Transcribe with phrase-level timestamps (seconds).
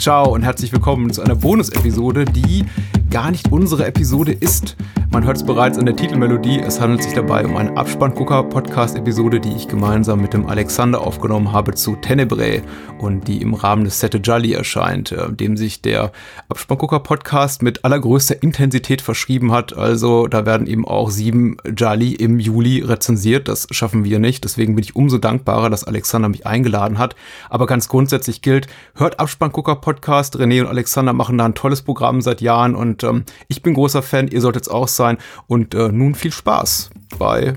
[0.00, 2.64] Ciao und herzlich willkommen zu einer Bonus-Episode, die
[3.10, 4.74] gar nicht unsere Episode ist.
[5.12, 6.60] Man hört es bereits in der Titelmelodie.
[6.60, 11.74] Es handelt sich dabei um eine Abspanngucker-Podcast-Episode, die ich gemeinsam mit dem Alexander aufgenommen habe
[11.74, 12.62] zu Tenebrae
[13.00, 16.12] und die im Rahmen des Sette Jolly erscheint, äh, dem sich der
[16.48, 19.76] Abspanngucker-Podcast mit allergrößter Intensität verschrieben hat.
[19.76, 23.48] Also da werden eben auch sieben Jolly im Juli rezensiert.
[23.48, 24.44] Das schaffen wir nicht.
[24.44, 27.16] Deswegen bin ich umso dankbarer, dass Alexander mich eingeladen hat.
[27.48, 30.36] Aber ganz grundsätzlich gilt, hört Abspanngucker-Podcast.
[30.36, 34.02] René und Alexander machen da ein tolles Programm seit Jahren und ähm, ich bin großer
[34.02, 34.28] Fan.
[34.28, 35.18] Ihr solltet es auch sein sein.
[35.46, 37.54] Und äh, nun viel Spaß bei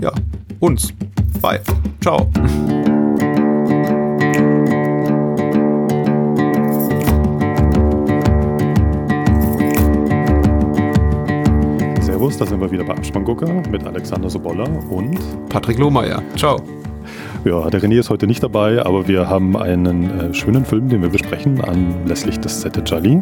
[0.00, 0.12] ja,
[0.60, 0.92] uns.
[1.42, 1.60] Bye.
[2.00, 2.28] Ciao.
[12.00, 15.18] Servus, da sind wir wieder bei Abspanngucker mit Alexander Sobolla und
[15.48, 16.22] Patrick Lohmeier.
[16.36, 16.62] Ciao.
[17.44, 21.02] Ja, der René ist heute nicht dabei, aber wir haben einen äh, schönen Film, den
[21.02, 23.20] wir besprechen, anlässlich des Sette Jolly.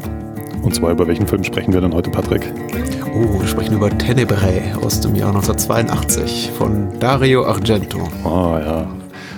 [0.62, 2.50] Und zwar über welchen Film sprechen wir denn heute, Patrick?
[3.16, 8.08] Oh, wir sprechen über Tenebrae aus dem Jahr 1982 von Dario Argento.
[8.24, 8.86] Ah ja,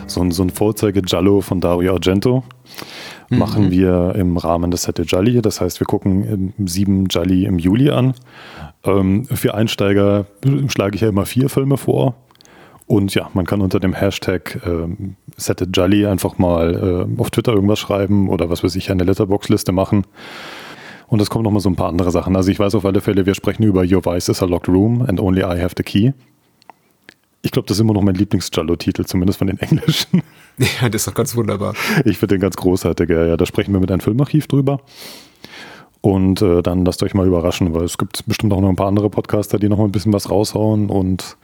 [0.07, 2.43] so ein, so ein Vorzeige-Giallo von Dario Argento
[3.29, 3.39] mhm.
[3.39, 5.43] machen wir im Rahmen des Sette Jolly.
[5.43, 8.15] Das heißt, wir gucken sieben Jolly im Juli an.
[8.83, 10.25] Ähm, für Einsteiger
[10.69, 12.15] schlage ich ja immer vier Filme vor.
[12.87, 14.89] Und ja, man kann unter dem Hashtag äh,
[15.37, 19.73] Sette Jolly einfach mal äh, auf Twitter irgendwas schreiben oder was weiß ich, eine Letterbox-Liste
[19.73, 20.05] machen.
[21.09, 22.37] Und es kommen nochmal so ein paar andere Sachen.
[22.37, 25.03] Also ich weiß auf alle Fälle, wir sprechen über Your Vice is a Locked Room
[25.03, 26.13] and Only I Have the Key.
[27.43, 30.23] Ich glaube, das ist immer noch mein Lieblings-Jallo-Titel, zumindest von den Englischen.
[30.59, 31.75] Ja, das ist doch ganz wunderbar.
[32.05, 33.09] Ich finde den ganz großartig.
[33.09, 34.81] Ja, da sprechen wir mit einem Filmarchiv drüber.
[36.01, 38.89] Und äh, dann lasst euch mal überraschen, weil es gibt bestimmt auch noch ein paar
[38.89, 40.89] andere Podcaster, die noch mal ein bisschen was raushauen.
[40.91, 41.37] Und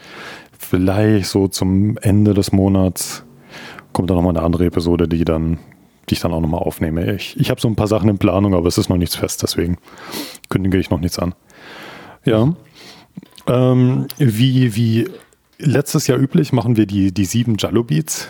[0.58, 3.24] vielleicht so zum Ende des Monats
[3.92, 5.58] kommt dann noch mal eine andere Episode, die dann
[6.08, 7.14] die ich dann auch nochmal aufnehme.
[7.14, 9.42] Ich, ich habe so ein paar Sachen in Planung, aber es ist noch nichts fest,
[9.42, 9.78] deswegen
[10.48, 11.34] kündige ich noch nichts an.
[12.24, 12.54] Ja.
[13.46, 15.08] Ähm, wie, wie
[15.58, 18.28] letztes Jahr üblich machen wir die, die sieben Jallo Beats.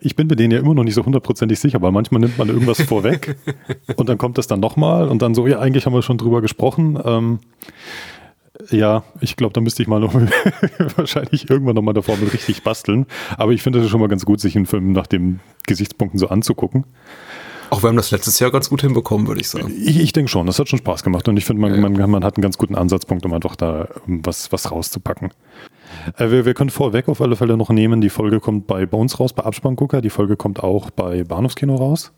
[0.00, 2.48] Ich bin mir denen ja immer noch nicht so hundertprozentig sicher, weil manchmal nimmt man
[2.48, 3.36] irgendwas vorweg
[3.96, 6.40] und dann kommt das dann nochmal und dann so, ja, eigentlich haben wir schon drüber
[6.40, 6.98] gesprochen.
[7.04, 7.40] Ähm,
[8.70, 10.14] ja, ich glaube, da müsste ich mal noch
[10.96, 13.06] wahrscheinlich irgendwann noch mal der Formel richtig basteln.
[13.36, 16.28] Aber ich finde es schon mal ganz gut, sich einen Film nach den Gesichtspunkten so
[16.28, 16.84] anzugucken.
[17.70, 19.72] Auch wir haben das letztes Jahr ganz gut hinbekommen, würde ich sagen.
[19.82, 21.80] Ich, ich denke schon, das hat schon Spaß gemacht und ich finde, man, ja.
[21.80, 25.30] man, man, hat einen ganz guten Ansatzpunkt, um einfach da was, was rauszupacken.
[26.18, 29.18] Äh, wir, wir können vorweg auf alle Fälle noch nehmen, die Folge kommt bei, uns
[29.18, 32.12] raus, bei Abspanngucker, die Folge kommt auch bei Bahnhofskino raus.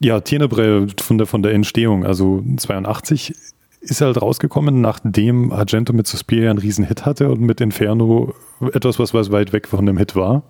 [0.00, 3.34] Ja, Tenebrae von der, von der Entstehung, also 82
[3.80, 8.34] ist halt rausgekommen, nachdem Argento mit Suspiria einen riesen Hit hatte und mit Inferno
[8.72, 10.42] etwas, was, was weit weg von dem Hit war.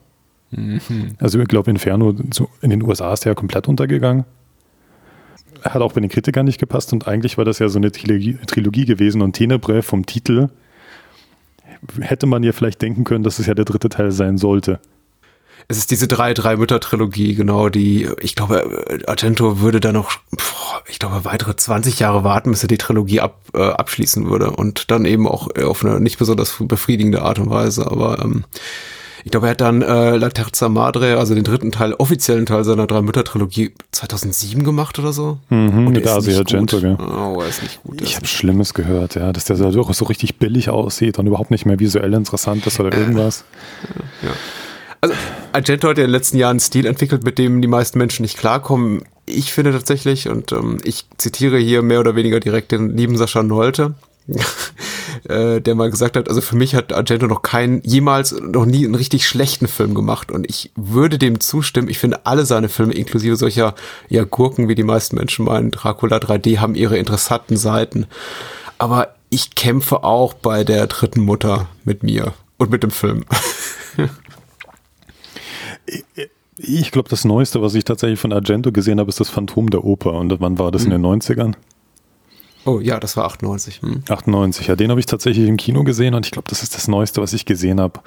[0.51, 0.81] Mhm.
[1.19, 2.15] Also ich glaube, Inferno
[2.63, 4.25] in den USA ist ja komplett untergegangen.
[5.63, 8.39] Hat auch bei den Kritikern nicht gepasst und eigentlich war das ja so eine Trilogie,
[8.47, 10.49] Trilogie gewesen und Tenebrae vom Titel
[12.01, 14.81] hätte man ja vielleicht denken können, dass es ja der dritte Teil sein sollte.
[15.71, 20.13] Es ist diese drei, drei Mütter-Trilogie, genau, die, ich glaube, Argento würde da noch,
[20.89, 24.91] ich glaube, weitere 20 Jahre warten, bis er die Trilogie ab, äh, abschließen würde und
[24.91, 28.45] dann eben auch auf eine nicht besonders befriedigende Art und Weise, aber ähm,
[29.25, 32.65] ich glaube, er hat dann äh, La Terza Madre, also den dritten Teil, offiziellen Teil
[32.65, 35.39] seiner Drei-Mütter-Trilogie 2007 gemacht oder so.
[35.51, 36.97] Mhm, und mit Asia Argento, gell?
[36.99, 38.01] Oh, er ist nicht gut.
[38.01, 41.67] Ich habe Schlimmes gehört, ja, dass der so, so richtig billig aussieht und überhaupt nicht
[41.67, 43.45] mehr visuell interessant ist oder irgendwas.
[44.23, 44.31] ja.
[45.01, 45.15] Also
[45.53, 48.23] Argento hat ja in den letzten Jahren einen Stil entwickelt, mit dem die meisten Menschen
[48.23, 49.03] nicht klarkommen.
[49.27, 53.43] Ich finde tatsächlich, und ähm, ich zitiere hier mehr oder weniger direkt den lieben Sascha
[53.43, 53.95] Nolte,
[55.29, 58.85] äh, der mal gesagt hat, also für mich hat Argento noch keinen, jemals, noch nie
[58.85, 61.89] einen richtig schlechten Film gemacht und ich würde dem zustimmen.
[61.89, 63.75] Ich finde alle seine Filme, inklusive solcher
[64.09, 68.07] ja, Gurken, wie die meisten Menschen meinen, Dracula 3D, haben ihre interessanten Seiten.
[68.79, 73.25] Aber ich kämpfe auch bei der dritten Mutter mit mir und mit dem Film.
[76.57, 79.85] Ich glaube, das Neueste, was ich tatsächlich von Argento gesehen habe, ist das Phantom der
[79.85, 80.13] Oper.
[80.13, 80.93] Und wann war das hm.
[80.93, 81.55] in den 90ern?
[82.65, 83.81] Oh ja, das war 98.
[83.81, 84.03] Hm.
[84.09, 86.89] 98, ja, den habe ich tatsächlich im Kino gesehen und ich glaube, das ist das
[86.89, 88.01] Neueste, was ich gesehen habe.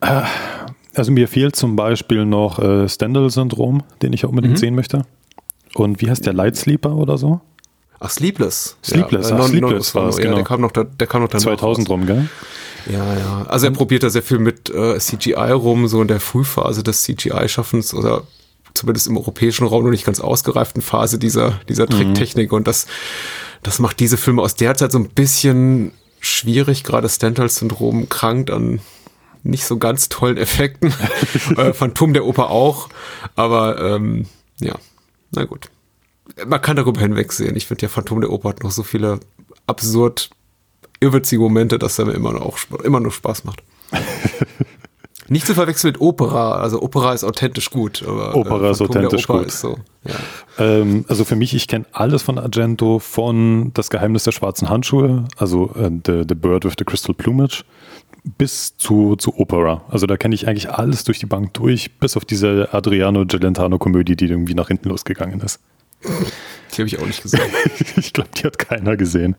[0.00, 0.22] Äh,
[0.94, 4.58] also mir fehlt zum Beispiel noch äh, Stendhal-Syndrom, den ich unbedingt mhm.
[4.58, 5.06] sehen möchte.
[5.74, 7.40] Und wie heißt der Light Sleeper oder so?
[8.04, 8.76] Ach, Sleepless.
[8.84, 10.34] Sleepless, ja, ach, Sleepless war es, genau.
[10.34, 12.28] Der kam noch, der, der kam noch dann 2000 rum, gell?
[12.92, 13.46] Ja, ja.
[13.48, 17.02] Also er probiert da sehr viel mit äh, CGI rum, so in der Frühphase des
[17.02, 18.24] CGI-Schaffens oder
[18.74, 21.90] zumindest im europäischen Raum noch nicht ganz ausgereiften Phase dieser, dieser mhm.
[21.90, 22.50] Tricktechnik.
[22.50, 22.58] Mhm.
[22.58, 22.86] Und das,
[23.62, 26.84] das macht diese Filme aus der Zeit so ein bisschen schwierig.
[26.84, 28.80] Gerade Stendhal-Syndrom krankt an
[29.44, 30.92] nicht so ganz tollen Effekten.
[31.56, 32.90] äh, Phantom der Oper auch.
[33.34, 34.26] Aber ähm,
[34.60, 34.74] ja,
[35.30, 35.70] Na gut.
[36.46, 37.56] Man kann darüber hinwegsehen.
[37.56, 39.20] Ich finde ja Phantom der Oper hat noch so viele
[39.66, 40.30] absurd
[41.00, 43.62] irrwitzige Momente, dass er mir immer noch, immer noch Spaß macht.
[45.28, 46.56] Nicht zu verwechseln mit Opera.
[46.56, 48.04] Also Opera ist authentisch gut.
[48.06, 49.52] Aber, Opera äh, ist authentisch Oper gut.
[49.52, 50.14] So, ja.
[50.58, 55.24] ähm, also für mich, ich kenne alles von Argento, von Das Geheimnis der schwarzen Handschuhe,
[55.36, 57.64] also äh, the, the Bird with the Crystal Plumage,
[58.36, 59.82] bis zu, zu Opera.
[59.88, 64.16] Also da kenne ich eigentlich alles durch die Bank durch, bis auf diese Adriano Gelentano-Komödie,
[64.16, 65.58] die irgendwie nach hinten losgegangen ist.
[66.04, 67.40] Die habe ich auch nicht gesehen.
[67.96, 69.36] ich glaube, die hat keiner gesehen.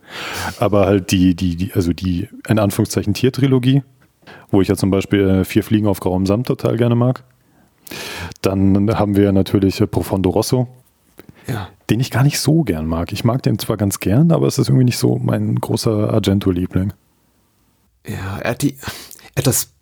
[0.59, 3.83] Aber halt die, die, die, also die, in Anführungszeichen, Tiertrilogie,
[4.51, 7.23] wo ich ja zum Beispiel äh, Vier Fliegen auf grauem Samt total gerne mag.
[8.41, 10.67] Dann haben wir natürlich äh, Profondo Rosso,
[11.47, 11.69] ja.
[11.89, 13.11] den ich gar nicht so gern mag.
[13.11, 16.94] Ich mag den zwar ganz gern, aber es ist irgendwie nicht so mein großer Argento-Liebling.
[18.07, 18.77] Ja, er hat, die,
[19.35, 19.75] er hat das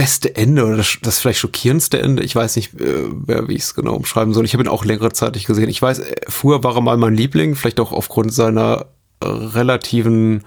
[0.00, 2.22] beste Ende oder das, das vielleicht schockierendste Ende.
[2.22, 3.04] Ich weiß nicht, äh,
[3.48, 4.46] wie ich es genau umschreiben soll.
[4.46, 5.68] Ich habe ihn auch längere Zeit nicht gesehen.
[5.68, 8.86] Ich weiß, äh, früher war er mal mein Liebling, vielleicht auch aufgrund seiner
[9.22, 10.42] relativen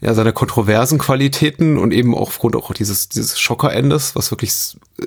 [0.00, 4.52] ja, seine kontroversen Qualitäten und eben auch aufgrund auch dieses, dieses Schockerendes, was wirklich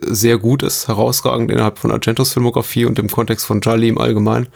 [0.02, 4.48] sehr gut ist, herausragend innerhalb von Argentos Filmografie und im Kontext von Jolly im Allgemeinen.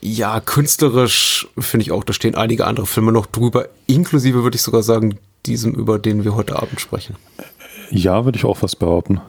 [0.00, 4.62] Ja, künstlerisch finde ich auch, da stehen einige andere Filme noch drüber, inklusive würde ich
[4.62, 7.16] sogar sagen, diesem, über den wir heute Abend sprechen.
[7.90, 9.20] Ja, würde ich auch fast behaupten.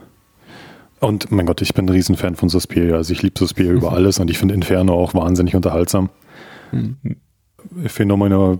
[1.00, 2.94] Und mein Gott, ich bin ein Riesenfan von Suspiria.
[2.94, 6.10] Also ich liebe Suspiria über alles und ich finde Inferno auch wahnsinnig unterhaltsam.
[6.70, 6.96] Mhm.
[7.86, 8.58] Phänomena,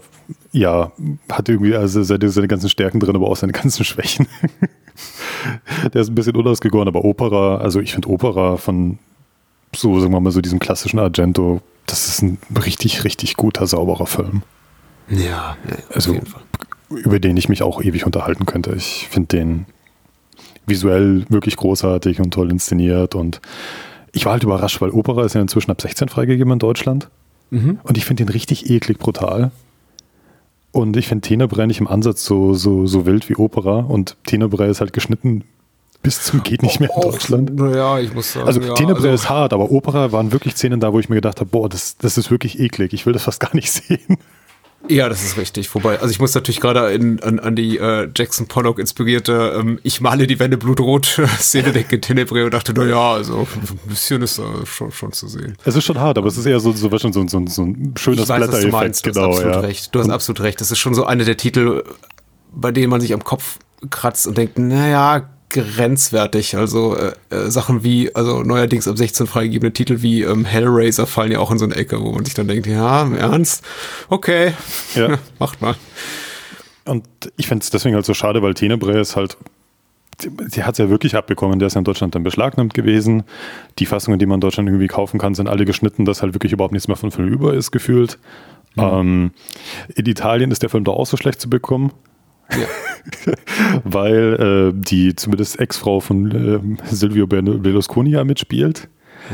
[0.52, 0.92] ja,
[1.30, 4.26] hat irgendwie also seine, seine ganzen Stärken drin, aber auch seine ganzen Schwächen.
[5.94, 8.98] Der ist ein bisschen unausgegoren, aber Opera, also ich finde Opera von
[9.74, 14.06] so, sagen wir mal, so diesem klassischen Argento, das ist ein richtig, richtig guter, sauberer
[14.06, 14.42] Film.
[15.08, 16.16] Ja, ja also,
[16.90, 18.74] über den ich mich auch ewig unterhalten könnte.
[18.74, 19.66] Ich finde den
[20.66, 23.40] visuell wirklich großartig und toll inszeniert und
[24.12, 27.08] ich war halt überrascht, weil Opera ist ja inzwischen ab 16 freigegeben in Deutschland.
[27.50, 27.78] Mhm.
[27.82, 29.50] Und ich finde den richtig eklig brutal.
[30.70, 33.78] Und ich finde Tenebrae nicht im Ansatz so, so, so wild wie Opera.
[33.78, 35.44] Und Tenebrae ist halt geschnitten
[36.02, 37.54] bis zum geht nicht mehr in Deutschland.
[37.54, 38.46] Naja, ich muss sagen.
[38.46, 41.14] Also ja, Tenebrae also, ist hart, aber Opera waren wirklich Szenen da, wo ich mir
[41.14, 42.92] gedacht habe, boah, das, das ist wirklich eklig.
[42.92, 44.18] Ich will das fast gar nicht sehen.
[44.88, 45.72] Ja, das ist richtig.
[45.74, 50.00] Wobei, also ich muss natürlich gerade an, an die äh, Jackson Pollock inspirierte ähm, Ich
[50.00, 54.38] male die Wände blutrot Szene denken in Tenebrae und dachte, naja, also ein bisschen ist
[54.38, 55.56] da schon, schon zu sehen.
[55.64, 57.94] Es ist schon hart, aber es ist eher so, so, so, so, so, so ein
[57.96, 59.02] schönes Blättereffekt.
[59.04, 59.60] Genau, du hast absolut ja.
[59.60, 59.94] recht.
[59.94, 60.60] Du hast absolut recht.
[60.60, 61.84] Das ist schon so eine der Titel,
[62.52, 63.58] bei denen man sich am Kopf
[63.90, 66.56] kratzt und denkt, naja, grenzwertig.
[66.56, 71.32] Also äh, äh, Sachen wie, also neuerdings ab 16 freigegebene Titel wie ähm, Hellraiser fallen
[71.32, 73.64] ja auch in so eine Ecke, wo man sich dann denkt, ja, im Ernst?
[74.08, 74.54] Okay,
[74.94, 75.18] ja.
[75.38, 75.76] macht mal.
[76.84, 77.04] Und
[77.36, 79.36] ich finde es deswegen halt so schade, weil Tenebrae ist halt,
[80.24, 83.22] die hat es ja wirklich abbekommen, der ist ja in Deutschland dann beschlagnahmt gewesen.
[83.78, 86.52] Die Fassungen, die man in Deutschland irgendwie kaufen kann, sind alle geschnitten, dass halt wirklich
[86.52, 88.18] überhaupt nichts mehr von Film über ist, gefühlt.
[88.74, 88.82] Mhm.
[88.82, 89.30] Ähm,
[89.94, 91.92] in Italien ist der Film da auch so schlecht zu bekommen.
[92.60, 93.32] Ja.
[93.84, 98.88] Weil äh, die zumindest Ex-Frau von äh, Silvio Berlusconi ja mitspielt.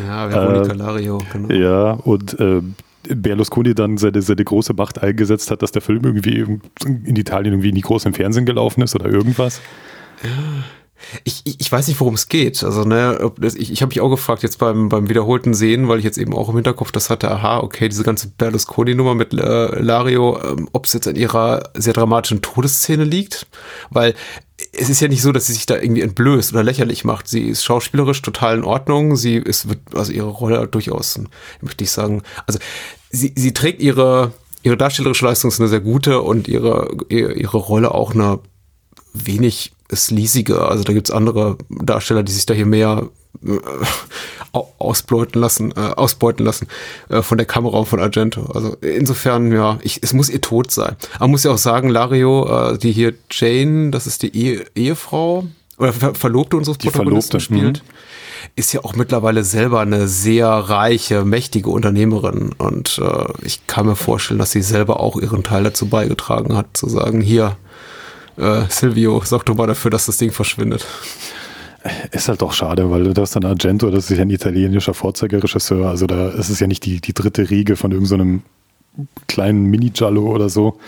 [0.06, 1.54] Ja, Veronica äh, Lario, genau.
[1.54, 2.62] Ja, und äh,
[3.08, 6.40] Berlusconi dann seine, seine große Macht eingesetzt hat, dass der Film irgendwie
[6.84, 9.60] in Italien irgendwie nie groß im Fernsehen gelaufen ist oder irgendwas.
[10.22, 10.30] Ja.
[11.24, 12.62] Ich, ich, ich weiß nicht, worum es geht.
[12.64, 16.04] Also, ne, ich, ich habe mich auch gefragt jetzt beim, beim wiederholten Sehen, weil ich
[16.04, 20.40] jetzt eben auch im Hinterkopf das hatte, aha, okay, diese ganze Berlusconi-Nummer mit äh, Lario,
[20.42, 23.46] ähm, ob es jetzt an ihrer sehr dramatischen Todesszene liegt.
[23.90, 24.14] Weil
[24.72, 27.28] es ist ja nicht so, dass sie sich da irgendwie entblößt oder lächerlich macht.
[27.28, 29.16] Sie ist schauspielerisch total in Ordnung.
[29.16, 31.20] Sie ist, wird, also ihre Rolle durchaus,
[31.60, 32.58] möchte ich sagen, also
[33.10, 37.92] sie, sie trägt ihre, ihre darstellerische Leistung ist eine sehr gute und ihre, ihre Rolle
[37.94, 38.40] auch eine
[39.26, 40.62] wenig sleasige.
[40.62, 43.08] Also da gibt's andere Darsteller, die sich da hier mehr
[43.46, 43.58] äh,
[44.52, 46.66] ausbeuten lassen, äh, ausbeuten lassen
[47.08, 48.46] äh, von der Kamera und von Argento.
[48.54, 50.96] Also insofern, ja, ich, es muss ihr Tod sein.
[51.14, 54.64] Aber man muss ja auch sagen, Lario, äh, die hier Jane, das ist die Ehe,
[54.74, 55.46] Ehefrau
[55.78, 58.52] oder Ver Verlobte unseres die Protagonisten Verlobte, spielt, mh.
[58.56, 62.50] ist ja auch mittlerweile selber eine sehr reiche, mächtige Unternehmerin.
[62.58, 66.76] Und äh, ich kann mir vorstellen, dass sie selber auch ihren Teil dazu beigetragen hat,
[66.76, 67.56] zu sagen, hier,
[68.38, 70.86] äh, Silvio, sorg doch mal dafür, dass das Ding verschwindet.
[72.10, 76.06] Ist halt doch schade, weil das dann Argento, das ist ja ein italienischer Vorzeigeregisseur, also
[76.06, 78.42] da ist es ja nicht die, die dritte Riege von irgendeinem
[78.96, 80.78] so kleinen Mini-Giallo oder so.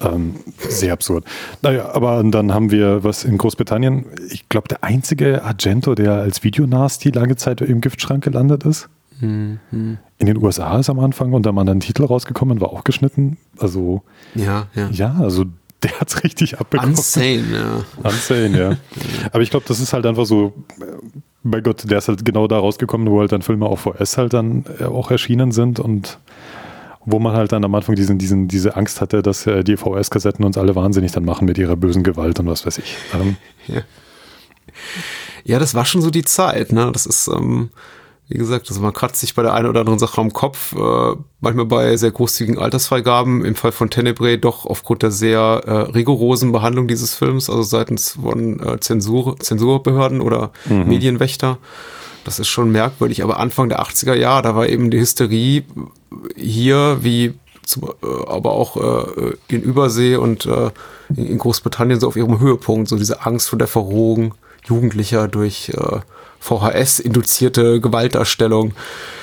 [0.00, 1.24] Ähm, sehr absurd.
[1.60, 6.42] Naja, aber dann haben wir was in Großbritannien, ich glaube, der einzige Argento, der als
[6.42, 8.88] Videonasty lange Zeit im Giftschrank gelandet ist.
[9.20, 9.58] Mhm.
[9.70, 13.36] In den USA ist am Anfang und da mal ein Titel rausgekommen, war auch geschnitten.
[13.58, 14.02] Also,
[14.34, 14.88] ja, ja.
[14.90, 15.44] Ja, also
[15.82, 16.94] der hat es richtig abbekommen.
[16.94, 17.84] Unsane, ja.
[18.02, 18.76] Unsane, ja.
[19.32, 20.52] Aber ich glaube, das ist halt einfach so,
[21.42, 24.34] bei Gott, der ist halt genau da rausgekommen, wo halt dann Filme auf VS halt
[24.34, 26.18] dann äh, auch erschienen sind und
[27.06, 30.44] wo man halt dann am Anfang diesen, diesen, diese Angst hatte, dass äh, die VS-Kassetten
[30.44, 32.96] uns alle wahnsinnig dann machen mit ihrer bösen Gewalt und was weiß ich.
[33.14, 33.80] Ähm, ja.
[35.44, 36.90] ja, das war schon so die Zeit, ne?
[36.92, 37.70] Das ist, ähm,
[38.30, 41.16] wie gesagt, also man kratzt sich bei der einen oder anderen Sache am Kopf, äh,
[41.40, 46.52] manchmal bei sehr großzügigen Altersfreigaben, im Fall von Tenebrae doch aufgrund der sehr äh, rigorosen
[46.52, 50.86] Behandlung dieses Films, also seitens von äh, Zensur, Zensurbehörden oder mhm.
[50.86, 51.58] Medienwächter.
[52.24, 55.64] Das ist schon merkwürdig, aber Anfang der 80er Jahre, da war eben die Hysterie
[56.36, 57.34] hier wie
[57.64, 60.70] zum, äh, aber auch äh, in Übersee und äh,
[61.16, 64.34] in Großbritannien so auf ihrem Höhepunkt, so diese Angst vor der Verrohung
[64.66, 65.98] Jugendlicher durch äh,
[66.40, 68.72] VHS-induzierte Gewaltdarstellung.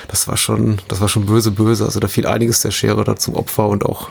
[0.08, 1.84] Das war schon, das war schon böse, böse.
[1.84, 4.10] Also da fiel einiges der Schere da zum Opfer und auch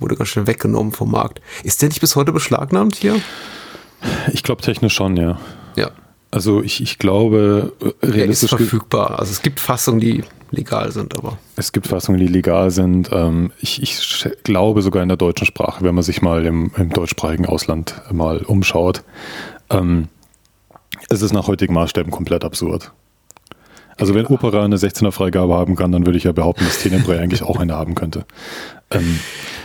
[0.00, 1.40] wurde ganz schnell weggenommen vom Markt.
[1.64, 3.16] Ist der nicht bis heute beschlagnahmt hier?
[4.32, 5.40] Ich glaube technisch schon, ja.
[5.76, 5.90] Ja.
[6.30, 7.72] Also ich, ich glaube,
[8.02, 8.52] realistisch.
[8.52, 9.18] Er ist verfügbar.
[9.18, 11.38] Also es gibt Fassungen, die legal sind, aber.
[11.56, 13.10] Es gibt Fassungen, die legal sind.
[13.12, 16.90] Ähm, ich, ich glaube sogar in der deutschen Sprache, wenn man sich mal im, im
[16.90, 19.02] deutschsprachigen Ausland mal umschaut.
[19.70, 20.08] Ähm,
[21.08, 22.92] es ist nach heutigen Maßstäben komplett absurd.
[23.96, 27.18] Also wenn Opera eine 16er Freigabe haben kann, dann würde ich ja behaupten, dass Tenebrae
[27.20, 28.24] eigentlich auch eine haben könnte.
[28.90, 29.18] Ähm,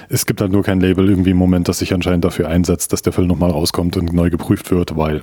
[0.09, 3.03] es gibt halt nur kein Label irgendwie im Moment, das sich anscheinend dafür einsetzt, dass
[3.03, 5.21] der Film nochmal rauskommt und neu geprüft wird, weil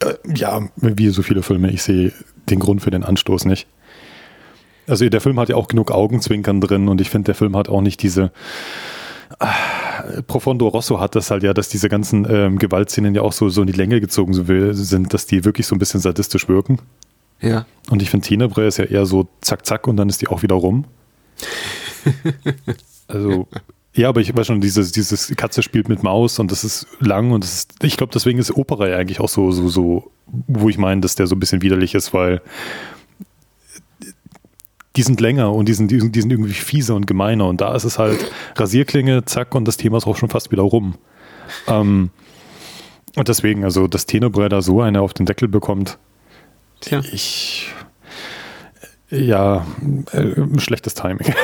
[0.00, 2.12] äh, ja, wie so viele Filme, ich sehe
[2.50, 3.68] den Grund für den Anstoß nicht.
[4.86, 7.68] Also der Film hat ja auch genug Augenzwinkern drin und ich finde, der Film hat
[7.68, 8.32] auch nicht diese
[10.26, 13.62] Profondo Rosso hat das halt ja, dass diese ganzen ähm, Gewaltszenen ja auch so, so
[13.62, 16.78] in die Länge gezogen sind, dass die wirklich so ein bisschen sadistisch wirken.
[17.40, 17.66] Ja.
[17.90, 20.42] Und ich finde, Tenebrae ist ja eher so zack, zack und dann ist die auch
[20.42, 20.84] wieder rum.
[23.08, 23.46] also,
[23.94, 27.30] ja, aber ich weiß schon, dieses, dieses Katze spielt mit Maus und das ist lang
[27.30, 30.68] und das ist, ich glaube, deswegen ist Opera ja eigentlich auch so, so, so, wo
[30.68, 32.40] ich meine, dass der so ein bisschen widerlich ist, weil
[34.96, 37.48] die sind länger und die sind, die, sind, die sind irgendwie fieser und gemeiner.
[37.48, 40.62] Und da ist es halt Rasierklinge, zack, und das Thema ist auch schon fast wieder
[40.62, 40.94] rum.
[41.66, 42.10] Ähm,
[43.16, 45.98] und deswegen, also, dass Tenebrae da so eine auf den Deckel bekommt,
[46.80, 47.00] Tja.
[47.12, 47.70] ich.
[49.10, 49.66] Ja,
[50.12, 51.18] äh, schlechtes Timing.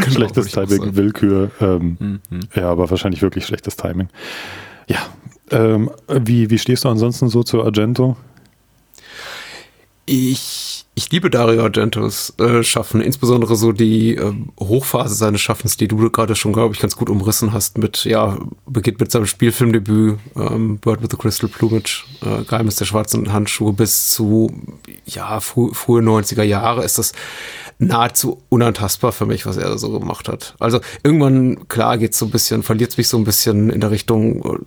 [0.00, 1.50] genau, schlechtes Timing, Willkür.
[1.60, 2.40] Ähm, mhm.
[2.54, 4.08] Ja, aber wahrscheinlich wirklich schlechtes Timing.
[4.88, 4.98] Ja.
[5.50, 8.16] Ähm, wie, wie stehst du ansonsten so zu Argento?
[10.06, 15.88] Ich ich liebe Dario Argentos äh, Schaffen, insbesondere so die äh, Hochphase seines Schaffens, die
[15.88, 20.18] du gerade schon, glaube ich, ganz gut umrissen hast mit, ja, beginnt mit seinem Spielfilmdebüt
[20.36, 24.52] ähm, Bird with the Crystal Plumage, äh, Geheimnis der schwarzen Handschuhe bis zu,
[25.06, 27.12] ja, frü frühe 90er Jahre ist das
[27.78, 30.54] nahezu unantastbar für mich, was er so gemacht hat.
[30.58, 34.60] Also irgendwann, klar, geht's so ein bisschen, verliert mich so ein bisschen in der Richtung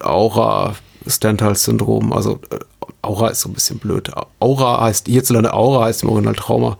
[0.00, 0.76] äh, Aura,
[1.06, 2.58] Stendhal-Syndrom, also äh,
[3.02, 4.10] Aura ist so ein bisschen blöd.
[4.40, 6.78] Aura heißt, hierzulande Aura heißt im Original Trauma.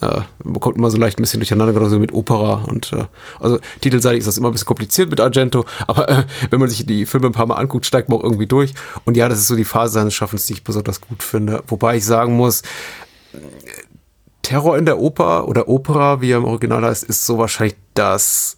[0.00, 3.04] Äh, bekommt immer so leicht ein bisschen durcheinander, gerade so mit Opera und äh,
[3.38, 6.86] also titelseitig ist das immer ein bisschen kompliziert mit Argento, aber äh, wenn man sich
[6.86, 8.72] die Filme ein paar Mal anguckt, steigt man auch irgendwie durch.
[9.04, 11.62] Und ja, das ist so die Phase seines Schaffens, die ich besonders gut finde.
[11.68, 12.62] Wobei ich sagen muss,
[14.40, 18.56] Terror in der Oper oder Opera, wie er im Original heißt, ist so wahrscheinlich das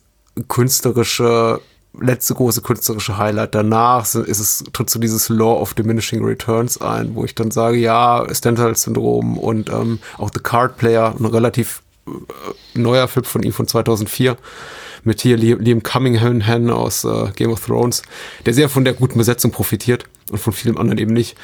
[0.49, 1.61] künstlerische
[2.01, 3.55] letzte große künstlerische Highlight.
[3.55, 7.77] Danach ist es, tritt so dieses Law of Diminishing Returns ein, wo ich dann sage,
[7.77, 12.11] ja, Stendhal-Syndrom und ähm, auch The Card Player, ein relativ äh,
[12.79, 14.37] neuer Film von ihm von 2004
[15.05, 18.03] mit hier Liam Cunningham aus äh, Game of Thrones,
[18.47, 21.37] der sehr von der guten Besetzung profitiert und von vielem anderen eben nicht.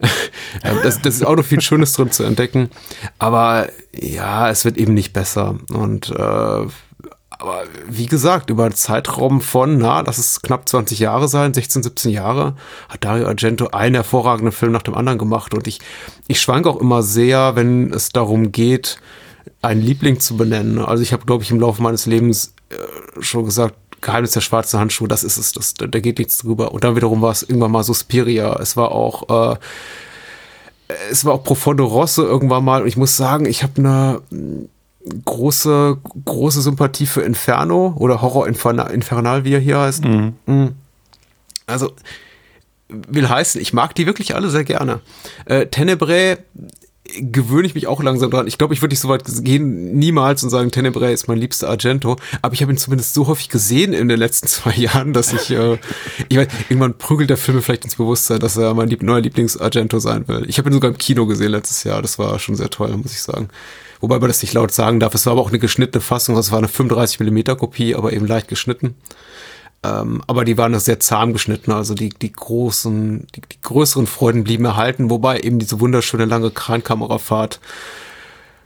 [0.62, 2.70] das, das ist auch noch viel Schönes drin zu entdecken.
[3.18, 5.58] Aber ja, es wird eben nicht besser.
[5.72, 6.66] Und äh,
[7.38, 11.84] aber wie gesagt, über einen Zeitraum von, na, lass es knapp 20 Jahre sein, 16,
[11.84, 12.56] 17 Jahre,
[12.88, 15.54] hat Dario Argento einen hervorragenden Film nach dem anderen gemacht.
[15.54, 15.78] Und ich,
[16.26, 18.98] ich schwank auch immer sehr, wenn es darum geht,
[19.62, 20.80] einen Liebling zu benennen.
[20.80, 24.80] Also ich habe, glaube ich, im Laufe meines Lebens äh, schon gesagt, Geheimnis der schwarzen
[24.80, 26.72] Handschuhe, das ist es, das, da geht nichts drüber.
[26.72, 28.58] Und dann wiederum war es irgendwann mal Suspiria.
[28.60, 29.56] Es war auch, äh,
[31.10, 32.82] es war auch Profondo Rosso irgendwann mal.
[32.82, 34.22] Und ich muss sagen, ich habe eine
[35.24, 40.04] große, große Sympathie für Inferno oder Horror Infernal, Infernal wie er hier heißt.
[40.04, 40.34] Mhm.
[40.46, 40.74] mhm.
[41.66, 41.92] Also,
[42.88, 45.00] will heißen, ich mag die wirklich alle sehr gerne.
[45.44, 46.38] Äh, Tenebrae
[47.16, 48.46] gewöhne ich mich auch langsam dran.
[48.46, 51.68] Ich glaube, ich würde nicht so weit gehen, niemals und sagen, Tenebrae ist mein liebster
[51.68, 55.32] Argento, aber ich habe ihn zumindest so häufig gesehen in den letzten zwei Jahren, dass
[55.32, 55.78] ich, äh,
[56.28, 59.98] ich weiß, irgendwann prügelt der Film vielleicht ins Bewusstsein, dass er mein lieb neuer Lieblings-Argento
[60.00, 60.44] sein will.
[60.48, 63.12] Ich habe ihn sogar im Kino gesehen letztes Jahr, das war schon sehr toll, muss
[63.12, 63.48] ich sagen
[64.00, 65.14] wobei man das nicht laut sagen darf.
[65.14, 68.26] Es war aber auch eine geschnittene Fassung, das war eine 35 mm Kopie, aber eben
[68.26, 68.94] leicht geschnitten.
[69.84, 74.42] Ähm, aber die waren sehr zahm geschnitten, also die, die großen, die, die größeren Freuden
[74.42, 77.60] blieben erhalten, wobei eben diese wunderschöne lange Krankamerafahrt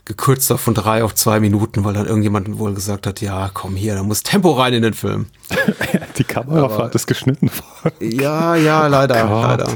[0.04, 3.94] gekürzter von drei auf zwei Minuten, weil dann irgendjemand wohl gesagt hat, ja, komm hier,
[3.94, 5.26] da muss Tempo rein in den Film.
[6.18, 7.94] die Kamerafahrt Aber, ist geschnitten worden.
[8.00, 9.68] Ja, ja, leider, oh leider.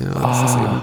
[0.00, 0.82] Ja, das ist eben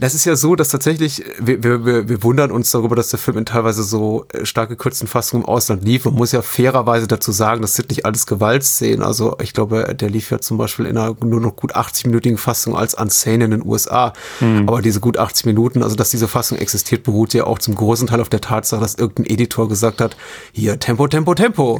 [0.00, 3.36] das ist ja so, dass tatsächlich, wir, wir, wir wundern uns darüber, dass der Film
[3.36, 6.06] in teilweise so äh, stark gekürzten Fassungen im Ausland lief.
[6.06, 9.02] Man muss ja fairerweise dazu sagen, das sind nicht alles Gewaltszenen.
[9.02, 12.74] Also ich glaube, der lief ja zum Beispiel in einer nur noch gut 80-minütigen Fassung
[12.74, 14.14] als Unsane in den USA.
[14.40, 14.66] Mhm.
[14.66, 18.06] Aber diese gut 80 Minuten, also dass diese Fassung existiert, beruht ja auch zum großen
[18.06, 20.16] Teil auf der Tatsache, dass irgendein Editor gesagt hat,
[20.52, 21.78] hier Tempo, Tempo, Tempo.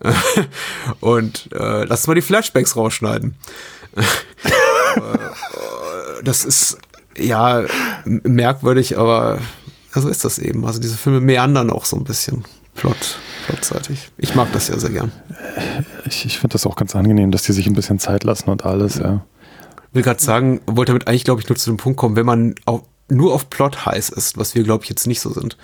[1.00, 3.36] Und äh, lass mal die Flashbacks rausschneiden.
[4.94, 6.76] Äh, das ist
[7.18, 7.64] ja,
[8.04, 9.38] merkwürdig, aber
[9.94, 10.66] so ist das eben.
[10.66, 14.10] Also diese Filme meandern auch so ein bisschen plot, plotseitig.
[14.16, 15.12] Ich mag das ja sehr gern.
[16.06, 18.64] Ich, ich finde das auch ganz angenehm, dass die sich ein bisschen Zeit lassen und
[18.64, 19.24] alles, ja.
[19.90, 22.24] Ich will gerade sagen, wollte damit eigentlich, glaube ich, nur zu dem Punkt kommen, wenn
[22.24, 25.58] man auch nur auf Plot heiß ist, was wir, glaube ich, jetzt nicht so sind,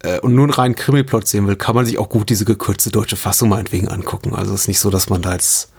[0.00, 2.90] äh, und nur einen reinen Krimi-Plot sehen will, kann man sich auch gut diese gekürzte
[2.90, 4.34] deutsche Fassung meinetwegen angucken.
[4.34, 5.70] Also es ist nicht so, dass man da jetzt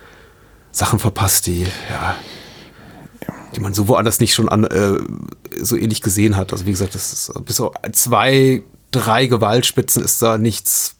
[0.71, 2.15] Sachen verpasst, die, ja,
[3.55, 4.97] die man so woanders nicht schon an, äh,
[5.61, 6.51] so ähnlich gesehen hat.
[6.51, 10.95] Also wie gesagt, das ist bis auf zwei, drei Gewaltspitzen ist da nichts,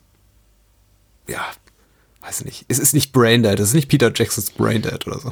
[1.28, 1.42] ja,
[2.22, 2.66] weiß nicht.
[2.68, 5.32] Es ist nicht Braindead, es ist nicht Peter Jacksons Braindead oder so.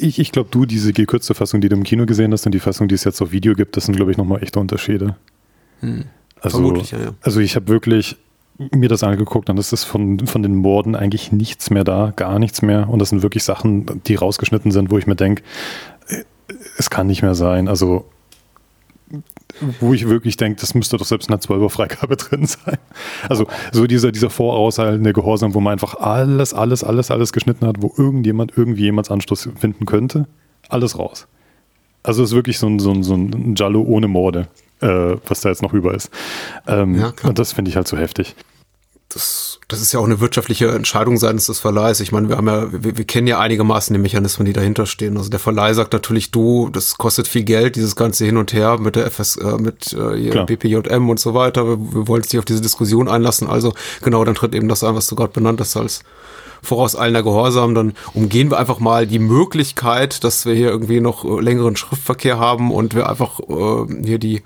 [0.00, 2.60] Ich, ich glaube, du, diese gekürzte Fassung, die du im Kino gesehen hast und die
[2.60, 5.16] Fassung, die es jetzt auf Video gibt, das sind, glaube ich, nochmal echte Unterschiede.
[5.80, 6.04] Hm.
[6.40, 7.14] Also, Vermutlich, ja, ja.
[7.20, 8.16] Also ich habe wirklich
[8.58, 12.38] mir das angeguckt und es ist von, von den Morden eigentlich nichts mehr da, gar
[12.38, 12.88] nichts mehr.
[12.88, 15.42] Und das sind wirklich Sachen, die rausgeschnitten sind, wo ich mir denke,
[16.78, 17.68] es kann nicht mehr sein.
[17.68, 18.06] Also,
[19.80, 22.78] wo ich wirklich denke, das müsste doch selbst in der 12er Freigabe drin sein.
[23.28, 27.76] Also, so dieser, dieser vorauseilende Gehorsam, wo man einfach alles, alles, alles, alles geschnitten hat,
[27.80, 30.26] wo irgendjemand irgendwie jemals Anschluss finden könnte.
[30.68, 31.26] Alles raus.
[32.02, 34.48] Also, es ist wirklich so ein, so ein, so ein Jallo ohne Morde,
[34.80, 36.10] äh, was da jetzt noch über ist.
[36.66, 38.34] Ähm, ja, und das finde ich halt so heftig
[39.14, 42.00] das, das ist ja auch eine wirtschaftliche Entscheidung seitens des Verleihs.
[42.00, 45.16] Ich meine, wir haben ja, wir, wir kennen ja einigermaßen die Mechanismen, die dahinter stehen.
[45.16, 48.78] Also der Verleih sagt natürlich, du, das kostet viel Geld, dieses ganze Hin und Her
[48.78, 51.66] mit der FS, äh, mit äh, BPJM und so weiter.
[51.66, 53.48] Wir, wir wollen sich auf diese Diskussion einlassen.
[53.48, 56.02] Also genau, dann tritt eben das ein, was du gerade benannt hast als
[56.62, 57.74] vorauseilender Gehorsam.
[57.74, 62.38] Dann umgehen wir einfach mal die Möglichkeit, dass wir hier irgendwie noch äh, längeren Schriftverkehr
[62.38, 64.42] haben und wir einfach äh, hier die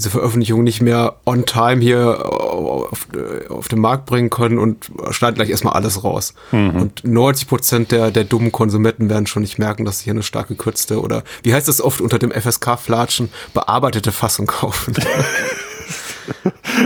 [0.00, 3.06] diese Veröffentlichung nicht mehr on time hier auf,
[3.50, 6.34] auf den Markt bringen können und schneiden gleich erstmal alles raus.
[6.52, 6.70] Mhm.
[6.70, 10.22] Und 90 Prozent der, der dummen Konsumenten werden schon nicht merken, dass sie hier eine
[10.22, 14.94] stark gekürzte oder wie heißt das oft unter dem FSK-Flatschen bearbeitete Fassung kaufen.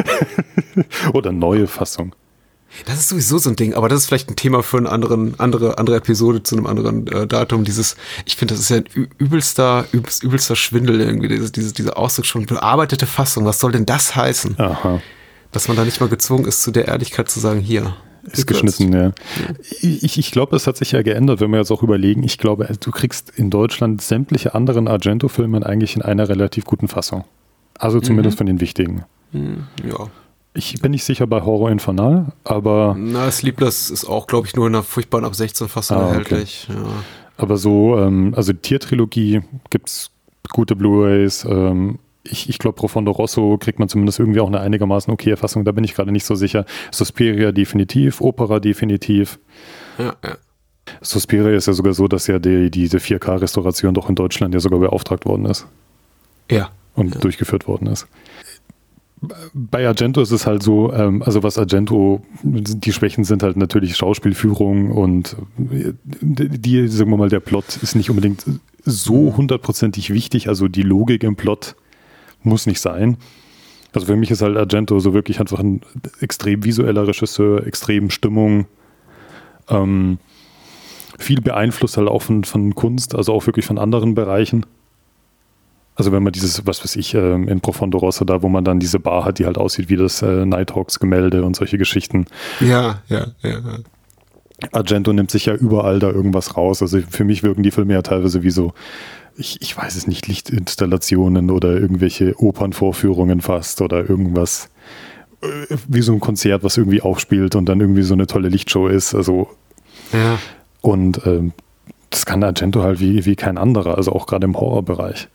[1.13, 2.15] oder neue Fassung.
[2.87, 5.39] Das ist sowieso so ein Ding, aber das ist vielleicht ein Thema für eine anderen,
[5.39, 7.65] andere, andere Episode zu einem anderen äh, Datum.
[7.65, 11.97] Dieses, ich finde, das ist ja ein übelster, übelst, übelster Schwindel irgendwie, diese, diese, diese
[11.97, 13.45] Ausdruck schon bearbeitete Fassung.
[13.45, 14.59] Was soll denn das heißen?
[14.59, 15.01] Aha.
[15.53, 17.95] Dass man da nicht mal gezwungen ist, zu der Ehrlichkeit zu sagen, hier.
[18.25, 19.13] Ist geschnitten, ja.
[19.83, 22.23] Ich, ich glaube, es hat sich ja geändert, wenn wir jetzt auch überlegen.
[22.23, 27.25] Ich glaube, du kriegst in Deutschland sämtliche anderen Argento-Filme eigentlich in einer relativ guten Fassung.
[27.79, 28.39] Also zumindest mhm.
[28.39, 29.05] von den wichtigen.
[29.33, 30.09] Mhm, ja.
[30.57, 32.95] Ich bin nicht sicher bei Horror Infernal, aber.
[32.97, 36.69] Na, Sleepless ist auch, glaube ich, nur in einer furchtbaren ab 16 Fassung ah, erhältlich.
[36.69, 36.77] Ja.
[37.37, 40.13] Aber so, ähm, also Tiertrilogie gibt es
[40.51, 41.45] gute Blu-Rays.
[41.45, 45.65] Ähm, ich, ich glaube, Profondo Rosso kriegt man zumindest irgendwie auch eine einigermaßen okay Fassung.
[45.65, 46.67] Da bin ich gerade nicht so sicher.
[46.93, 49.41] Suspiria definitiv, Opera definitiv.
[49.99, 50.37] Ja, ja.
[51.01, 54.79] Suspiria ist ja sogar so, dass ja die, diese 4K-Restauration doch in Deutschland ja sogar
[54.79, 55.67] beauftragt worden ist.
[56.49, 56.71] Ja.
[56.95, 57.21] Und ja.
[57.21, 58.07] durchgeführt worden ist
[59.55, 63.97] bei Argento ist es halt so, ähm, also was Argento, die Schwächen sind halt natürlich
[63.97, 68.45] Schauspielführung und äh, die, sagen wir mal, der Plot ist nicht unbedingt
[68.85, 71.75] so hundertprozentig wichtig, also die Logik im Plot
[72.43, 73.17] muss nicht sein.
[73.93, 75.81] Also für mich ist halt Argento so wirklich einfach ein
[76.21, 78.67] extrem visueller Regisseur, extrem Stimmung,
[79.69, 80.19] ähm,
[81.19, 84.67] viel beeinflusst halt auch von, von Kunst, also auch wirklich von anderen Bereichen.
[85.97, 88.81] Also wenn man dieses, was weiß ich, ähm, in Profondo Rosso da, wo man dann
[88.81, 92.27] diese Bar hat, die halt aussieht wie das äh, Nighthawks Gemälde und solche Geschichten.
[92.61, 93.61] Ja, ja, ja.
[94.73, 96.83] Argento nimmt sich ja überall da irgendwas raus.
[96.83, 98.73] Also für mich wirken die Filme ja teilweise wie so,
[99.37, 104.71] ich, ich weiß es nicht, Lichtinstallationen oder irgendwelche Opernvorführungen fast oder irgendwas
[105.43, 108.89] äh, wie so ein Konzert, was irgendwie aufspielt und dann irgendwie so eine tolle Lichtshow
[108.89, 109.15] ist.
[109.15, 109.49] Also
[110.13, 110.39] ja.
[110.81, 111.53] und ähm,
[112.11, 115.29] das kann Argento halt wie, wie kein anderer, also auch gerade im Horrorbereich.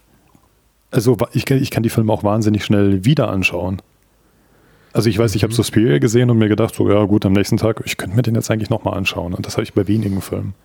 [0.91, 3.81] Also ich, ich kann die Filme auch wahnsinnig schnell wieder anschauen.
[4.91, 7.57] Also ich weiß, ich habe Suspiria gesehen und mir gedacht, so ja gut, am nächsten
[7.57, 9.33] Tag, ich könnte mir den jetzt eigentlich nochmal anschauen.
[9.33, 10.55] Und das habe ich bei wenigen Filmen.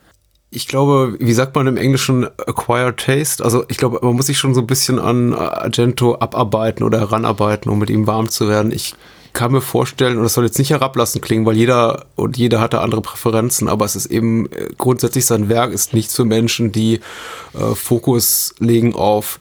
[0.50, 3.44] Ich glaube, wie sagt man im Englischen, acquired taste?
[3.44, 7.70] Also ich glaube, man muss sich schon so ein bisschen an Argento abarbeiten oder heranarbeiten,
[7.70, 8.72] um mit ihm warm zu werden.
[8.72, 8.94] Ich
[9.34, 12.80] kann mir vorstellen, und das soll jetzt nicht herablassen klingen, weil jeder und jeder hatte
[12.80, 17.00] andere Präferenzen, aber es ist eben äh, grundsätzlich sein Werk ist nichts für Menschen, die
[17.52, 19.40] äh, Fokus legen auf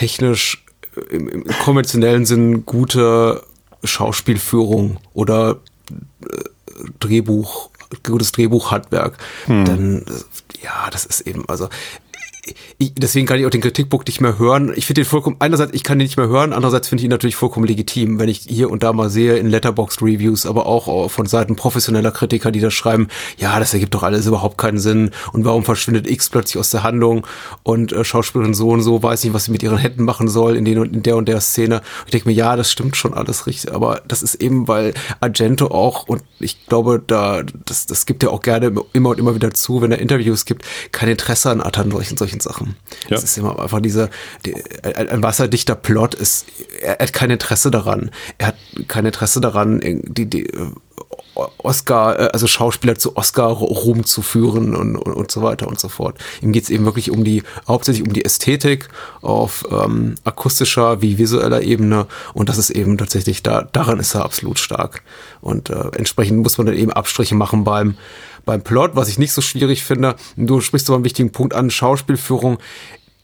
[0.00, 0.64] technisch
[0.96, 3.42] äh, im, im konventionellen Sinn gute
[3.84, 5.58] Schauspielführung oder
[5.90, 6.44] äh,
[6.98, 7.70] Drehbuch,
[8.02, 9.18] gutes Drehbuchhandwerk.
[9.44, 9.64] Hm.
[9.66, 11.68] Dann, äh, ja, das ist eben, also
[12.78, 14.72] ich, deswegen kann ich auch den Kritikpunkt nicht mehr hören.
[14.74, 17.10] Ich finde den vollkommen, einerseits, ich kann den nicht mehr hören, andererseits finde ich ihn
[17.10, 21.10] natürlich vollkommen legitim, wenn ich hier und da mal sehe in Letterboxd Reviews, aber auch
[21.10, 25.10] von Seiten professioneller Kritiker, die da schreiben, ja, das ergibt doch alles überhaupt keinen Sinn
[25.32, 27.26] und warum verschwindet X plötzlich aus der Handlung
[27.62, 30.56] und äh, Schauspielerin so und so weiß nicht, was sie mit ihren Händen machen soll
[30.56, 31.82] in, den und in der und der Szene.
[32.06, 35.66] Ich denke mir, ja, das stimmt schon alles richtig, aber das ist eben, weil Argento
[35.66, 39.52] auch und ich glaube, da, das, das gibt er auch gerne immer und immer wieder
[39.52, 42.76] zu, wenn er Interviews gibt, kein Interesse an Attern solchen, solchen Sachen.
[43.08, 43.16] Ja.
[43.16, 44.08] Es ist immer einfach dieser,
[44.46, 46.46] die, ein wasserdichter Plot ist,
[46.80, 48.12] er hat kein Interesse daran.
[48.38, 50.46] Er hat kein Interesse daran, die, die
[51.58, 55.88] Oscar, äh, also Schauspieler zu Oscar-Ruhm zu führen und, und, und, so weiter und so
[55.88, 56.18] fort.
[56.42, 58.88] Ihm geht es eben wirklich um die, hauptsächlich um die Ästhetik
[59.22, 64.24] auf ähm, akustischer wie visueller Ebene und das ist eben tatsächlich da, daran ist er
[64.24, 65.02] absolut stark.
[65.40, 67.96] Und äh, entsprechend muss man dann eben Abstriche machen beim,
[68.44, 70.16] beim Plot, was ich nicht so schwierig finde.
[70.36, 72.58] Du sprichst aber einen wichtigen Punkt an, Schauspielführung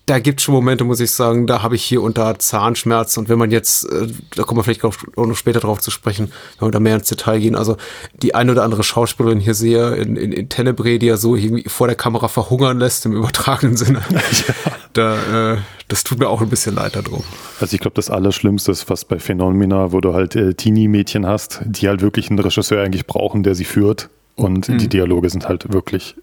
[0.07, 3.20] da gibt schon Momente, muss ich sagen, da habe ich hier unter Zahnschmerzen.
[3.20, 6.33] Und wenn man jetzt, äh, da kommen wir vielleicht auch noch später drauf zu sprechen,
[6.59, 7.76] wenn wir da mehr ins Detail gehen, also
[8.22, 11.68] die eine oder andere Schauspielerin hier sehe in, in, in Tenebre, die ja so irgendwie
[11.68, 14.55] vor der Kamera verhungern lässt, im übertragenen Sinne, ja.
[14.92, 17.24] da, äh, das tut mir auch ein bisschen leid darum.
[17.61, 21.62] Also ich glaube, das Allerschlimmste ist fast bei Phenomena, wo du halt äh, Teenie-Mädchen hast,
[21.64, 24.09] die halt wirklich einen Regisseur eigentlich brauchen, der sie führt.
[24.37, 24.79] Und mhm.
[24.79, 26.14] die Dialoge sind halt wirklich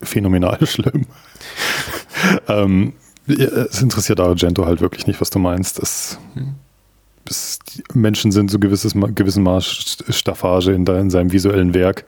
[0.00, 1.06] phänomenal schlimm.
[2.46, 2.92] ähm,
[3.26, 5.78] es interessiert Argento halt wirklich nicht, was du meinst.
[5.78, 6.18] Es,
[7.28, 7.58] es,
[7.92, 12.04] Menschen sind so gewisses, gewissen Maß Staffage in, in seinem visuellen Werk.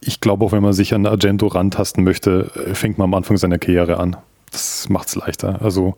[0.00, 3.58] Ich glaube, auch wenn man sich an Argento rantasten möchte, fängt man am Anfang seiner
[3.58, 4.16] Karriere an.
[4.50, 5.62] Das macht es leichter.
[5.62, 5.94] Also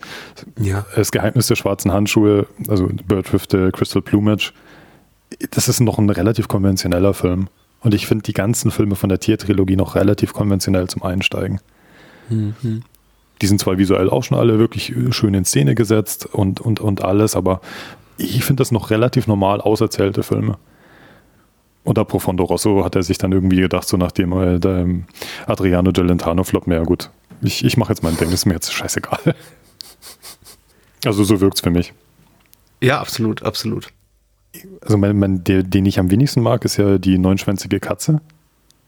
[0.59, 0.85] ja.
[0.95, 4.53] das Geheimnis der schwarzen Handschuhe, also Bird with the Crystal Plumage,
[5.53, 7.49] das ist noch ein relativ konventioneller Film.
[7.83, 11.61] Und ich finde die ganzen Filme von der Tiertrilogie noch relativ konventionell zum Einsteigen.
[12.29, 12.83] Mhm.
[13.41, 17.03] Die sind zwar visuell auch schon alle wirklich schön in Szene gesetzt und, und, und
[17.03, 17.61] alles, aber
[18.17, 20.59] ich finde das noch relativ normal auserzählte Filme.
[21.85, 24.87] Und da Profondo Rosso hat er sich dann irgendwie gedacht, so nachdem äh, der
[25.47, 27.11] Adriano Gelentano floppt, mehr gut,
[27.43, 29.19] ich, ich mache jetzt mein Ding, ist mir jetzt scheißegal.
[31.05, 31.93] Also so wirkt es für mich.
[32.81, 33.89] Ja, absolut, absolut.
[34.81, 38.21] Also mein, mein, der, den ich am wenigsten mag, ist ja die neunschwänzige Katze.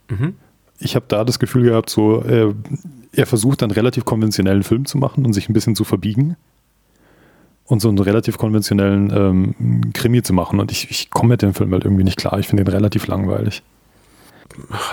[0.09, 0.35] Mhm.
[0.79, 2.53] Ich habe da das Gefühl gehabt, so, äh,
[3.13, 6.37] er versucht einen relativ konventionellen Film zu machen und sich ein bisschen zu verbiegen
[7.67, 10.61] und so einen relativ konventionellen ähm, Krimi zu machen.
[10.61, 12.39] Und ich, ich komme mit dem Film halt irgendwie nicht klar.
[12.39, 13.63] Ich finde ihn relativ langweilig.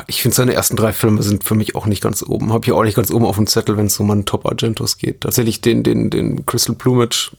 [0.08, 2.52] Ich finde, seine ersten drei Filme sind für mich auch nicht ganz oben.
[2.52, 4.98] Habe ich auch nicht ganz oben auf dem Zettel, wenn es um einen Top Argentos
[4.98, 5.22] geht.
[5.22, 7.32] Tatsächlich den, den, den Crystal Plumage,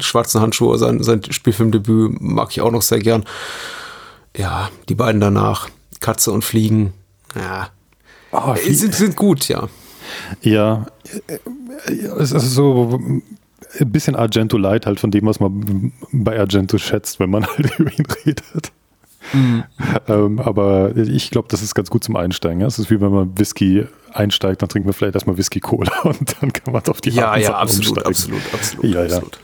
[0.00, 3.24] Schwarzen Handschuhe, sein, sein Spielfilmdebüt mag ich auch noch sehr gern.
[4.36, 5.68] Ja, die beiden danach,
[6.00, 6.92] Katze und Fliegen,
[7.34, 7.70] ja,
[8.32, 9.68] oh, sind, sind gut, ja.
[10.42, 10.86] Ja,
[12.18, 13.00] es ist so
[13.80, 17.78] ein bisschen Argento Light halt von dem, was man bei Argento schätzt, wenn man halt
[17.78, 18.72] über ihn redet.
[19.32, 19.64] Mhm.
[20.08, 22.60] Ähm, aber ich glaube, das ist ganz gut zum Einsteigen.
[22.62, 26.36] Es ist wie wenn man Whisky einsteigt, dann trinkt man vielleicht erstmal Whisky Cola und
[26.40, 29.40] dann kann man auf die Ja, ja, absolut, absolut, absolut, ja, absolut.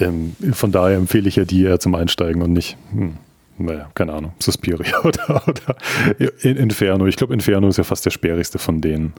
[0.00, 0.06] Ja.
[0.08, 2.76] Ähm, von daher empfehle ich ja die eher zum Einsteigen und nicht.
[2.90, 3.18] Hm
[3.58, 5.76] naja, keine Ahnung, Suspiria oder, oder
[6.42, 7.06] Inferno.
[7.06, 9.14] Ich glaube, Inferno ist ja fast der sperrigste von denen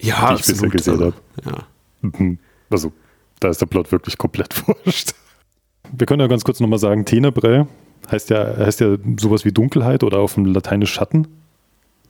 [0.00, 1.16] ja, die ich bisher gesehen also, habe.
[1.44, 2.10] Ja.
[2.18, 2.38] Mhm.
[2.70, 2.92] Also,
[3.40, 5.14] da ist der Plot wirklich komplett wurscht.
[5.92, 7.66] Wir können ja ganz kurz nochmal sagen, Tenebrae
[8.10, 11.26] heißt ja, heißt ja sowas wie Dunkelheit oder auf dem Lateinisch Schatten.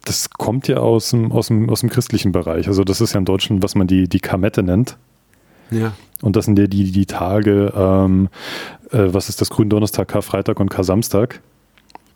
[0.05, 2.69] Das kommt ja aus dem, aus dem, aus dem christlichen Bereich.
[2.69, 4.97] Also das ist ja in Deutschland, was man die, die Kamette nennt.
[5.71, 5.93] Ja.
[6.23, 8.29] Und das sind ja die, die Tage, ähm,
[8.93, 11.41] äh, was ist das, Gründonnerstag, Karfreitag und Kar-Samstag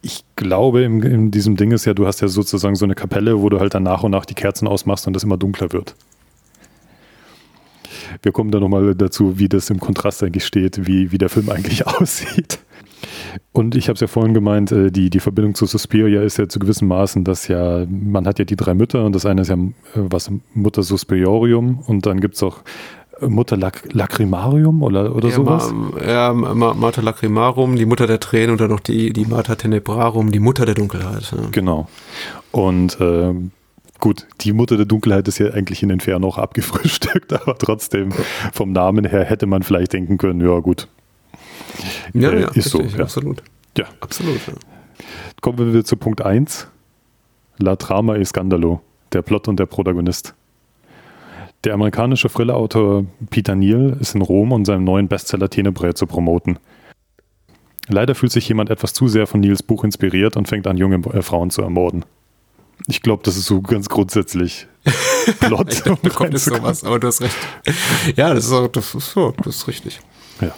[0.03, 3.41] ich glaube, in, in, diesem Ding ist ja, du hast ja sozusagen so eine Kapelle,
[3.41, 5.95] wo du halt dann nach und nach die Kerzen ausmachst und das immer dunkler wird.
[8.23, 11.49] Wir kommen dann nochmal dazu, wie das im Kontrast eigentlich steht, wie, wie der Film
[11.51, 12.61] eigentlich aussieht.
[13.53, 16.49] Und ich habe es ja vorhin gemeint, äh, die, die Verbindung zu Suspiria ist ja
[16.49, 19.49] zu gewissen Maßen, dass ja, man hat ja die drei Mütter und das eine ist
[19.49, 22.63] ja äh, was Mutter Suspiriorium und dann gibt es auch
[23.29, 25.73] Mutter Lac Lacrimarium oder, oder ja, sowas?
[25.73, 29.55] Ma, ja, Ma, Martha Lacrimarum, die Mutter der Tränen und dann noch die, die Martha
[29.55, 31.33] Tenebrarum, die Mutter der Dunkelheit.
[31.33, 31.49] Ja.
[31.51, 31.89] Genau.
[32.51, 33.51] Und ähm,
[34.01, 38.11] gut, die Mutter der Dunkelheit ist ja eigentlich in Inferno auch abgefrühstückt, aber trotzdem
[38.53, 40.89] vom Namen her hätte man vielleicht denken können, ja gut.
[42.15, 43.05] Ja, Äh, ja, ist so, richtig, ja.
[43.05, 43.43] absolut.
[43.77, 43.85] Ja.
[44.01, 44.41] Absolut.
[44.47, 44.55] Ja.
[45.41, 46.69] Kommen wir wieder zu Punkt 1.
[47.59, 48.81] La Trama e Scandalo,
[49.13, 50.35] der Plot und der Protagonist.
[51.65, 56.59] Der amerikanische Thriller-Autor Peter Neal ist in Rom, um seinen neuen Bestseller Tenebrae zu promoten.
[57.89, 60.97] Leider fühlt sich jemand etwas zu sehr von Neals Buch inspiriert und fängt an, junge
[61.13, 62.05] äh, Frauen zu ermorden.
[62.87, 64.67] Ich glaube, das ist so ganz grundsätzlich
[65.41, 65.73] Plot.
[65.73, 67.37] Ich dachte, um sowas, aber du hast recht.
[68.17, 70.01] Ja, das ist, auch, das ist, so, das ist richtig.
[70.41, 70.55] Ja.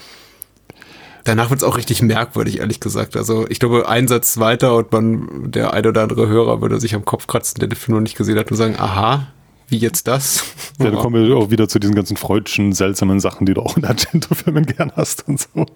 [1.24, 3.16] Danach wird es auch richtig merkwürdig, ehrlich gesagt.
[3.16, 6.94] Also ich glaube, ein Satz weiter und man, der ein oder andere Hörer würde sich
[6.94, 9.28] am Kopf kratzen, der den Film noch nicht gesehen hat und sagen, aha,
[9.68, 10.44] wie jetzt das?
[10.78, 13.76] Ja, dann kommen wir auch wieder zu diesen ganzen freudschen, seltsamen Sachen, die du auch
[13.76, 15.66] in Argento-Filmen gern hast und so.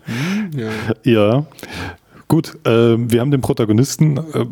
[0.57, 0.71] ja.
[1.05, 1.47] Ja,
[2.27, 2.57] gut.
[2.65, 4.17] Äh, wir haben den Protagonisten.
[4.17, 4.47] Äh,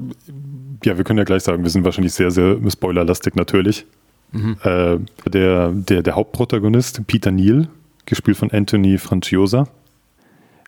[0.84, 3.86] ja, wir können ja gleich sagen, wir sind wahrscheinlich sehr, sehr spoilerlastig natürlich.
[4.34, 7.68] Äh, der, der, der Hauptprotagonist, Peter Neal,
[8.04, 9.68] gespielt von Anthony Franciosa,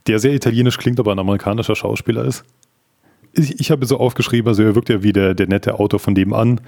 [0.07, 2.45] der sehr italienisch klingt, aber ein amerikanischer Schauspieler ist.
[3.33, 6.15] Ich, ich habe so aufgeschrieben, also er wirkt ja wie der, der nette Autor von
[6.15, 6.61] nebenan,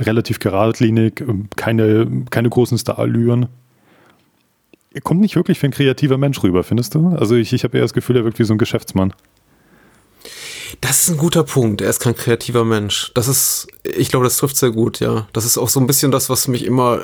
[0.00, 3.46] relativ geradlinig, ähm, keine, keine großen Starallüren.
[4.92, 7.10] Er kommt nicht wirklich wie ein kreativer Mensch rüber, findest du?
[7.10, 9.12] Also ich, ich habe eher das Gefühl, er wirkt wie so ein Geschäftsmann.
[10.80, 11.80] Das ist ein guter Punkt.
[11.80, 13.12] Er ist kein kreativer Mensch.
[13.14, 15.26] Das ist, ich glaube, das trifft sehr gut, ja.
[15.32, 17.00] Das ist auch so ein bisschen das, was mich immer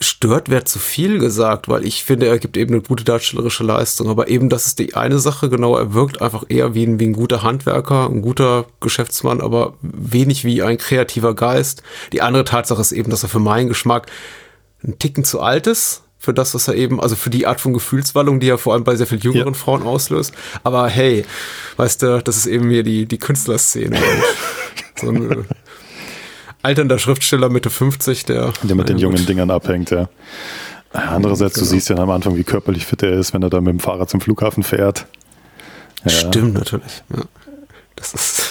[0.00, 4.08] stört, wäre zu viel gesagt, weil ich finde, er gibt eben eine gute darstellerische Leistung.
[4.08, 7.06] Aber eben, das ist die eine Sache, genau, er wirkt einfach eher wie ein, wie
[7.06, 11.82] ein guter Handwerker, ein guter Geschäftsmann, aber wenig wie ein kreativer Geist.
[12.12, 14.06] Die andere Tatsache ist eben, dass er für meinen Geschmack
[14.82, 17.72] ein Ticken zu alt ist für das, was er eben, also für die Art von
[17.72, 19.58] Gefühlswallung, die er vor allem bei sehr viel jüngeren Ja.
[19.58, 20.34] Frauen auslöst.
[20.62, 21.24] Aber hey,
[21.78, 23.98] weißt du, das ist eben hier die, die Künstlerszene.
[25.00, 25.36] So ein äh,
[26.62, 29.02] alternder Schriftsteller Mitte 50, der, Der mit den gut.
[29.02, 30.08] jungen Dingern abhängt, ja.
[30.92, 31.70] Andererseits, du Genau.
[31.70, 34.10] siehst ja am Anfang, wie körperlich fit er ist, wenn er da mit dem Fahrrad
[34.10, 35.06] zum Flughafen fährt.
[36.04, 36.10] Ja.
[36.10, 37.02] Stimmt natürlich.
[37.14, 37.22] Ja.
[37.96, 38.49] Das ist,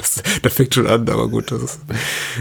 [0.00, 1.80] das, das fängt schon an, aber gut, das ist,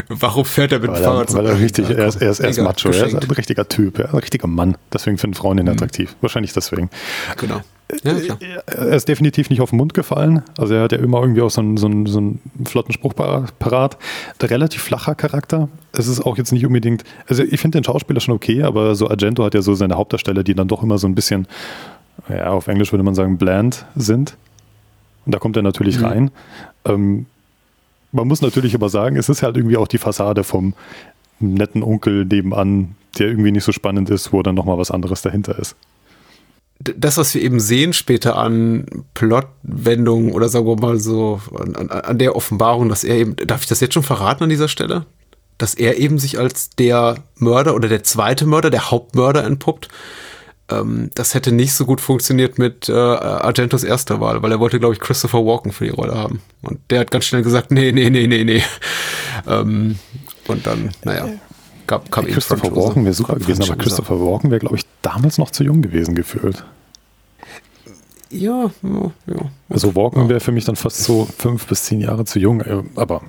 [0.07, 2.39] warum fährt er mit dem Weil Fahrrad er, weil er richtig, er ist, er ist,
[2.39, 3.23] er ist Egal, macho, er ist geschenkt.
[3.25, 4.77] ein richtiger Typ, er ist ein richtiger Mann.
[4.93, 6.15] Deswegen finden Frauen ihn attraktiv.
[6.21, 6.89] Wahrscheinlich deswegen.
[7.37, 7.61] Genau.
[8.03, 8.37] Ja, klar.
[8.67, 10.43] Er ist definitiv nicht auf den Mund gefallen.
[10.59, 13.15] Also er hat ja immer irgendwie auch so einen, so einen, so einen flotten Spruch
[13.15, 13.97] par- parat.
[14.41, 15.69] Der relativ flacher Charakter.
[15.91, 19.09] Es ist auch jetzt nicht unbedingt, also ich finde den Schauspieler schon okay, aber so
[19.09, 21.47] Argento hat ja so seine Hauptdarsteller, die dann doch immer so ein bisschen,
[22.29, 24.37] ja, auf Englisch würde man sagen, bland sind.
[25.25, 26.05] Und da kommt er natürlich Mhm.
[26.05, 26.31] rein.
[26.85, 27.25] Ähm,
[28.11, 30.73] man muss natürlich aber sagen, es ist halt irgendwie auch die Fassade vom
[31.39, 35.57] netten Onkel nebenan, der irgendwie nicht so spannend ist, wo dann nochmal was anderes dahinter
[35.57, 35.75] ist.
[36.79, 42.17] Das, was wir eben sehen später an Plotwendungen oder sagen wir mal so an, an
[42.17, 45.05] der Offenbarung, dass er eben, darf ich das jetzt schon verraten an dieser Stelle?
[45.57, 49.89] Dass er eben sich als der Mörder oder der zweite Mörder, der Hauptmörder entpuppt.
[50.69, 54.79] Ähm, das hätte nicht so gut funktioniert mit äh, Argentos erster Wahl, weil er wollte,
[54.79, 56.41] glaube ich, Christopher Walken für die Rolle haben.
[56.61, 58.63] Und der hat ganz schnell gesagt, nee, nee, nee, nee, nee.
[59.47, 59.97] ähm,
[60.47, 61.29] und dann, naja,
[61.87, 62.75] gab, kam eben Christopher.
[62.75, 63.75] Walken wäre super gewesen, aber.
[63.75, 66.63] Christopher Walken wäre, glaube ich, damals noch zu jung gewesen gefühlt.
[68.31, 69.51] Ja, ja, ja.
[69.69, 72.83] Also Walken wäre für mich dann fast so fünf bis zehn Jahre zu jung, äh,
[72.95, 73.23] aber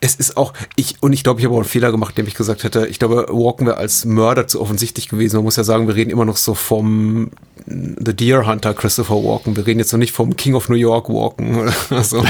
[0.00, 2.34] Es ist auch, ich, und ich glaube, ich habe auch einen Fehler gemacht, indem ich
[2.34, 5.36] gesagt hätte, ich glaube, Walken wäre als Mörder zu offensichtlich gewesen.
[5.36, 7.30] Man muss ja sagen, wir reden immer noch so vom
[7.66, 9.56] The Deer Hunter Christopher Walken.
[9.56, 11.72] Wir reden jetzt noch nicht vom King of New York Walken.
[11.90, 12.22] Also,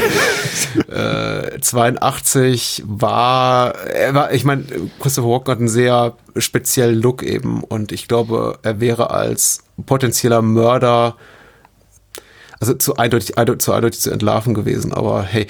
[0.88, 4.64] äh, 82 war, er war, ich meine,
[5.00, 10.42] Christopher Walken hat einen sehr speziellen Look eben und ich glaube, er wäre als potenzieller
[10.42, 11.16] Mörder
[12.60, 14.92] also zu eindeutig, eindeutig, zu eindeutig zu entlarven gewesen.
[14.92, 15.46] Aber hey,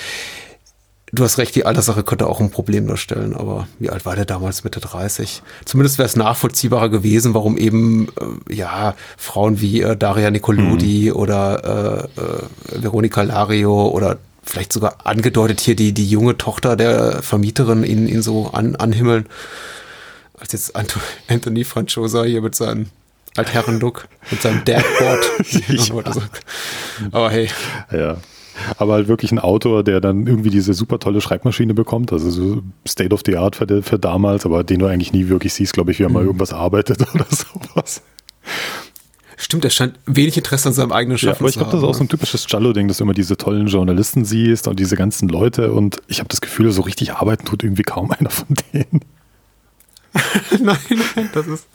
[1.13, 3.35] du hast recht, die Alterssache könnte auch ein Problem darstellen.
[3.35, 4.65] Aber wie alt war der damals?
[4.65, 5.43] Mitte 30?
[5.65, 8.09] Zumindest wäre es nachvollziehbarer gewesen, warum eben
[8.49, 14.97] äh, ja Frauen wie äh, Daria Nicolodi oder äh, äh, Veronica Lario oder vielleicht sogar
[15.05, 19.27] angedeutet hier die, die junge Tochter der Vermieterin ihn, ihn so an, anhimmeln.
[20.39, 20.75] Als jetzt
[21.29, 22.87] Anthony Franchosa hier mit seinem
[23.37, 25.25] Altherren-Look, mit seinem Dadboard.
[26.15, 26.41] sagt.
[27.13, 27.49] Aber hey,
[27.93, 28.17] ja.
[28.77, 32.63] Aber halt wirklich ein Autor, der dann irgendwie diese super tolle Schreibmaschine bekommt, also so
[32.87, 35.93] State of the Art für, für damals, aber den du eigentlich nie wirklich siehst, glaube
[35.93, 38.03] ich, wie er mal irgendwas arbeitet oder sowas.
[39.37, 41.87] stimmt, er scheint wenig Interesse an seinem eigenen Ja, Schaffen aber ich glaube, das ist
[41.87, 45.29] auch so ein typisches Giallo-Ding, dass du immer diese tollen Journalisten siehst und diese ganzen
[45.29, 49.01] Leute und ich habe das Gefühl, so richtig arbeiten tut irgendwie kaum einer von denen.
[50.61, 50.79] nein,
[51.15, 51.67] nein, das ist.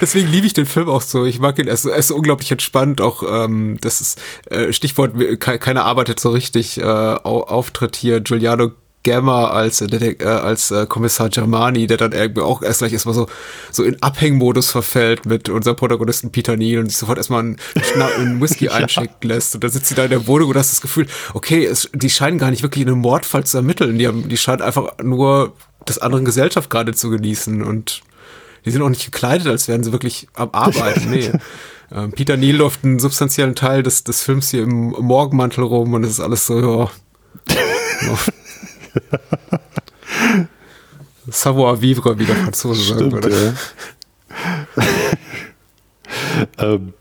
[0.00, 1.24] Deswegen liebe ich den Film auch so.
[1.24, 3.00] Ich mag ihn, er ist, er ist unglaublich entspannt.
[3.00, 6.78] Auch ähm, das ist äh, Stichwort, keiner arbeitet so richtig.
[6.78, 8.72] Äh, Auftritt hier Giuliano
[9.06, 13.28] Gamma als, äh, als äh, Kommissar Germani, der dann irgendwie auch erst gleich erstmal so,
[13.70, 17.56] so in Abhängmodus verfällt mit unserem Protagonisten Peter Neal und sich sofort erstmal einen,
[18.18, 18.72] einen Whisky ja.
[18.72, 19.54] einschicken lässt.
[19.54, 22.10] Und dann sitzt sie da in der Wohnung und hast das Gefühl, okay, es, die
[22.10, 23.96] scheinen gar nicht wirklich einen Mordfall zu ermitteln.
[23.96, 25.54] Die, haben, die scheinen einfach nur
[25.86, 28.02] das anderen Gesellschaft gerade zu genießen und
[28.64, 31.10] die sind auch nicht gekleidet, als wären sie wirklich am Arbeiten.
[31.16, 31.30] Nee.
[31.94, 36.02] Ähm, Peter Neal läuft einen substanziellen Teil des, des Films hier im Morgenmantel rum und
[36.02, 36.90] es ist alles so, ja.
[41.28, 43.54] Savoir-vivre, wie der Franzose sagen würde.
[46.58, 46.58] Ja.
[46.74, 46.92] ähm,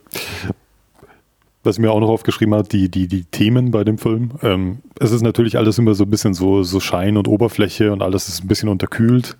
[1.65, 4.31] was mir auch noch aufgeschrieben hat, die, die, die Themen bei dem Film.
[4.41, 8.01] Ähm, es ist natürlich alles immer so ein bisschen so, so Schein und Oberfläche und
[8.01, 9.37] alles ist ein bisschen unterkühlt.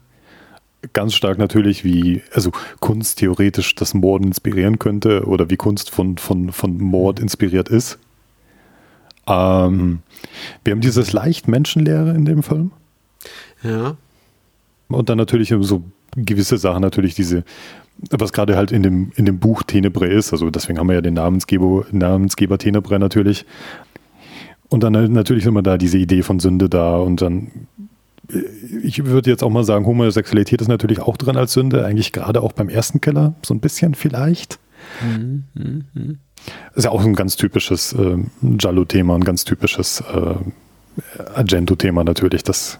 [0.94, 6.18] Ganz stark natürlich, wie, also Kunst theoretisch das Morden inspirieren könnte oder wie Kunst von,
[6.18, 7.98] von, von Mord inspiriert ist.
[9.28, 10.00] Ähm,
[10.64, 12.72] wir haben dieses leicht Menschenleere in dem Film.
[13.64, 13.98] Ja.
[14.88, 15.84] Und dann natürlich so
[16.16, 17.44] gewisse Sachen, natürlich diese,
[18.12, 21.02] was gerade halt in dem, in dem Buch Tenebre ist, also deswegen haben wir ja
[21.02, 23.46] den Namensgeber, Namensgeber Tenebre natürlich.
[24.70, 27.68] Und dann natürlich immer da diese Idee von Sünde da und dann,
[28.32, 28.40] äh,
[28.84, 32.42] ich würde jetzt auch mal sagen, Homosexualität ist natürlich auch drin als Sünde, eigentlich gerade
[32.42, 34.60] auch beim ersten Keller, so ein bisschen vielleicht.
[35.02, 36.14] Mhm, mh, mh.
[36.76, 40.36] Ist ja auch ein ganz typisches äh, Giallo-Thema, ein ganz typisches äh,
[41.36, 42.80] Argento-Thema natürlich, dass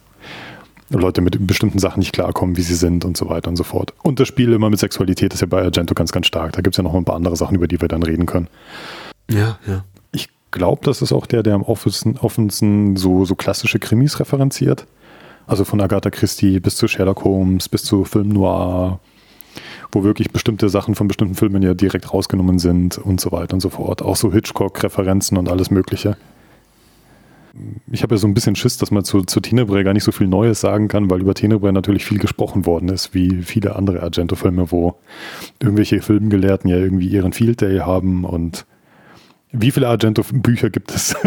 [0.90, 3.94] Leute mit bestimmten Sachen nicht klarkommen, wie sie sind und so weiter und so fort.
[4.04, 6.54] Und das Spiel immer mit Sexualität ist ja bei Argento ganz, ganz stark.
[6.54, 8.48] Da gibt es ja noch ein paar andere Sachen, über die wir dann reden können.
[9.30, 9.84] Ja, ja.
[10.12, 14.86] Ich glaube, das ist auch der, der am offensten, so, so klassische Krimis referenziert.
[15.48, 19.00] Also von Agatha Christie bis zu Sherlock Holmes, bis zu Film Noir,
[19.92, 23.62] wo wirklich bestimmte Sachen von bestimmten Filmen ja direkt rausgenommen sind und so weiter und
[23.62, 24.02] so fort.
[24.02, 26.16] Auch so Hitchcock-Referenzen und alles Mögliche
[27.92, 30.12] ich habe ja so ein bisschen Schiss, dass man zu, zu Tenebrae gar nicht so
[30.12, 34.04] viel Neues sagen kann, weil über Tenebrae natürlich viel gesprochen worden ist, wie viele andere
[34.04, 34.96] Argento-Filme, wo
[35.60, 38.66] irgendwelche Filmgelehrten ja irgendwie ihren Field Day haben und
[39.52, 41.16] wie viele Argento-Bücher gibt es?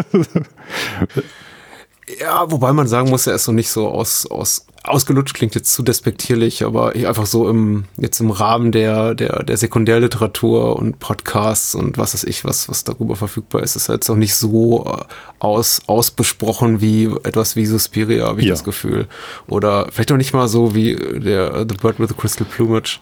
[2.20, 5.72] ja, wobei man sagen muss, er ist so nicht so aus, aus ausgelutscht klingt jetzt
[5.72, 11.74] zu despektierlich, aber einfach so im, jetzt im Rahmen der, der, der Sekundärliteratur und Podcasts
[11.74, 15.04] und was weiß ich, was, was darüber verfügbar ist, ist jetzt auch nicht so äh,
[15.38, 18.52] aus, ausbesprochen wie etwas wie Suspiria, habe ich ja.
[18.52, 19.06] das Gefühl.
[19.46, 23.00] Oder vielleicht auch nicht mal so wie der The Bird with the Crystal Plumage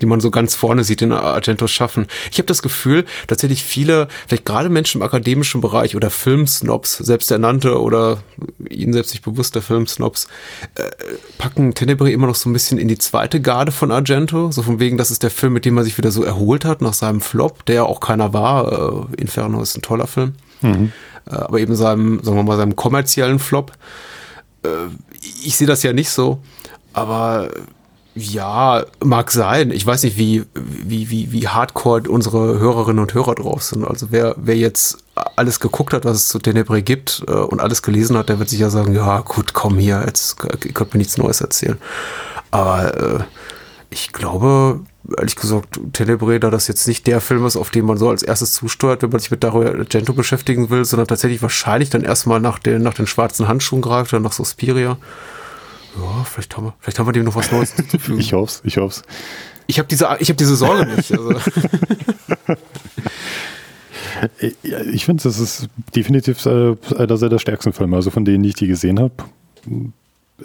[0.00, 2.06] die man so ganz vorne sieht in Argentos Schaffen.
[2.30, 7.30] Ich habe das Gefühl, tatsächlich viele, vielleicht gerade Menschen im akademischen Bereich oder Filmsnobs, selbst
[7.30, 8.18] ernannte oder
[8.68, 10.28] ihnen selbst nicht bewusste Filmsnobs,
[10.74, 10.82] äh,
[11.38, 14.50] packen Tenebrae immer noch so ein bisschen in die zweite Garde von Argento.
[14.50, 16.80] So von wegen, das ist der Film, mit dem er sich wieder so erholt hat
[16.82, 19.08] nach seinem Flop, der ja auch keiner war.
[19.16, 20.34] Äh, Inferno ist ein toller Film.
[20.60, 20.92] Mhm.
[21.26, 23.72] Äh, aber eben seinem, sagen wir mal, seinem kommerziellen Flop.
[24.62, 24.68] Äh,
[25.44, 26.40] ich sehe das ja nicht so.
[26.92, 27.50] Aber
[28.18, 29.70] ja, mag sein.
[29.70, 33.84] Ich weiß nicht, wie, wie, wie, wie hardcore unsere Hörerinnen und Hörer drauf sind.
[33.84, 34.98] Also wer, wer jetzt
[35.36, 38.48] alles geguckt hat, was es zu Tenebre gibt äh, und alles gelesen hat, der wird
[38.48, 41.78] sich ja sagen, ja gut, komm hier, jetzt ihr könnt mir nichts Neues erzählen.
[42.50, 43.20] Aber äh,
[43.90, 44.80] ich glaube,
[45.16, 48.22] ehrlich gesagt, Tenebre, da das jetzt nicht der Film ist, auf den man so als
[48.22, 52.40] erstes zusteuert, wenn man sich mit Dario Argento beschäftigen will, sondern tatsächlich wahrscheinlich dann erstmal
[52.40, 54.98] nach den, nach den schwarzen Handschuhen greift oder nach Suspiria.
[55.98, 58.20] Ja, vielleicht haben wir, vielleicht haben wir dem noch was Neues zuzufügen.
[58.20, 59.02] ich hoffe ich hoffe
[59.66, 61.10] Ich habe diese, ich habe diese Sorge nicht.
[61.12, 61.34] Also.
[64.92, 67.96] ich finde, das ist definitiv einer der stärksten Filme.
[67.96, 69.14] Also von denen, die ich die gesehen habe,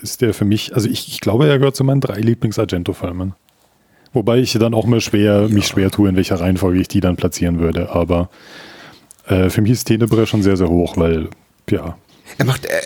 [0.01, 3.33] ist der für mich, also ich, ich glaube, er gehört zu meinen drei Lieblings-Argento-Filmen.
[4.13, 5.47] Wobei ich dann auch mal schwer, ja.
[5.47, 7.89] mich schwer tue, in welcher Reihenfolge ich die dann platzieren würde.
[7.91, 8.29] Aber
[9.27, 11.29] äh, für mich ist Tenebre schon sehr, sehr hoch, weil,
[11.69, 11.97] ja,
[12.37, 12.81] er macht, er,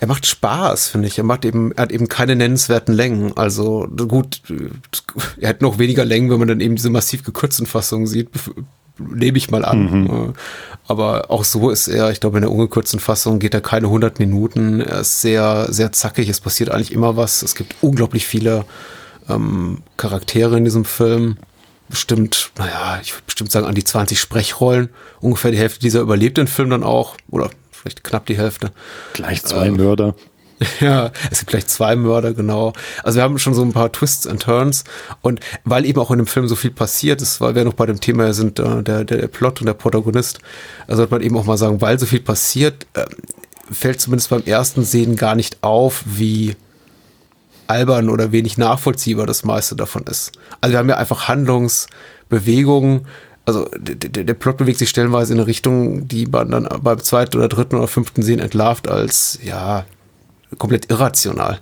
[0.00, 1.18] er macht Spaß, finde ich.
[1.18, 3.36] Er macht eben, er hat eben keine nennenswerten Längen.
[3.36, 4.42] Also gut,
[5.38, 8.28] er hat noch weniger Längen, wenn man dann eben diese massiv gekürzten Fassungen sieht,
[8.98, 10.02] nehme ich mal an.
[10.02, 10.32] Mhm.
[10.86, 14.18] Aber auch so ist er, ich glaube, in der ungekürzten Fassung geht er keine 100
[14.18, 14.80] Minuten.
[14.80, 16.28] Er ist sehr, sehr zackig.
[16.28, 17.42] Es passiert eigentlich immer was.
[17.42, 18.64] Es gibt unglaublich viele
[19.28, 21.36] ähm, Charaktere in diesem Film.
[21.88, 24.90] Bestimmt, naja, ich würde bestimmt sagen, an die 20 Sprechrollen.
[25.20, 27.16] Ungefähr die Hälfte dieser überlebt den Film dann auch.
[27.30, 27.50] Oder
[27.80, 28.72] vielleicht knapp die Hälfte.
[29.12, 30.14] Gleich zwei ähm, Mörder.
[30.80, 32.74] Ja, es gibt gleich zwei Mörder, genau.
[33.02, 34.84] Also wir haben schon so ein paar Twists and Turns
[35.22, 37.86] und weil eben auch in dem Film so viel passiert ist, weil wir noch bei
[37.86, 40.38] dem Thema sind, äh, der, der Plot und der Protagonist,
[40.86, 43.06] also sollte man eben auch mal sagen, weil so viel passiert, äh,
[43.72, 46.56] fällt zumindest beim ersten Sehen gar nicht auf, wie
[47.66, 50.32] albern oder wenig nachvollziehbar das meiste davon ist.
[50.60, 53.06] Also wir haben ja einfach Handlungsbewegungen,
[53.44, 57.36] also der, der Plot bewegt sich stellenweise in eine Richtung, die man dann beim zweiten
[57.36, 59.84] oder dritten oder fünften Sehen entlarvt als, ja,
[60.58, 61.60] komplett irrational.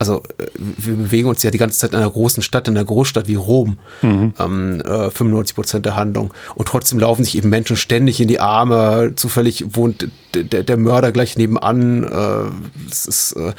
[0.00, 2.86] Also äh, wir bewegen uns ja die ganze Zeit in einer großen Stadt, in einer
[2.86, 4.32] Großstadt wie Rom, mhm.
[4.38, 6.32] ähm, äh, 95 Prozent der Handlung.
[6.54, 9.12] Und trotzdem laufen sich eben Menschen ständig in die Arme.
[9.14, 12.04] Zufällig wohnt der, der Mörder gleich nebenan.
[12.04, 13.52] Äh, es ist äh,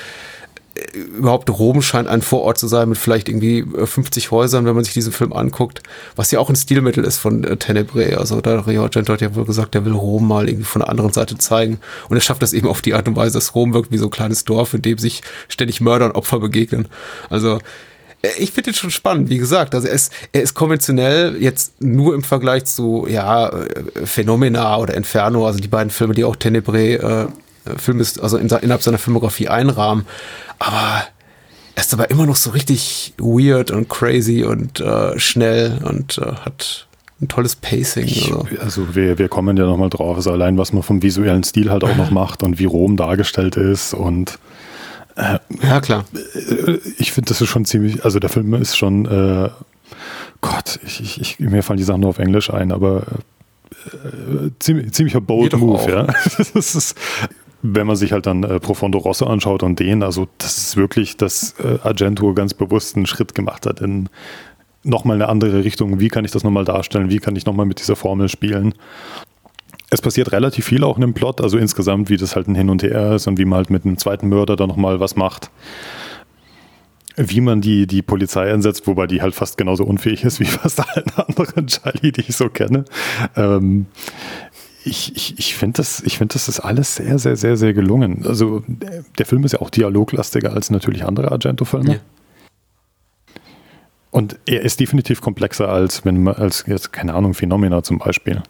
[1.18, 4.84] überhaupt Rom scheint ein Vorort zu sein mit vielleicht irgendwie 50 äh, Häusern, wenn man
[4.84, 5.84] sich diesen Film anguckt,
[6.16, 8.16] was ja auch ein Stilmittel ist von äh, Tenebrae.
[8.16, 10.90] Also da Rio Argento hat ja wohl gesagt, er will Rom mal irgendwie von der
[10.90, 13.74] anderen Seite zeigen und er schafft das eben auf die Art und Weise, dass Rom
[13.74, 16.88] wirkt wie so ein kleines Dorf, in dem sich ständig Mörder und Opfer begegnen.
[17.30, 17.60] Also
[18.22, 19.76] äh, ich finde ihn schon spannend, wie gesagt.
[19.76, 24.94] Also er ist, er ist konventionell jetzt nur im Vergleich zu, ja, äh, Phenomena oder
[24.96, 27.28] Inferno, also die beiden Filme, die auch Tenebrae äh,
[27.78, 30.06] Film ist, also in, innerhalb seiner Filmografie einrahmen.
[30.62, 31.04] Aber
[31.76, 36.34] er ist aber immer noch so richtig weird und crazy und äh, schnell und äh,
[36.46, 36.88] hat
[37.22, 38.06] ein tolles Pacing.
[38.06, 38.48] Ich, also.
[38.60, 41.84] also wir, wir kommen ja nochmal drauf, also allein was man vom visuellen Stil halt
[41.84, 44.40] auch noch macht und wie Rom dargestellt ist und
[45.16, 46.06] äh, ja klar.
[46.98, 49.50] Ich finde, das ist schon ziemlich, also der Film ist schon, äh,
[50.42, 53.04] Gott, ich, ich, mir fallen die Sachen nur auf Englisch ein, aber
[53.86, 56.04] äh, ziemlich, ziemlicher bold Move, ja.
[56.54, 56.96] das ist,
[57.62, 61.18] wenn man sich halt dann äh, Profondo Rosso anschaut und den, also das ist wirklich,
[61.18, 64.10] dass äh, Argento ganz bewusst einen Schritt gemacht hat in
[64.84, 66.00] nochmal eine andere Richtung.
[66.00, 67.10] Wie kann ich das nochmal darstellen?
[67.10, 68.74] Wie kann ich nochmal mit dieser Formel spielen?
[69.90, 72.70] Es passiert relativ viel auch in dem Plot, also insgesamt, wie das halt ein Hin
[72.70, 75.52] und Her ist und wie man halt mit einem zweiten Mörder da nochmal was macht.
[77.18, 80.80] Wie man die, die Polizei einsetzt, wobei die halt fast genauso unfähig ist wie fast
[80.96, 82.86] alle anderen Charlie, die ich so kenne.
[83.36, 83.88] Ähm,
[84.84, 88.26] ich, ich, ich finde, das, ich find, das ist alles sehr, sehr, sehr, sehr gelungen.
[88.26, 88.64] Also
[89.18, 91.94] der Film ist ja auch dialoglastiger als natürlich andere Argento-Filme.
[91.94, 92.00] Ja.
[94.10, 98.42] Und er ist definitiv komplexer als, wenn man, als jetzt, keine Ahnung, Phenomena zum Beispiel.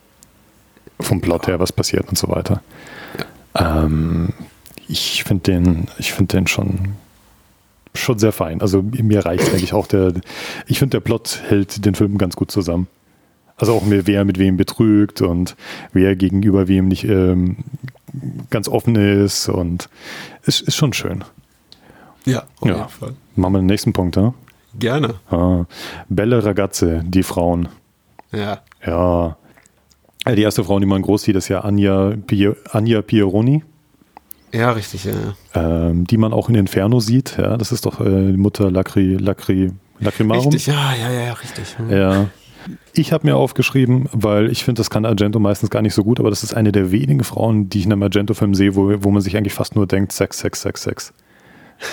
[0.99, 2.63] Vom Plot her, was passiert und so weiter.
[3.57, 3.85] Ja.
[3.85, 4.29] Ähm,
[4.87, 6.95] ich finde den, ich finde den schon,
[7.93, 8.61] schon sehr fein.
[8.61, 10.13] Also mir reicht eigentlich auch der,
[10.67, 12.87] ich finde der Plot hält den Film ganz gut zusammen.
[13.61, 15.55] Also auch wer mit wem betrügt und
[15.93, 17.57] wer gegenüber wem nicht ähm,
[18.49, 19.87] ganz offen ist und
[20.43, 21.23] es ist schon schön.
[22.25, 22.75] Ja, auf ja.
[22.75, 23.13] jeden Fall.
[23.35, 24.33] Machen wir den nächsten Punkt, ja?
[24.79, 25.13] Gerne.
[25.29, 25.65] Ah.
[26.09, 27.69] Belle Ragazze, die Frauen.
[28.31, 28.61] Ja.
[28.83, 29.37] Ja.
[30.27, 33.63] Die erste Frau, die man groß sieht, ist ja Anja, Pier, Anja Pieroni.
[34.51, 35.13] Ja, richtig, ja.
[35.53, 37.57] Ähm, die man auch in Inferno sieht, ja.
[37.57, 40.45] Das ist doch äh, die Mutter Lacri, Lacri, Lacrimarum.
[40.45, 41.75] Richtig, ja, ja, ja, richtig.
[41.91, 42.27] Ja.
[42.93, 46.19] Ich habe mir aufgeschrieben, weil ich finde, das kann Argento meistens gar nicht so gut,
[46.19, 49.11] aber das ist eine der wenigen Frauen, die ich in einem Argento-Film sehe, wo, wo
[49.11, 51.13] man sich eigentlich fast nur denkt, Sex, Sex, Sex, Sex.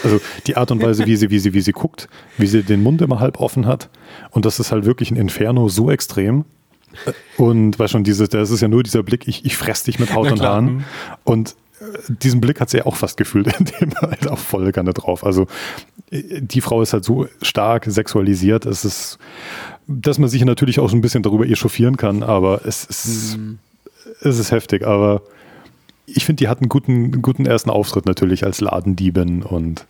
[0.05, 2.83] Also die Art und Weise, wie sie, wie sie, wie sie guckt, wie sie den
[2.83, 3.89] Mund immer halb offen hat.
[4.31, 6.45] Und das ist halt wirklich ein Inferno so extrem.
[7.37, 10.14] Und weißt schon, dieses, das ist ja nur dieser Blick, ich, ich fress dich mit
[10.14, 10.85] Haut und Haaren.
[11.25, 14.73] Und äh, diesen Blick hat sie ja auch fast gefühlt, indem er halt auch voll
[14.73, 15.25] Kanne drauf.
[15.25, 15.47] Also
[16.11, 19.19] äh, die Frau ist halt so stark sexualisiert, es ist
[19.89, 23.59] dass man sich natürlich auch so ein bisschen darüber echauffieren kann, aber es, es, mhm.
[24.20, 24.86] es ist heftig.
[24.86, 25.22] Aber
[26.07, 29.86] ich finde, die hat einen guten, guten ersten Auftritt natürlich als Ladendiebin und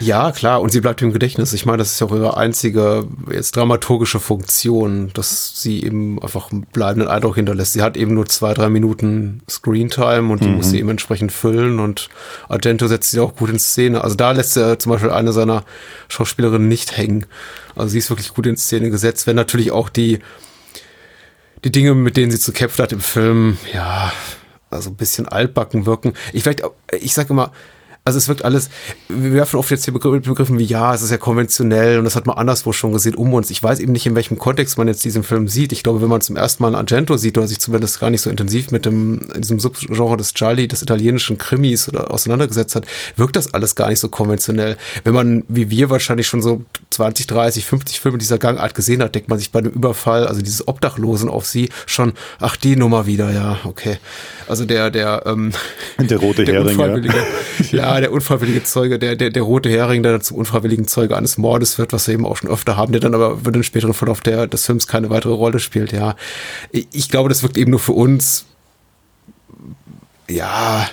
[0.00, 1.52] ja, klar, und sie bleibt im Gedächtnis.
[1.52, 6.52] Ich meine, das ist ja auch ihre einzige jetzt dramaturgische Funktion, dass sie eben einfach
[6.52, 7.72] einen bleibenden Eindruck hinterlässt.
[7.72, 10.56] Sie hat eben nur zwei, drei Minuten Screentime und die mhm.
[10.56, 12.08] muss sie eben entsprechend füllen und
[12.48, 14.02] Argento setzt sie auch gut in Szene.
[14.02, 15.64] Also da lässt er zum Beispiel eine seiner
[16.08, 17.26] Schauspielerinnen nicht hängen.
[17.74, 20.20] Also sie ist wirklich gut in Szene gesetzt, wenn natürlich auch die,
[21.64, 24.12] die Dinge, mit denen sie zu kämpfen hat im Film, ja,
[24.70, 26.12] also ein bisschen altbacken wirken.
[26.32, 26.62] Ich vielleicht,
[27.00, 27.52] ich sage immer,
[28.08, 28.70] also es wirkt alles,
[29.10, 32.26] wir werfen oft jetzt hier Begriffen wie, ja, es ist ja konventionell und das hat
[32.26, 33.50] man anderswo schon gesehen um uns.
[33.50, 35.72] Ich weiß eben nicht, in welchem Kontext man jetzt diesen Film sieht.
[35.72, 38.30] Ich glaube, wenn man zum ersten Mal Argento sieht oder sich zumindest gar nicht so
[38.30, 42.86] intensiv mit dem, diesem Subgenre des Charlie, des italienischen Krimis oder auseinandergesetzt hat,
[43.16, 44.78] wirkt das alles gar nicht so konventionell.
[45.04, 49.14] Wenn man, wie wir wahrscheinlich schon so 20, 30, 50 Filme dieser Gangart gesehen hat,
[49.14, 53.04] denkt man sich bei dem Überfall, also dieses Obdachlosen auf sie, schon, ach, die Nummer
[53.04, 53.98] wieder, ja, okay.
[54.48, 55.52] Also der, der, ähm,
[55.98, 57.12] der rote der Hering, ja.
[57.70, 61.78] ja der unfreiwillige Zeuge, der, der, der rote Hering, der zum unfreiwilligen Zeuge eines Mordes
[61.78, 64.20] wird, was wir eben auch schon öfter haben, der dann aber für den späteren Verlauf
[64.20, 66.16] der, des Films keine weitere Rolle spielt, ja.
[66.70, 68.46] Ich glaube, das wirkt eben nur für uns,
[70.28, 70.86] ja,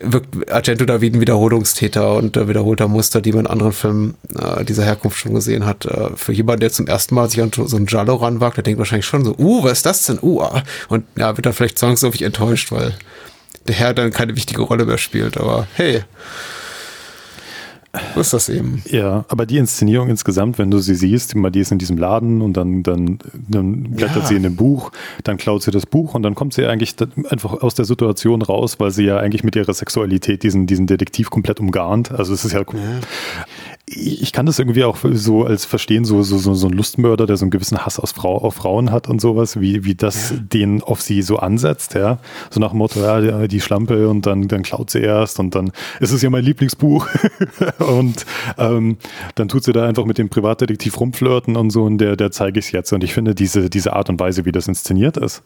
[0.00, 4.14] wirkt Argento da wie ein Wiederholungstäter und äh, wiederholter Muster, die man in anderen Filmen
[4.38, 5.86] äh, dieser Herkunft schon gesehen hat.
[5.86, 8.78] Äh, für jemanden, der zum ersten Mal sich an so einen Jallo ranwagt, der denkt
[8.78, 10.18] wahrscheinlich schon so, uh, was ist das denn?
[10.22, 10.62] Uh, ah.
[10.88, 12.94] und ja, wird dann vielleicht zwangsläufig enttäuscht, weil
[13.68, 16.02] der Herr dann keine wichtige Rolle mehr spielt, aber hey.
[18.14, 18.82] so ist das eben.
[18.90, 22.56] Ja, aber die Inszenierung insgesamt, wenn du sie siehst, die ist in diesem Laden und
[22.56, 24.26] dann, dann, dann blättert ja.
[24.26, 24.90] sie in dem Buch,
[25.24, 26.96] dann klaut sie das Buch und dann kommt sie eigentlich
[27.28, 31.30] einfach aus der Situation raus, weil sie ja eigentlich mit ihrer Sexualität diesen, diesen Detektiv
[31.30, 32.10] komplett umgarnt.
[32.10, 32.66] Also es ist ja, ja
[33.90, 37.36] ich kann das irgendwie auch so als verstehen, so, so, so, so ein Lustmörder, der
[37.36, 40.36] so einen gewissen Hass aus Frau, auf Frauen hat und sowas, wie, wie das ja.
[40.36, 42.18] den auf sie so ansetzt, ja.
[42.50, 45.72] So nach dem Motto, ja, die Schlampe und dann, dann klaut sie erst und dann
[46.00, 47.06] ist es ja mein Lieblingsbuch.
[47.78, 48.26] und
[48.58, 48.98] ähm,
[49.34, 52.58] dann tut sie da einfach mit dem Privatdetektiv rumflirten und so und der, der zeige
[52.58, 52.92] ich es jetzt.
[52.92, 55.42] Und ich finde diese, diese Art und Weise, wie das inszeniert ist.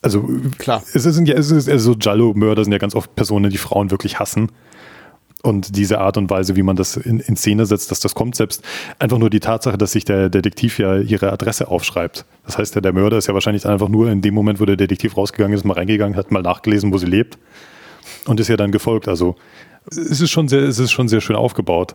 [0.00, 0.28] Also
[0.58, 0.82] klar.
[0.92, 4.18] Es sind ja, es ist, also Jallo-Mörder sind ja ganz oft Personen, die Frauen wirklich
[4.20, 4.50] hassen.
[5.42, 8.34] Und diese Art und Weise, wie man das in, in, Szene setzt, dass das kommt,
[8.34, 8.64] selbst
[8.98, 12.24] einfach nur die Tatsache, dass sich der Detektiv ja ihre Adresse aufschreibt.
[12.44, 14.76] Das heißt, der, der Mörder ist ja wahrscheinlich einfach nur in dem Moment, wo der
[14.76, 17.38] Detektiv rausgegangen ist, mal reingegangen, hat mal nachgelesen, wo sie lebt
[18.26, 19.06] und ist ja dann gefolgt.
[19.06, 19.36] Also
[19.90, 21.94] es ist schon sehr, es ist schon sehr schön aufgebaut.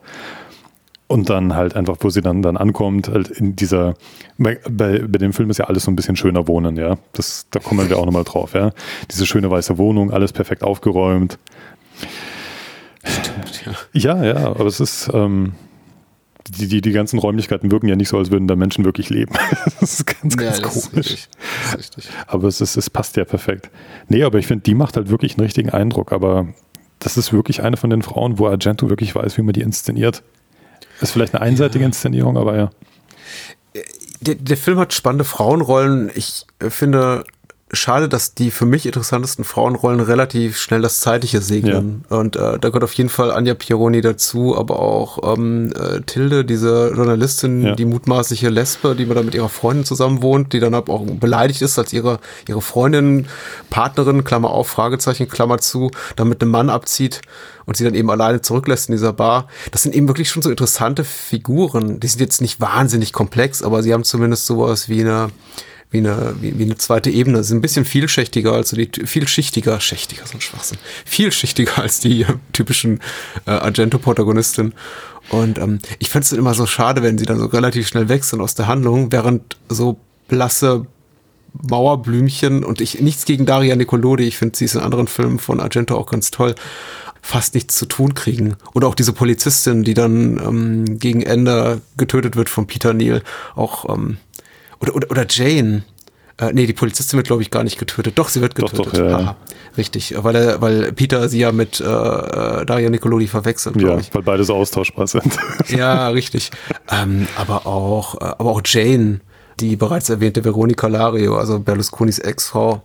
[1.07, 3.93] Und dann halt einfach, wo sie dann, dann ankommt, halt in dieser,
[4.37, 6.97] bei, bei, bei dem Film ist ja alles so ein bisschen schöner Wohnen, ja.
[7.11, 8.71] Das, da kommen wir auch nochmal drauf, ja.
[9.11, 11.37] Diese schöne weiße Wohnung, alles perfekt aufgeräumt.
[13.03, 13.73] Stimmt, ja.
[13.93, 15.53] Ja, ja, aber es ist, ähm,
[16.47, 19.33] die, die, die ganzen Räumlichkeiten wirken ja nicht so, als würden da Menschen wirklich leben.
[19.79, 21.11] das ist ganz, ganz ja, komisch.
[21.11, 21.29] Ist
[21.77, 22.09] richtig.
[22.27, 23.69] Aber es, ist, es passt ja perfekt.
[24.09, 26.11] Nee, aber ich finde, die macht halt wirklich einen richtigen Eindruck.
[26.11, 26.47] Aber
[26.99, 30.23] das ist wirklich eine von den Frauen, wo Argento wirklich weiß, wie man die inszeniert.
[31.01, 31.87] Ist vielleicht eine einseitige ja.
[31.87, 32.69] Inszenierung, aber ja.
[34.21, 36.11] Der, der Film hat spannende Frauenrollen.
[36.13, 37.23] Ich finde,
[37.73, 42.05] schade, dass die für mich interessantesten Frauenrollen relativ schnell das Zeitliche segnen.
[42.09, 42.17] Ja.
[42.17, 46.45] Und äh, da gehört auf jeden Fall Anja Pieroni dazu, aber auch ähm, äh, Tilde,
[46.45, 47.75] diese Journalistin, ja.
[47.75, 51.77] die mutmaßliche Lesbe, die da mit ihrer Freundin zusammen wohnt, die dann auch beleidigt ist,
[51.79, 53.27] als ihre, ihre Freundin,
[53.69, 57.21] Partnerin, Klammer auf, Fragezeichen, Klammer zu, dann mit einem Mann abzieht
[57.65, 59.47] und sie dann eben alleine zurücklässt in dieser Bar.
[59.71, 61.99] Das sind eben wirklich schon so interessante Figuren.
[61.99, 65.29] Die sind jetzt nicht wahnsinnig komplex, aber sie haben zumindest sowas wie eine
[65.93, 67.43] wie eine, wie, wie eine zweite Ebene.
[67.43, 70.79] Sie sind ein bisschen vielschichtiger als die, vielschichtiger, schächtiger, so ein Schwachsinn.
[71.05, 72.99] Vielschichtiger als die äh, typischen
[73.45, 74.73] äh, Argento-Protagonistin.
[75.29, 78.41] Und ähm, ich fände es immer so schade, wenn sie dann so relativ schnell wechseln
[78.41, 80.87] aus der Handlung, während so blasse
[81.61, 85.59] Mauerblümchen und ich nichts gegen Daria Nicolodi, ich finde sie ist in anderen Filmen von
[85.59, 86.55] Argento auch ganz toll,
[87.21, 88.55] fast nichts zu tun kriegen.
[88.73, 93.21] Oder auch diese Polizistin, die dann ähm, gegen Ende getötet wird von Peter Neal,
[93.55, 94.17] auch ähm,
[94.83, 95.83] oder, oder, oder Jane.
[96.37, 98.17] Äh, nee, die Polizistin wird, glaube ich, gar nicht getötet.
[98.17, 98.79] Doch, sie wird getötet.
[98.79, 99.35] Doch, doch, ja, Aha,
[99.77, 104.13] richtig, weil, er, weil Peter sie ja mit äh, äh Daria Nicolodi verwechselt, Ja, ich.
[104.13, 105.37] weil beide so austauschbar sind.
[105.67, 106.51] ja, richtig.
[106.91, 109.21] Ähm, aber, auch, äh, aber auch Jane,
[109.59, 112.81] die bereits erwähnte Veronica Lario, also Berlusconis Ex-Frau.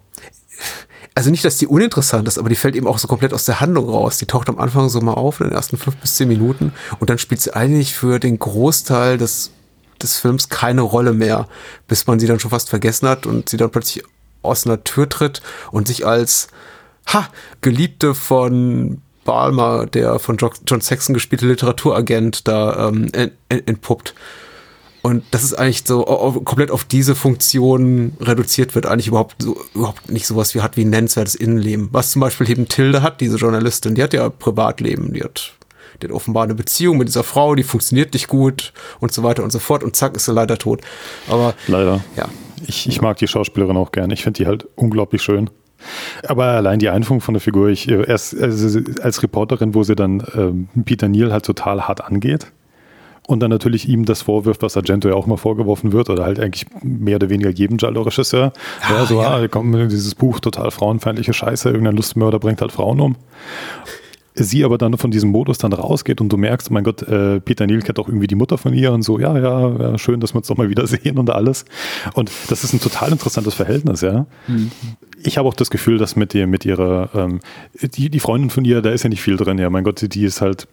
[1.14, 3.60] Also nicht, dass die uninteressant ist, aber die fällt eben auch so komplett aus der
[3.60, 4.18] Handlung raus.
[4.18, 7.08] Die taucht am Anfang so mal auf in den ersten fünf bis zehn Minuten und
[7.10, 9.50] dann spielt sie eigentlich für den Großteil des
[10.02, 11.48] des Films keine Rolle mehr,
[11.86, 14.04] bis man sie dann schon fast vergessen hat und sie dann plötzlich
[14.42, 15.42] aus einer Tür tritt
[15.72, 16.48] und sich als
[17.06, 17.28] ha,
[17.60, 23.10] Geliebte von Balmer, der von John Saxon gespielte Literaturagent, da ähm,
[23.48, 24.14] entpuppt.
[25.02, 26.02] Und das ist eigentlich so
[26.44, 30.84] komplett auf diese Funktion reduziert wird, eigentlich überhaupt so, überhaupt nicht sowas wie hat wie
[30.84, 31.88] ein nennenswertes Innenleben.
[31.92, 35.54] Was zum Beispiel eben Tilde hat, diese Journalistin, die hat ja Privatleben, die hat
[36.00, 39.42] der hat offenbar eine Beziehung mit dieser Frau, die funktioniert nicht gut und so weiter
[39.42, 40.80] und so fort und zack ist er leider tot.
[41.28, 42.00] Aber leider.
[42.16, 42.28] Ja.
[42.66, 44.10] Ich, ich mag die Schauspielerin auch gern.
[44.10, 45.50] Ich finde die halt unglaublich schön.
[46.26, 49.94] Aber allein die Einführung von der Figur, ich äh, erst also als Reporterin, wo sie
[49.94, 52.50] dann ähm, Peter Neal halt total hart angeht
[53.28, 56.40] und dann natürlich ihm das vorwirft, was Argento ja auch mal vorgeworfen wird, oder halt
[56.40, 58.52] eigentlich mehr oder weniger jedem Giallo-Regisseur.
[58.88, 59.36] Ja, ja, so, ja.
[59.36, 63.16] ah, kommt dieses Buch, total frauenfeindliche Scheiße, irgendein Lustmörder bringt halt Frauen um
[64.44, 67.66] sie aber dann von diesem Modus dann rausgeht und du merkst, mein Gott, äh, Peter
[67.66, 70.34] Niel kennt auch irgendwie die Mutter von ihr und so, ja, ja, ja, schön, dass
[70.34, 71.64] wir uns doch mal wiedersehen und alles.
[72.14, 74.26] Und das ist ein total interessantes Verhältnis, ja.
[74.46, 74.70] Mhm.
[75.22, 77.40] Ich habe auch das Gefühl, dass mit ihr, mit ihrer, ähm,
[77.82, 80.24] die, die Freundin von ihr, da ist ja nicht viel drin, ja, mein Gott, die
[80.24, 80.68] ist halt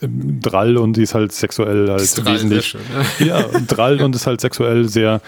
[0.00, 2.66] ähm, Drall und die ist halt sexuell halt ist wesentlich.
[2.66, 2.80] Schön,
[3.20, 3.26] ja.
[3.40, 5.20] ja, Drall und ist halt sexuell sehr.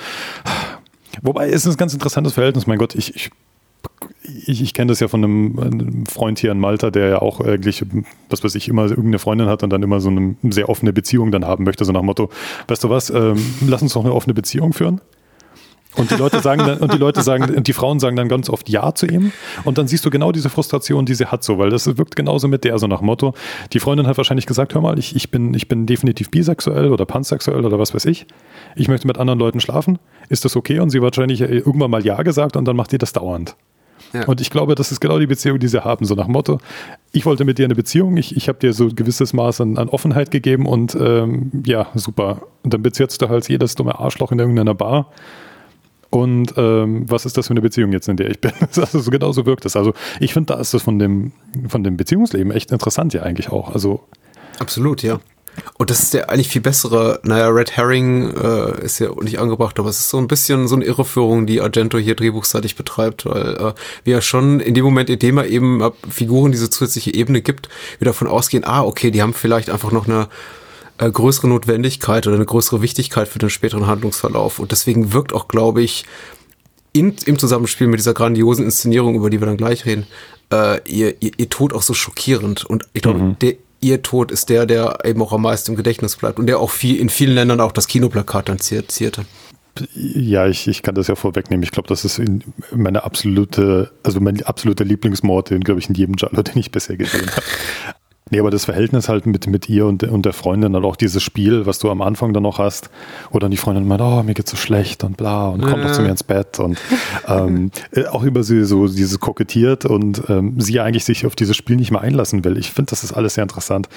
[1.23, 3.31] Wobei es ist ein ganz interessantes Verhältnis, mein Gott, ich, ich
[4.47, 7.41] ich, ich kenne das ja von einem, einem, Freund hier in Malta, der ja auch
[7.41, 7.85] eigentlich,
[8.29, 11.31] was weiß ich, immer irgendeine Freundin hat und dann immer so eine sehr offene Beziehung
[11.31, 12.31] dann haben möchte, so nach dem Motto,
[12.69, 15.01] weißt du was, ähm, lass uns doch eine offene Beziehung führen.
[15.97, 18.49] Und die Leute sagen dann, und die Leute sagen, und die Frauen sagen dann ganz
[18.49, 19.33] oft Ja zu ihm.
[19.65, 22.47] Und dann siehst du genau diese Frustration, die sie hat so, weil das wirkt genauso
[22.47, 23.35] mit der, so nach Motto.
[23.73, 27.05] Die Freundin hat wahrscheinlich gesagt, hör mal, ich, ich bin, ich bin definitiv bisexuell oder
[27.05, 28.27] pansexuell oder was weiß ich.
[28.77, 29.99] Ich möchte mit anderen Leuten schlafen.
[30.29, 30.79] Ist das okay?
[30.79, 33.57] Und sie wahrscheinlich irgendwann mal Ja gesagt und dann macht ihr das dauernd.
[34.13, 34.25] Ja.
[34.27, 36.05] Und ich glaube, das ist genau die Beziehung, die sie haben.
[36.05, 36.61] So nach dem Motto,
[37.13, 39.79] ich wollte mit dir eine Beziehung, ich, ich habe dir so ein gewisses Maß an,
[39.79, 42.43] an Offenheit gegeben und ähm, ja, super.
[42.63, 45.11] Und dann beziehst du halt jedes dumme Arschloch in irgendeiner Bar.
[46.11, 48.53] Und ähm, was ist das für eine Beziehung jetzt, in der ich bin?
[48.77, 49.77] Also so genau so wirkt es.
[49.77, 51.33] Also ich finde, da ist das von dem,
[51.69, 53.75] von dem Beziehungsleben echt interessant ja eigentlich auch.
[53.75, 54.05] Also
[54.59, 55.21] Absolut, ja.
[55.77, 59.79] Und das ist der eigentlich viel bessere, naja, Red Herring äh, ist ja nicht angebracht,
[59.79, 63.57] aber es ist so ein bisschen so eine Irreführung, die Argento hier drehbuchseitig betreibt, weil
[63.57, 63.73] äh,
[64.05, 67.43] wir ja schon in dem Moment, in dem er eben äh, Figuren diese zusätzliche Ebene
[67.43, 67.69] gibt,
[67.99, 70.29] wir davon ausgehen, ah, okay, die haben vielleicht einfach noch eine
[70.99, 74.59] äh, größere Notwendigkeit oder eine größere Wichtigkeit für den späteren Handlungsverlauf.
[74.59, 76.05] Und deswegen wirkt auch, glaube ich,
[76.93, 80.07] in, im Zusammenspiel mit dieser grandiosen Inszenierung, über die wir dann gleich reden,
[80.53, 82.65] äh, ihr, ihr, ihr Tod auch so schockierend.
[82.65, 83.39] Und ich glaube, mhm.
[83.39, 86.59] der ihr Tod ist der, der eben auch am meisten im Gedächtnis bleibt und der
[86.59, 89.25] auch viel, in vielen Ländern auch das Kinoplakat dann zierte.
[89.95, 91.63] Ja, ich, ich kann das ja vorwegnehmen.
[91.63, 92.21] Ich glaube, das ist
[92.73, 96.97] meine absolute, also mein absoluter Lieblingsmord, den, glaube ich, in jedem Giallo, den ich bisher
[96.97, 97.43] gesehen habe.
[98.31, 101.23] Nee, aber das Verhältnis halt mit, mit ihr und, und der Freundin und auch dieses
[101.23, 102.91] Spiel, was du am Anfang dann noch hast,
[103.31, 105.93] wo dann die Freundin meint, oh, mir geht's so schlecht und bla und kommt doch
[105.93, 106.79] zu mir ins Bett und
[107.27, 111.57] ähm, äh, auch über sie so dieses kokettiert und ähm, sie eigentlich sich auf dieses
[111.57, 112.59] Spiel nicht mehr einlassen will.
[112.59, 113.89] Ich finde, das ist alles sehr interessant.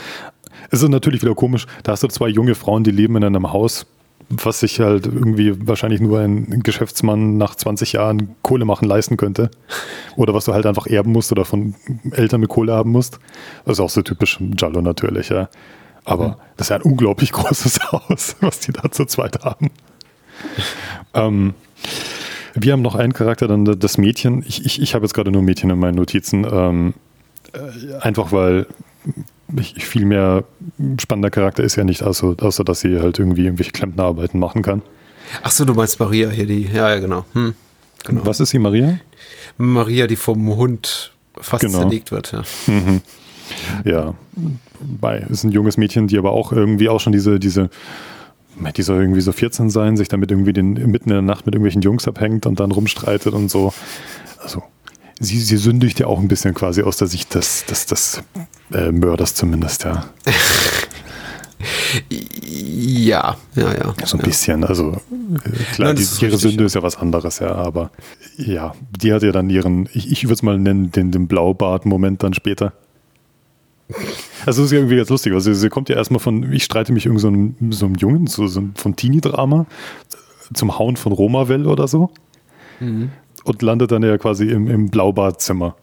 [0.70, 3.52] Es ist natürlich wieder komisch, da hast du zwei junge Frauen, die leben in einem
[3.52, 3.86] Haus,
[4.32, 9.52] was sich halt irgendwie wahrscheinlich nur ein Geschäftsmann nach 20 Jahren Kohle machen leisten könnte.
[10.16, 11.76] Oder was du halt einfach erben musst oder von
[12.12, 13.20] Eltern mit Kohle haben musst.
[13.66, 15.50] Das ist auch so typisch Jallo natürlich, ja.
[16.06, 16.36] Aber mhm.
[16.58, 19.70] das ist ja ein unglaublich großes Haus, was die da zu zweit haben.
[21.14, 21.54] ähm,
[22.54, 24.44] wir haben noch einen Charakter, dann das Mädchen.
[24.46, 26.46] Ich, ich, ich habe jetzt gerade nur Mädchen in meinen Notizen.
[26.52, 26.94] Ähm,
[27.54, 28.68] äh, einfach weil
[29.78, 30.44] viel mehr
[31.00, 34.82] spannender Charakter ist ja nicht, außer, außer dass sie halt irgendwie irgendwelche Klempnerarbeiten machen kann.
[35.44, 37.26] Ach so, du meinst Maria hier, die, ja, ja, genau.
[37.34, 37.54] Hm,
[38.04, 38.26] genau.
[38.26, 39.00] Was ist sie, Maria?
[39.58, 41.80] Maria, die vom Hund fast genau.
[41.80, 42.44] zerlegt wird, ja.
[42.68, 43.02] Mhm.
[43.84, 44.14] Ja,
[44.80, 47.70] bei, ist ein junges Mädchen, die aber auch irgendwie auch schon diese, diese,
[48.76, 51.56] die soll irgendwie so 14 sein, sich damit irgendwie den, mitten in der Nacht mit
[51.56, 53.74] irgendwelchen Jungs abhängt und dann rumstreitet und so.
[54.42, 54.64] Also
[55.22, 58.24] sie, sie sündigt ja auch ein bisschen quasi aus der Sicht des, des, des
[58.74, 60.06] äh, Mörders zumindest, ja.
[62.10, 63.94] ja, ja, ja.
[64.04, 64.26] So ein ja.
[64.26, 66.66] bisschen, also äh, klar, Nein, die, ihre richtig, Sünde ja.
[66.66, 67.92] ist ja was anderes, ja, aber
[68.38, 72.24] ja, die hat ja dann ihren, ich, ich würde es mal nennen, den, den Blaubart-Moment
[72.24, 72.74] dann später.
[74.46, 75.34] Also das ist ja irgendwie ganz lustig.
[75.34, 78.26] Also sie kommt ja erstmal von, ich streite mich irgendwie so einem, so einem Jungen,
[78.26, 79.68] so, so von Teenie-Drama
[80.54, 82.10] zum Hauen von Romawell oder so.
[82.80, 83.12] Mhm
[83.44, 85.76] und landet dann ja quasi im, im Blaubadzimmer.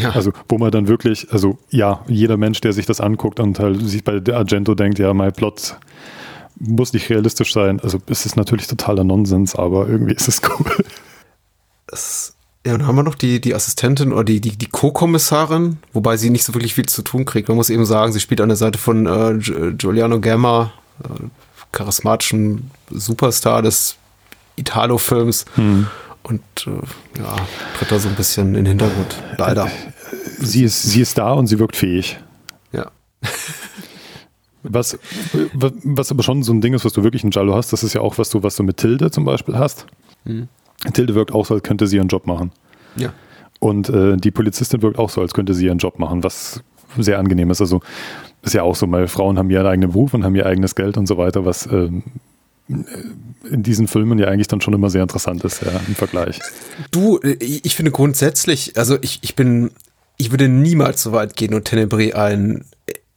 [0.00, 0.10] Ja.
[0.10, 3.80] Also, wo man dann wirklich, also ja, jeder Mensch, der sich das anguckt und halt
[3.86, 5.76] sich bei der Argento denkt, ja, mein Plot
[6.58, 7.80] muss nicht realistisch sein.
[7.80, 10.84] Also, es ist natürlich totaler Nonsens, aber irgendwie ist es cool.
[11.86, 12.34] Das,
[12.66, 16.16] ja, und dann haben wir noch die, die Assistentin oder die, die, die Co-Kommissarin, wobei
[16.16, 17.48] sie nicht so wirklich viel zu tun kriegt.
[17.48, 19.38] Man muss eben sagen, sie spielt an der Seite von äh,
[19.76, 21.26] Giuliano Gamma, äh,
[21.72, 23.96] charismatischen Superstar des
[24.56, 25.44] Italo-Films.
[25.56, 25.86] Hm
[26.32, 27.36] und äh, ja,
[27.76, 29.22] tritt da so ein bisschen in den Hintergrund.
[29.36, 29.68] Leider.
[30.38, 32.18] Sie ist, sie ist da und sie wirkt fähig.
[32.72, 32.90] Ja.
[34.64, 34.96] Was,
[35.82, 37.94] was aber schon so ein Ding ist, was du wirklich in Jallo hast, das ist
[37.94, 39.86] ja auch, was du, was du mit Tilde zum Beispiel hast.
[40.24, 40.46] Mhm.
[40.92, 42.52] Tilde wirkt auch so, als könnte sie ihren Job machen.
[42.94, 43.12] Ja.
[43.58, 46.62] Und äh, die Polizistin wirkt auch so, als könnte sie ihren Job machen, was
[46.96, 47.60] sehr angenehm ist.
[47.60, 47.80] Also
[48.42, 50.96] ist ja auch so, weil Frauen haben ihren eigenen Beruf und haben ihr eigenes Geld
[50.96, 52.04] und so weiter, was ähm,
[52.68, 56.40] in diesen Filmen ja eigentlich dann schon immer sehr interessant ist, ja, im Vergleich.
[56.90, 59.70] Du, ich finde grundsätzlich, also ich, ich bin,
[60.16, 62.64] ich würde niemals so weit gehen und Tenebrae einen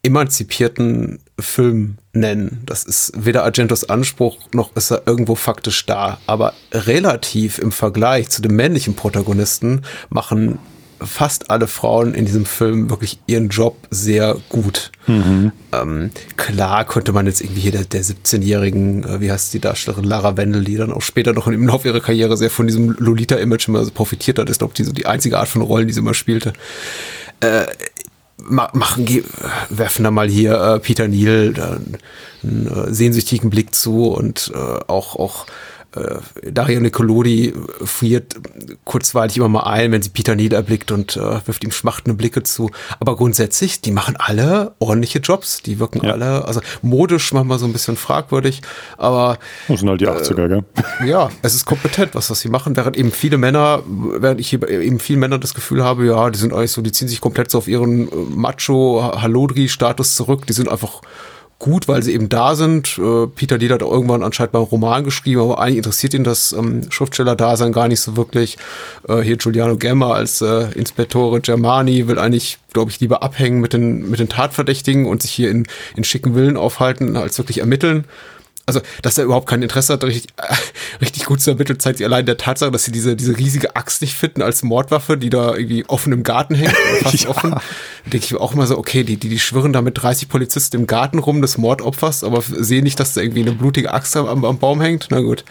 [0.04, 2.62] emanzipierten Film nennen.
[2.66, 6.20] Das ist weder Argentos Anspruch, noch ist er irgendwo faktisch da.
[6.28, 10.60] Aber relativ im Vergleich zu dem männlichen Protagonisten machen
[11.06, 14.92] fast alle Frauen in diesem Film wirklich ihren Job sehr gut.
[15.08, 15.52] Mhm.
[15.72, 20.06] Ähm, klar könnte man jetzt irgendwie hier der, der 17-jährigen, äh, wie heißt die Darstellerin,
[20.06, 23.68] Lara Wendel, die dann auch später noch im Laufe ihrer Karriere sehr von diesem Lolita-Image
[23.68, 26.00] immer so profitiert hat, ist, ich, die, so die einzige Art von Rollen, die sie
[26.00, 26.54] immer spielte.
[27.40, 27.66] Äh,
[28.38, 29.24] machen,
[29.70, 31.98] werfen da mal hier äh, Peter Neal einen,
[32.44, 35.46] einen äh, sehnsüchtigen Blick zu und äh, auch, auch
[35.96, 38.36] äh, Daria Nicolodi friert
[38.84, 42.44] kurzweilig immer mal ein, wenn sie Peter Neal erblickt und äh, wirft ihm schmachtende Blicke
[42.44, 42.70] zu.
[43.00, 45.62] Aber grundsätzlich, die machen alle ordentliche Jobs.
[45.62, 46.14] Die wirken ja.
[46.14, 48.62] alle, also modisch manchmal so ein bisschen fragwürdig,
[48.98, 49.38] aber.
[49.68, 50.64] Das sind halt die 80er, äh, gell?
[51.06, 55.00] Ja, es ist kompetent, was, was sie machen, während eben viele Männer, während ich eben
[55.00, 57.58] vielen Männern das Gefühl habe, ja, die sind eigentlich so, die ziehen sich komplett so
[57.58, 61.02] auf ihren äh, Macho-Halodri-Status zurück, die sind einfach
[61.60, 62.98] gut, weil sie eben da sind.
[62.98, 66.52] Äh, Peter Lied hat irgendwann anscheinend mal einen Roman geschrieben, aber eigentlich interessiert ihn das
[66.52, 68.58] ähm, Schriftsteller-Dasein gar nicht so wirklich.
[69.08, 73.74] Äh, hier Giuliano Gemma als äh, Inspektore Germani will eigentlich, glaube ich, lieber abhängen mit
[73.74, 78.06] den, mit den Tatverdächtigen und sich hier in, in schicken Villen aufhalten, als wirklich ermitteln
[78.68, 80.54] also, dass er überhaupt kein Interesse hat, richtig, äh,
[81.00, 84.02] richtig gut zu ermitteln, zeigt sich allein der Tatsache, dass sie diese, diese riesige Axt
[84.02, 87.30] nicht finden als Mordwaffe, die da irgendwie offen im Garten hängt, fast ja.
[87.30, 87.56] offen.
[88.06, 90.88] Denke ich auch immer so, okay, die, die, die schwirren da mit 30 Polizisten im
[90.88, 94.58] Garten rum des Mordopfers, aber sehen nicht, dass da irgendwie eine blutige Axt am, am
[94.58, 95.08] Baum hängt.
[95.12, 95.46] Na gut.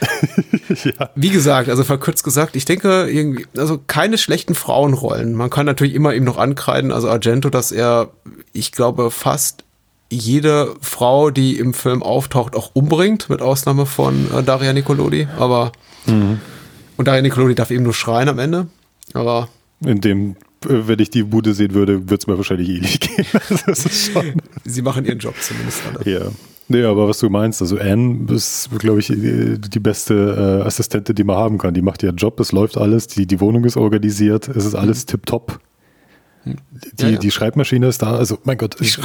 [0.84, 1.10] ja.
[1.14, 5.34] Wie gesagt, also verkürzt gesagt, ich denke irgendwie, also keine schlechten Frauenrollen.
[5.34, 8.10] Man kann natürlich immer eben noch ankreiden, also Argento, dass er,
[8.52, 9.64] ich glaube, fast
[10.10, 15.28] jede Frau, die im Film auftaucht, auch umbringt, mit Ausnahme von äh, Daria Nicolodi.
[15.38, 15.72] Aber
[16.06, 16.40] mhm.
[16.96, 18.68] und Daria Nicolodi darf eben nur schreien am Ende.
[19.14, 19.48] Aber
[19.84, 23.00] in dem, äh, wenn ich die Bude sehen würde, würde es mir wahrscheinlich eh nicht
[23.16, 24.42] gehen.
[24.64, 26.10] Sie machen ihren Job zumindest alle.
[26.10, 26.26] Ja.
[26.70, 31.24] Nee, aber was du meinst, also Anne ist, glaube ich, die beste äh, Assistentin, die
[31.24, 31.72] man haben kann.
[31.72, 35.04] Die macht ihren Job, es läuft alles, die, die Wohnung ist organisiert, es ist alles
[35.04, 35.06] mhm.
[35.06, 35.60] tipptopp.
[36.98, 37.18] Die, ja, ja.
[37.18, 38.80] die Schreibmaschine ist da, also mein Gott.
[38.80, 38.98] Ich,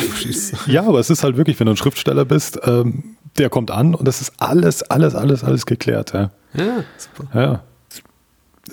[0.68, 3.96] ja, aber es ist halt wirklich, wenn du ein Schriftsteller bist, ähm, der kommt an
[3.96, 6.14] und das ist alles, alles, alles, alles geklärt.
[6.14, 7.40] Ja, ja super.
[7.40, 7.64] Ja.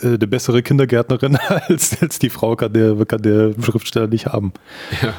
[0.03, 1.37] Äh, eine bessere Kindergärtnerin
[1.69, 4.53] als, als die Frau kann der, kann der Schriftsteller nicht haben.
[5.03, 5.15] Ja.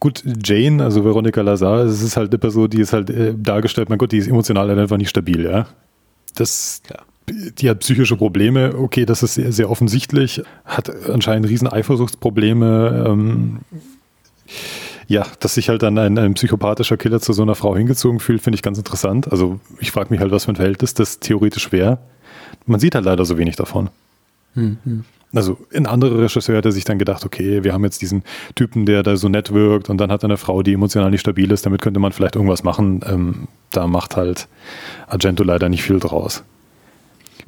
[0.00, 3.88] Gut, Jane, also Veronika Lazar, es ist halt eine Person, die ist halt äh, dargestellt,
[3.88, 5.66] mein Gott, die ist emotional einfach nicht stabil, ja.
[6.36, 11.68] Das, ja die hat psychische Probleme, okay, das ist sehr, sehr offensichtlich, hat anscheinend riesen
[11.68, 13.06] Eifersuchtsprobleme.
[13.08, 13.58] Ähm,
[15.08, 18.42] ja, dass sich halt dann ein, ein, psychopathischer Killer zu so einer Frau hingezogen fühlt,
[18.42, 19.32] finde ich ganz interessant.
[19.32, 21.98] Also ich frage mich halt, was für ein Verhältnis das theoretisch wäre.
[22.66, 23.88] Man sieht halt leider so wenig davon.
[24.54, 25.04] Mhm.
[25.34, 28.22] Also ein anderer Regisseur hätte sich dann gedacht, okay, wir haben jetzt diesen
[28.54, 31.20] Typen, der da so nett wirkt und dann hat er eine Frau, die emotional nicht
[31.20, 33.00] stabil ist, damit könnte man vielleicht irgendwas machen.
[33.06, 34.48] Ähm, da macht halt
[35.06, 36.44] Argento leider nicht viel draus.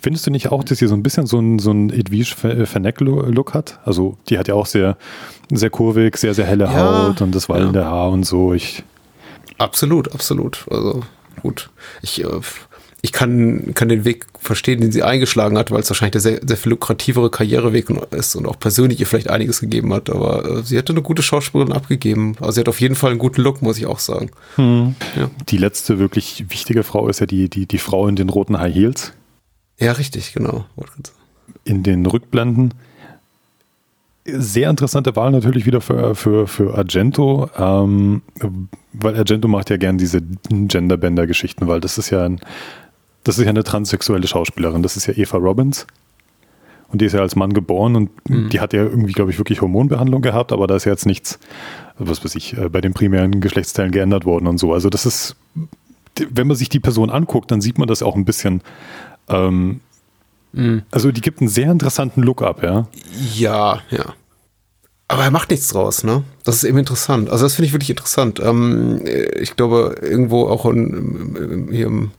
[0.03, 2.25] Findest du nicht auch, dass sie so ein bisschen so ein, so ein Edwige
[2.67, 3.81] Fennec-Look hat?
[3.85, 4.97] Also, die hat ja auch sehr,
[5.53, 7.87] sehr kurvig, sehr, sehr helle ja, Haut und das wallende ja.
[7.87, 8.55] Haar und so.
[8.55, 8.83] Ich
[9.59, 10.65] absolut, absolut.
[10.71, 11.03] Also,
[11.43, 11.71] gut.
[12.01, 12.29] Ich, äh,
[13.03, 16.41] ich kann, kann den Weg verstehen, den sie eingeschlagen hat, weil es wahrscheinlich der sehr,
[16.47, 20.11] sehr viel lukrativere Karriereweg ist und auch persönlich ihr vielleicht einiges gegeben hat.
[20.11, 22.37] Aber äh, sie hatte eine gute Schauspielerin abgegeben.
[22.41, 24.31] Also sie hat auf jeden Fall einen guten Look, muss ich auch sagen.
[24.57, 24.95] Hm.
[25.17, 25.31] Ja.
[25.49, 28.75] Die letzte wirklich wichtige Frau ist ja die, die, die Frau in den roten High
[28.75, 29.13] Heels.
[29.81, 30.67] Ja, richtig, genau.
[31.65, 32.75] In den Rückblenden.
[34.27, 38.23] Sehr interessante Wahl natürlich wieder für, für, für Argento, ähm,
[38.93, 40.21] weil Argento macht ja gern diese
[40.51, 42.41] Genderbender-Geschichten, weil das ist ja ein,
[43.25, 45.87] das ist ja eine transsexuelle Schauspielerin, das ist ja Eva Robbins.
[46.89, 48.51] Und die ist ja als Mann geboren und mhm.
[48.51, 51.39] die hat ja irgendwie, glaube ich, wirklich Hormonbehandlung gehabt, aber da ist ja jetzt nichts,
[51.99, 54.73] was weiß ich, äh, bei den primären Geschlechtsteilen geändert worden und so.
[54.75, 55.37] Also das ist,
[56.29, 58.63] wenn man sich die Person anguckt, dann sieht man das auch ein bisschen
[59.31, 59.81] ähm,
[60.53, 60.83] mhm.
[60.91, 62.87] Also die gibt einen sehr interessanten Look ab, ja.
[63.35, 64.15] Ja, ja.
[65.11, 66.23] Aber er macht nichts draus, ne?
[66.45, 67.31] Das ist eben interessant.
[67.31, 68.39] Also das finde ich wirklich interessant.
[68.39, 69.05] Ähm,
[69.41, 72.13] ich glaube, irgendwo auch in, hier im,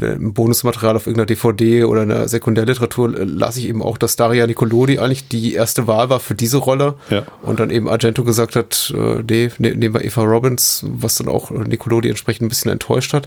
[0.00, 4.46] im, Bonusmaterial auf irgendeiner DVD oder in der Sekundärliteratur las ich eben auch, dass Daria
[4.46, 6.94] Nicolodi eigentlich die erste Wahl war für diese Rolle.
[7.10, 7.24] Ja.
[7.42, 11.26] Und dann eben Argento gesagt hat, äh, nee, ne, nehmen wir Eva Robbins, was dann
[11.26, 13.26] auch Nicolodi entsprechend ein bisschen enttäuscht hat.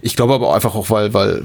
[0.00, 1.42] Ich glaube aber einfach auch, weil, weil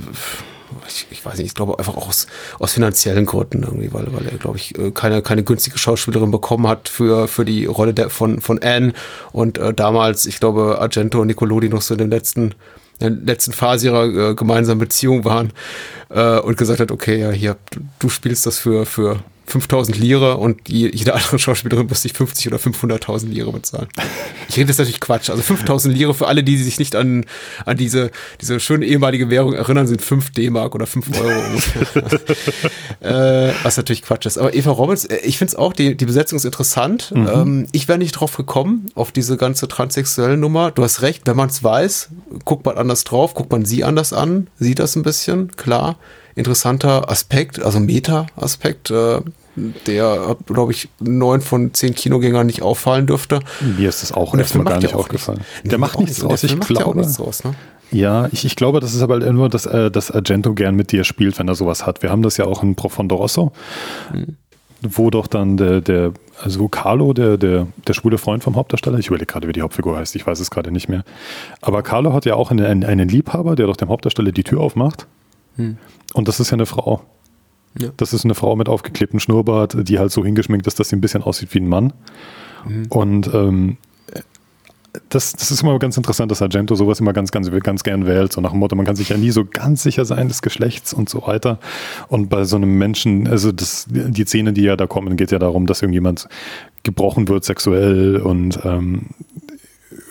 [0.88, 2.28] ich, ich, weiß nicht, ich glaube einfach aus,
[2.60, 6.68] aus finanziellen Gründen irgendwie, weil, weil er, glaube ich, äh, keine, keine günstige Schauspielerin bekommen
[6.68, 8.94] hat für, für die Rolle der, von, von Anne.
[9.32, 12.56] Und äh, damals, ich glaube, Argento und Nicolodi noch so in den letzten
[13.02, 15.54] in der letzten Phase ihrer äh, gemeinsamen Beziehung waren
[16.10, 20.38] äh, und gesagt hat, okay, ja, hier, du, du spielst das für, für 5000 Lire
[20.38, 23.88] und jede andere Schauspielerin muss sich 50 oder 500.000 Lire bezahlen.
[24.48, 25.30] Ich rede jetzt natürlich Quatsch.
[25.30, 27.26] Also 5000 Lire für alle, die sich nicht an,
[27.66, 31.42] an diese, diese schöne ehemalige Währung erinnern, sind 5 D-Mark oder 5 Euro.
[33.02, 34.38] äh, was natürlich Quatsch ist.
[34.38, 37.12] Aber Eva Roberts, äh, ich finde es auch, die, die Besetzung ist interessant.
[37.16, 37.28] Mhm.
[37.28, 40.72] Ähm, ich wäre nicht drauf gekommen, auf diese ganze transsexuelle Nummer.
[40.72, 42.10] Du hast recht, wenn man es weiß,
[42.46, 45.98] guckt man anders drauf, guckt man sie anders an, sieht das ein bisschen, klar
[46.40, 49.20] interessanter Aspekt, also Meta-Aspekt, äh,
[49.56, 53.40] der, glaube ich, neun von zehn Kinogängern nicht auffallen dürfte.
[53.78, 55.42] Mir ist das auch erstmal gar nicht aufgefallen.
[55.64, 56.82] Der, der macht nichts draus, ich glaube.
[56.82, 57.54] Ja, auch nichts draus, ne?
[57.92, 61.04] Ja, ich, ich glaube, das ist aber nur, dass, äh, dass Argento gern mit dir
[61.04, 62.04] spielt, wenn er sowas hat.
[62.04, 63.52] Wir haben das ja auch in Profondo Rosso,
[64.12, 64.38] hm.
[64.82, 69.08] wo doch dann der, der, also Carlo, der, der, der schwule Freund vom Hauptdarsteller, ich
[69.08, 71.04] überlege gerade, wie die Hauptfigur heißt, ich weiß es gerade nicht mehr.
[71.62, 75.08] Aber Carlo hat ja auch einen, einen Liebhaber, der doch dem Hauptdarsteller die Tür aufmacht.
[75.56, 75.78] Hm.
[76.14, 77.02] Und das ist ja eine Frau.
[77.78, 77.90] Ja.
[77.98, 81.02] Das ist eine Frau mit aufgeklebtem Schnurrbart, die halt so hingeschminkt ist, dass sie ein
[81.02, 81.94] bisschen aussieht wie ein Mann.
[82.66, 82.88] Mhm.
[82.90, 83.78] Und ähm,
[85.10, 88.34] das, das ist immer ganz interessant, dass Argento sowas immer ganz, ganz, ganz gern wählt.
[88.34, 90.94] So nach dem Motto, man kann sich ja nie so ganz sicher sein des Geschlechts
[90.94, 91.60] und so weiter.
[92.08, 95.40] Und bei so einem Menschen, also das, die Szene, die ja da kommen, geht ja
[95.40, 96.28] darum, dass irgendjemand
[96.84, 99.08] gebrochen wird sexuell und ähm,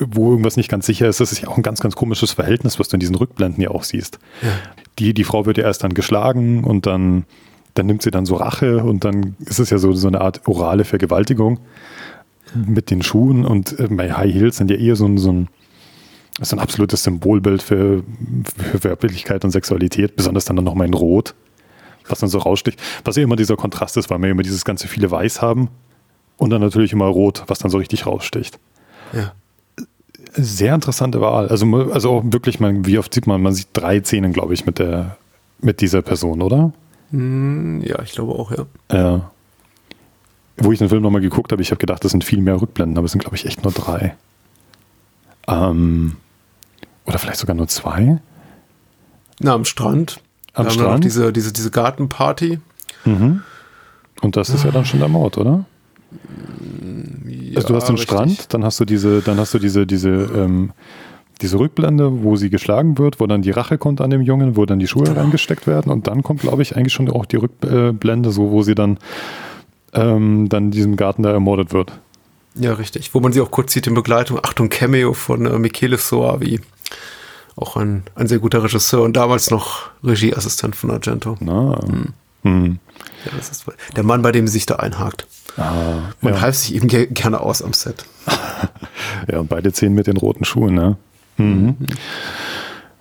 [0.01, 1.21] wo irgendwas nicht ganz sicher ist.
[1.21, 3.71] Das ist ja auch ein ganz, ganz komisches Verhältnis, was du in diesen Rückblenden ja
[3.71, 4.19] auch siehst.
[4.43, 4.49] Ja.
[4.99, 7.24] Die, die Frau wird ja erst dann geschlagen und dann,
[7.74, 10.46] dann nimmt sie dann so Rache und dann ist es ja so, so eine Art
[10.46, 11.61] orale Vergewaltigung
[12.55, 15.49] mit den Schuhen und äh, bei High Heels sind ja eher so ein, so ein,
[16.40, 18.03] so ein absolutes Symbolbild für,
[18.44, 21.34] für Weiblichkeit und Sexualität, besonders dann noch mal in Rot,
[22.09, 22.80] was dann so raussticht.
[23.05, 25.68] Was ja immer dieser Kontrast ist, weil wir immer dieses ganze viele Weiß haben
[26.36, 28.59] und dann natürlich immer Rot, was dann so richtig raussticht.
[29.12, 29.32] Ja.
[30.33, 31.49] Sehr interessante Wahl.
[31.49, 34.66] Also, also auch wirklich, man, wie oft sieht man, man sieht drei Szenen, glaube ich,
[34.66, 35.16] mit der,
[35.61, 36.72] mit dieser Person, oder?
[37.11, 38.66] Hm, ja, ich glaube auch, ja.
[38.93, 39.31] Ja
[40.59, 42.99] wo ich den Film nochmal geguckt habe, ich habe gedacht, das sind viel mehr Rückblenden,
[42.99, 44.16] aber es sind, glaube ich, echt nur drei.
[45.47, 46.16] Ähm,
[47.07, 48.18] oder vielleicht sogar nur zwei.
[49.41, 50.20] Na, am Strand.
[50.53, 51.05] Am da Strand.
[51.05, 52.59] diese, diese, diese Gartenparty.
[53.05, 53.43] Mhm.
[54.20, 55.64] Und das ist ja dann schon der Mord, oder?
[57.51, 58.11] Ja, also du hast den richtig.
[58.11, 60.72] Strand, dann hast du diese, dann hast du diese, diese, ähm,
[61.40, 64.66] diese Rückblende, wo sie geschlagen wird, wo dann die Rache kommt an dem Jungen, wo
[64.66, 65.20] dann die Schuhe genau.
[65.20, 68.74] reingesteckt werden und dann kommt, glaube ich, eigentlich schon auch die Rückblende, so wo sie
[68.74, 68.99] dann
[69.94, 71.92] ähm, dann in diesem Garten da ermordet wird.
[72.55, 73.14] Ja, richtig.
[73.14, 74.40] Wo man sie auch kurz sieht in Begleitung.
[74.42, 76.61] Achtung, Cameo von äh, Michele Soavi.
[77.57, 81.36] Auch ein, ein sehr guter Regisseur und damals noch Regieassistent von Argento.
[81.40, 81.80] Na.
[81.82, 82.07] Hm.
[82.42, 82.78] Hm.
[83.24, 83.64] Ja, das ist
[83.96, 85.26] der Mann, bei dem sie sich da einhakt.
[85.59, 86.41] Ah, Man ja.
[86.41, 88.05] half sich eben ge gerne aus am Set.
[89.31, 90.97] ja, und beide Zehen mit den roten Schuhen, ne?
[91.37, 91.77] Mhm.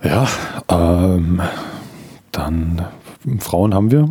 [0.04, 0.28] Ja,
[0.70, 1.42] ähm,
[2.32, 2.86] dann
[3.40, 4.10] Frauen haben wir.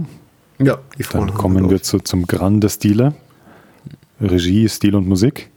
[0.59, 3.15] Ja, die Frauen Dann kommen wir zu, zum Grande Stile.
[4.21, 5.51] Regie, Stil und Musik.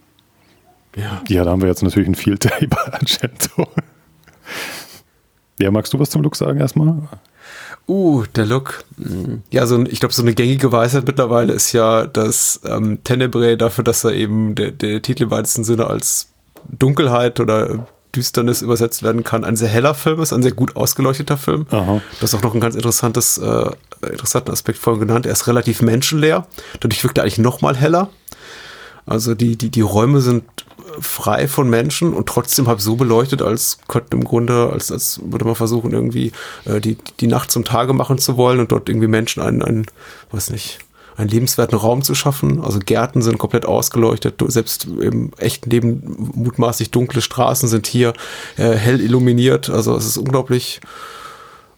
[0.96, 1.22] Ja.
[1.28, 3.68] Ja, da haben wir jetzt natürlich ein Field Day bei Argento.
[5.62, 7.10] Ja, magst du was zum Look sagen erstmal?
[7.90, 8.84] Uh, der Look.
[8.98, 9.42] Hm.
[9.50, 13.84] Ja, so ich glaube, so eine gängige Weisheit mittlerweile ist ja, dass ähm, Tenebrae dafür,
[13.84, 16.28] dass er eben der, der Titel im weitesten Sinne als
[16.68, 21.38] Dunkelheit oder Düsternis übersetzt werden kann, ein sehr heller Film ist, ein sehr gut ausgeleuchteter
[21.38, 21.66] Film.
[21.72, 22.02] Aha.
[22.22, 23.72] Das ist auch noch ein ganz interessantes, äh,
[24.02, 25.26] interessanten Aspekt vorhin genannt.
[25.26, 26.46] Er ist relativ menschenleer.
[26.80, 28.10] Dadurch wirkt er eigentlich noch mal heller.
[29.06, 30.44] Also die, die, die Räume sind
[31.00, 35.46] frei von Menschen und trotzdem halb so beleuchtet, als könnten im Grunde, als, als würde
[35.46, 36.32] man versuchen, irgendwie
[36.66, 39.86] äh, die, die Nacht zum Tage machen zu wollen und dort irgendwie Menschen einen, einen
[40.32, 40.80] weiß nicht,
[41.16, 42.64] einen lebenswerten Raum zu schaffen.
[42.64, 48.14] Also Gärten sind komplett ausgeleuchtet, selbst im echten Leben mutmaßlich dunkle Straßen sind hier
[48.58, 49.70] äh, hell illuminiert.
[49.70, 50.80] Also es ist unglaublich,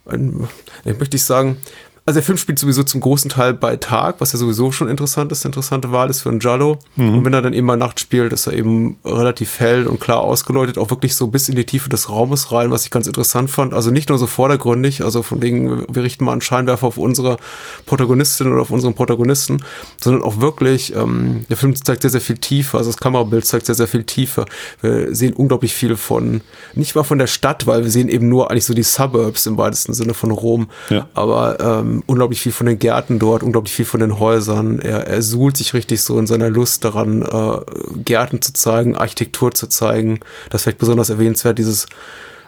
[0.06, 0.48] ein,
[0.86, 1.58] möchte ich sagen,
[2.04, 5.32] also der Film spielt sowieso zum großen Teil bei Tag, was ja sowieso schon interessant
[5.32, 6.80] ist, interessante Wahl ist für einen Giallo.
[6.96, 7.18] Mhm.
[7.18, 10.22] Und wenn er dann eben mal Nacht spielt, ist er eben relativ hell und klar
[10.22, 13.52] ausgeleuchtet, auch wirklich so bis in die Tiefe des Raumes rein, was ich ganz interessant
[13.52, 13.76] fand.
[13.76, 17.38] Also nicht nur so vordergründig, also von wegen, wir richten mal einen Scheinwerfer auf unsere
[17.86, 19.64] Protagonistin oder auf unseren Protagonisten,
[20.02, 23.68] sondern auch wirklich, ähm, der Film zeigt sehr, sehr viel Tiefe, also das Kamerabild zeigt
[23.68, 24.46] sehr, sehr viel Tiefe.
[24.82, 26.42] Wir sehen unglaublich viel von,
[26.74, 29.58] nicht mal von der Stadt, weil wir sehen eben nur eigentlich so die Suburbs im
[29.58, 31.08] weitesten Sinne von Rom, ja.
[31.14, 34.80] aber ähm, ähm, unglaublich viel von den Gärten dort, unglaublich viel von den Häusern.
[34.80, 39.52] Er, er suhlt sich richtig so in seiner Lust daran, äh, Gärten zu zeigen, Architektur
[39.52, 40.20] zu zeigen.
[40.50, 41.88] Das ist vielleicht besonders erwähnenswert, dieses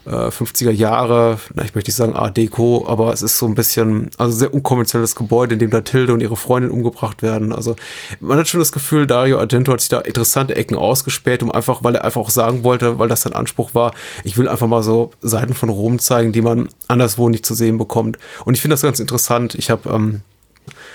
[0.06, 3.56] 50er äh, Jahre, na, ich möchte nicht sagen Art Deco, aber es ist so ein
[3.56, 7.54] bisschen, also sehr unkonventionelles Gebäude, in dem da Tilde und ihre Freundin umgebracht werden.
[7.54, 7.76] Also
[8.20, 11.84] man hat schon das Gefühl, Dario Argento hat sich da interessante Ecken ausgespäht, um einfach,
[11.84, 13.94] weil er einfach auch sagen wollte, weil das sein Anspruch war,
[14.24, 17.78] ich will einfach mal so Seiten von Rom zeigen, die man anderswo nicht zu sehen
[17.78, 18.18] bekommt.
[18.46, 19.56] Und ich finde das ganz interessant.
[19.56, 20.22] Ich habe ähm,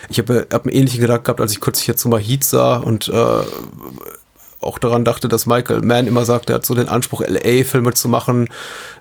[0.08, 3.08] ich habe hab einen ähnlichen Gedanken gehabt, als ich kürzlich jetzt mal Heat sah und
[3.08, 3.42] äh,
[4.60, 8.08] auch daran dachte, dass Michael Mann immer sagt, er hat so den Anspruch, LA-Filme zu
[8.08, 8.48] machen,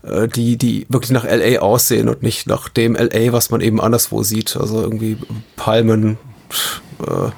[0.03, 3.81] äh, die, die wirklich nach LA aussehen und nicht nach dem LA, was man eben
[3.81, 4.55] anderswo sieht.
[4.55, 5.17] Also irgendwie
[5.55, 6.17] Palmen,
[7.05, 7.29] äh,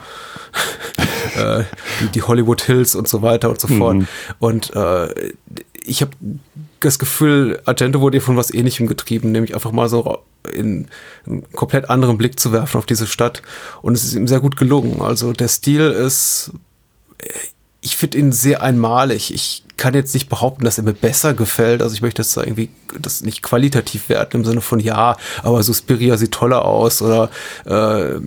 [1.59, 1.63] äh,
[2.01, 3.97] die, die, Hollywood Hills und so weiter und so fort.
[3.97, 4.07] Mhm.
[4.39, 5.32] Und äh,
[5.86, 6.11] ich habe
[6.82, 10.20] das Gefühl, Argento wurde von was ähnlichem getrieben, nämlich einfach mal so
[10.53, 10.88] in
[11.26, 13.41] einen komplett anderen Blick zu werfen auf diese Stadt.
[13.82, 15.01] Und es ist ihm sehr gut gelungen.
[15.01, 16.51] Also der Stil ist
[17.82, 19.34] ich finde ihn sehr einmalig.
[19.34, 21.82] Ich kann jetzt nicht behaupten, dass er mir besser gefällt.
[21.82, 22.70] Also ich möchte das irgendwie
[23.00, 27.30] das nicht qualitativ werten im Sinne von ja, aber Suspiria sieht toller aus oder
[27.66, 28.20] äh,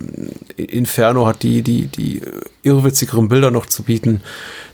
[0.61, 2.21] Inferno hat die die die
[2.63, 4.21] irrwitzigeren Bilder noch zu bieten.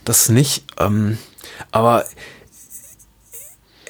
[0.06, 0.64] Das nicht.
[0.80, 1.18] Ähm,
[1.72, 2.06] aber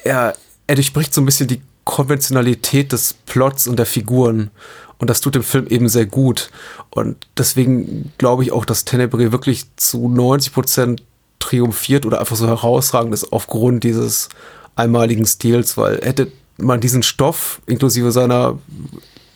[0.02, 0.34] er
[0.66, 4.50] er durchbricht so ein bisschen die Konventionalität des Plots und der Figuren
[5.00, 6.50] und das tut dem Film eben sehr gut.
[6.90, 11.02] Und deswegen glaube ich auch, dass Tenebrae wirklich zu 90 Prozent
[11.38, 14.28] triumphiert oder einfach so herausragend ist aufgrund dieses
[14.76, 18.58] einmaligen Stils, weil hätte man diesen Stoff inklusive seiner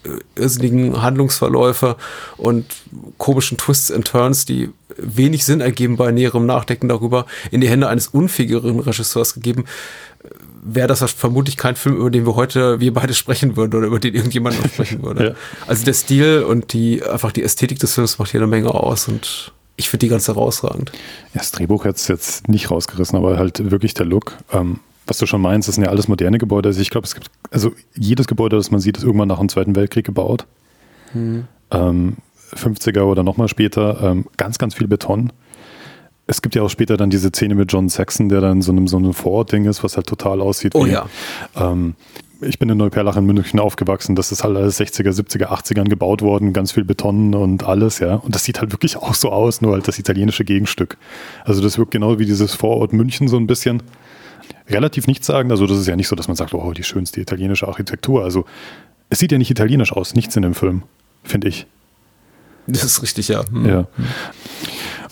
[0.05, 1.97] äh, irrsinnigen Handlungsverläufe
[2.37, 2.67] und
[3.17, 7.89] komischen Twists and Turns, die wenig Sinn ergeben bei näherem Nachdenken darüber, in die Hände
[7.89, 9.65] eines unfähigeren Regisseurs gegeben,
[10.65, 14.01] wäre das vermutlich kein Film, über den wir heute, wir beide sprechen würden oder über
[14.01, 15.25] den irgendjemand noch sprechen würde.
[15.29, 15.35] ja.
[15.67, 19.07] Also der Stil und die, einfach die Ästhetik des Films macht hier eine Menge aus
[19.07, 20.91] und ich finde die ganz herausragend.
[21.35, 24.33] Ja, das Drehbuch hat es jetzt nicht rausgerissen, aber halt wirklich der Look.
[24.53, 26.69] Ähm, was du schon meinst, das sind ja alles moderne Gebäude.
[26.69, 29.49] Also ich glaube, es gibt, also jedes Gebäude, das man sieht, ist irgendwann nach dem
[29.49, 30.47] Zweiten Weltkrieg gebaut.
[31.13, 31.45] Hm.
[31.71, 32.17] Ähm,
[32.55, 34.01] 50er oder nochmal später.
[34.03, 35.33] Ähm, ganz, ganz viel Beton.
[36.27, 38.89] Es gibt ja auch später dann diese Szene mit John Saxon, der dann so einem,
[38.89, 40.75] so einem Vorortding ist, was halt total aussieht.
[40.75, 41.07] Oh wie, ja.
[41.55, 41.95] Ähm,
[42.41, 44.15] ich bin in Neuperlach in München aufgewachsen.
[44.15, 48.17] Das ist halt alles 60er, 70er, 80ern gebaut worden, ganz viel Beton und alles, ja.
[48.17, 50.97] Und das sieht halt wirklich auch so aus, nur halt das italienische Gegenstück.
[51.45, 53.83] Also das wirkt genau wie dieses Vorort München so ein bisschen.
[54.69, 55.51] Relativ nichts sagen.
[55.51, 58.25] Also das ist ja nicht so, dass man sagt, oh, die schönste italienische Architektur.
[58.25, 58.45] Also
[59.11, 60.83] es sieht ja nicht italienisch aus, nichts in dem Film,
[61.23, 61.67] finde ich.
[62.67, 63.45] Das ist richtig, ja.
[63.47, 63.67] Hm.
[63.67, 63.87] Ja.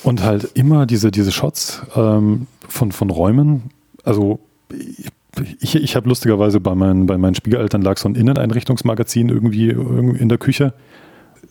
[0.03, 3.71] Und halt immer diese, diese Shots ähm, von, von Räumen.
[4.05, 4.41] Also
[5.61, 10.29] ich, ich habe lustigerweise bei meinen, bei meinen Schwiegereltern lag so ein Inneneinrichtungsmagazin irgendwie in
[10.29, 10.75] der Küche.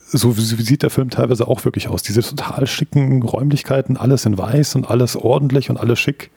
[0.07, 2.03] So sieht der Film teilweise auch wirklich aus.
[2.03, 6.31] Diese total schicken Räumlichkeiten, alles in weiß und alles ordentlich und alles schick.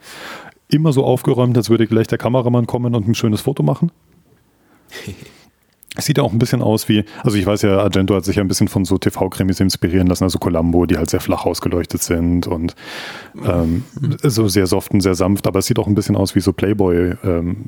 [0.68, 3.90] Immer so aufgeräumt, als würde gleich der Kameramann kommen und ein schönes Foto machen.
[6.04, 8.42] Sieht ja auch ein bisschen aus wie, also ich weiß ja, Argento hat sich ja
[8.42, 12.46] ein bisschen von so TV-Krimis inspirieren lassen, also Columbo, die halt sehr flach ausgeleuchtet sind
[12.46, 12.74] und
[13.44, 13.84] ähm,
[14.22, 16.52] so sehr soft und sehr sanft, aber es sieht auch ein bisschen aus wie so
[16.52, 17.14] Playboy.
[17.24, 17.64] Ähm,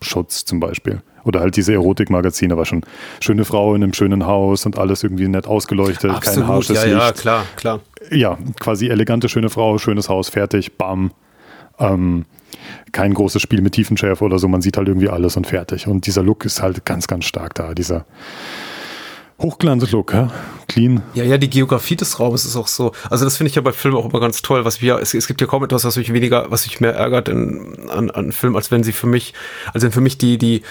[0.00, 1.02] zum Beispiel.
[1.24, 2.82] Oder halt diese Erotikmagazine, war schon
[3.20, 6.84] schöne Frau in einem schönen Haus und alles irgendwie nett ausgeleuchtet, Absolut, kein harsches ja,
[6.84, 6.96] Licht.
[6.96, 7.80] Ja, klar, klar.
[8.10, 11.10] Ja, quasi elegante, schöne Frau, schönes Haus, fertig, bam.
[11.78, 12.24] Ähm,
[12.92, 15.86] kein großes Spiel mit Tiefenschärfe oder so, man sieht halt irgendwie alles und fertig.
[15.86, 18.04] Und dieser Look ist halt ganz, ganz stark da, dieser
[19.40, 20.30] Hochglanzlook, ja?
[20.68, 21.02] clean.
[21.14, 22.92] Ja, ja, die Geografie des Raumes ist auch so.
[23.08, 24.64] Also das finde ich ja bei Filmen auch immer ganz toll.
[24.64, 27.28] Was wir, es, es gibt ja kaum etwas, was mich weniger, was mich mehr ärgert
[27.28, 29.32] in, an, an Filmen, als wenn sie für mich,
[29.72, 30.62] also wenn für mich die, die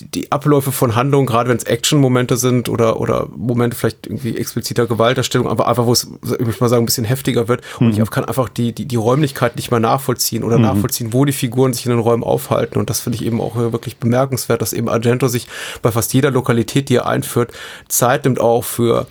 [0.00, 4.86] die Abläufe von Handlungen, gerade wenn es Action-Momente sind oder, oder Momente vielleicht irgendwie expliziter
[4.86, 7.86] Gewalterstellung, aber einfach, wo es, ich muss mal sagen, ein bisschen heftiger wird mhm.
[7.88, 10.64] und ich kann einfach die, die, die Räumlichkeit nicht mehr nachvollziehen oder mhm.
[10.64, 13.56] nachvollziehen, wo die Figuren sich in den Räumen aufhalten und das finde ich eben auch
[13.56, 15.46] wirklich bemerkenswert, dass eben Argento sich
[15.82, 17.52] bei fast jeder Lokalität, die er einführt,
[17.88, 19.06] Zeit nimmt auch für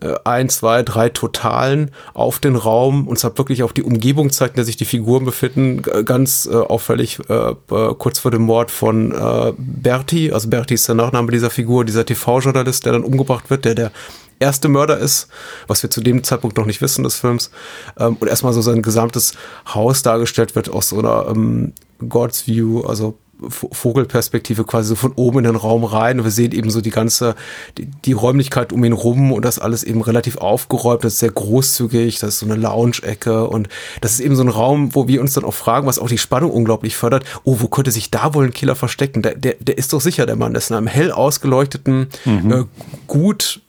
[0.00, 4.54] äh, ein, zwei, drei Totalen auf den Raum und zwar wirklich auf die Umgebung zeigt,
[4.54, 5.82] in der sich die Figuren befinden.
[6.04, 7.54] Ganz äh, auffällig äh,
[7.98, 12.06] kurz vor dem Mord von äh, Berti, also Berti ist der Nachname dieser Figur, dieser
[12.06, 13.92] TV-Journalist, der dann umgebracht wird, der der
[14.40, 15.28] erste Mörder ist,
[15.66, 17.50] was wir zu dem Zeitpunkt noch nicht wissen des Films.
[17.98, 19.34] Ähm, und erstmal so sein gesamtes
[19.72, 21.72] Haus dargestellt wird aus so einer ähm,
[22.08, 26.52] God's View, also Vogelperspektive quasi so von oben in den Raum rein und wir sehen
[26.52, 27.36] eben so die ganze,
[27.76, 31.30] die, die, Räumlichkeit um ihn rum und das alles eben relativ aufgeräumt, das ist sehr
[31.30, 33.68] großzügig, das ist so eine Lounge-Ecke und
[34.00, 36.18] das ist eben so ein Raum, wo wir uns dann auch fragen, was auch die
[36.18, 39.22] Spannung unglaublich fördert, oh, wo könnte sich da wohl ein Killer verstecken?
[39.22, 42.52] Der, der, der ist doch sicher, der Mann, der ist in einem hell ausgeleuchteten, mhm.
[42.52, 42.64] äh,
[43.06, 43.60] gut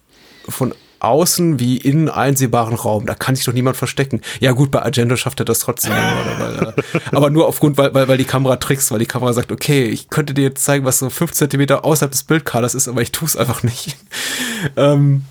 [0.48, 3.06] von außen wie innen einsehbaren Raum.
[3.06, 4.22] Da kann sich doch niemand verstecken.
[4.40, 5.94] Ja gut, bei Agenda schafft er das trotzdem.
[5.94, 9.52] weil, äh, aber nur aufgrund, weil, weil, weil die Kamera trickst, weil die Kamera sagt,
[9.52, 13.02] okay, ich könnte dir jetzt zeigen, was so fünf Zentimeter außerhalb des Bildkaders ist, aber
[13.02, 13.98] ich tue es einfach nicht.
[14.76, 15.24] ähm,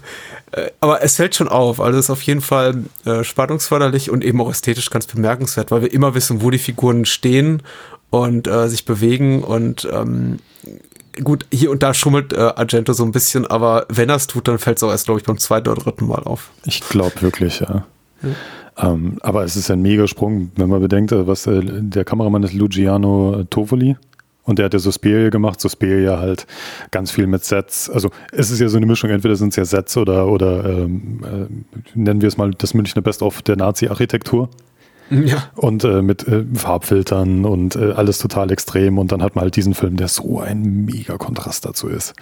[0.53, 1.81] äh, aber es fällt schon auf.
[1.81, 5.83] Also es ist auf jeden Fall äh, spannungsförderlich und eben auch ästhetisch ganz bemerkenswert, weil
[5.83, 7.63] wir immer wissen, wo die Figuren stehen
[8.11, 10.39] und äh, sich bewegen und ähm,
[11.23, 14.49] gut, hier und da schummelt äh, Argento so ein bisschen, aber wenn er es tut,
[14.49, 16.51] dann fällt es auch erst, glaube ich, beim zweiten oder dritten Mal auf.
[16.65, 17.85] Ich glaube wirklich, ja.
[18.23, 18.31] ja.
[18.79, 22.53] Ähm, aber es ist ein Megasprung, wenn man bedenkt, äh, was äh, der Kameramann ist
[22.53, 23.97] Luciano Tovoli.
[24.45, 26.47] Und der hat ja Suspiria gemacht, Suspiria halt
[26.91, 27.91] ganz viel mit Sets.
[27.91, 31.21] Also es ist ja so eine Mischung, entweder sind es ja Sets oder, oder ähm,
[31.23, 34.49] äh, nennen wir es mal das Münchner Best-of der Nazi-Architektur.
[35.11, 35.45] Ja.
[35.57, 38.99] Und äh, mit äh, Farbfiltern und äh, alles total extrem.
[38.99, 42.15] Und dann hat man halt diesen Film, der so ein mega Kontrast dazu ist.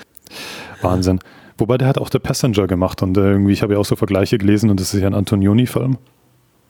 [0.82, 1.20] Wahnsinn.
[1.58, 3.96] Wobei der hat auch The Passenger gemacht und äh, irgendwie, ich habe ja auch so
[3.96, 5.98] Vergleiche gelesen und das ist ja ein Antonioni-Film.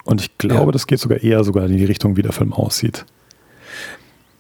[0.04, 0.72] Und ich glaube, ja.
[0.72, 3.04] das geht sogar eher sogar in die Richtung, wie der Film aussieht.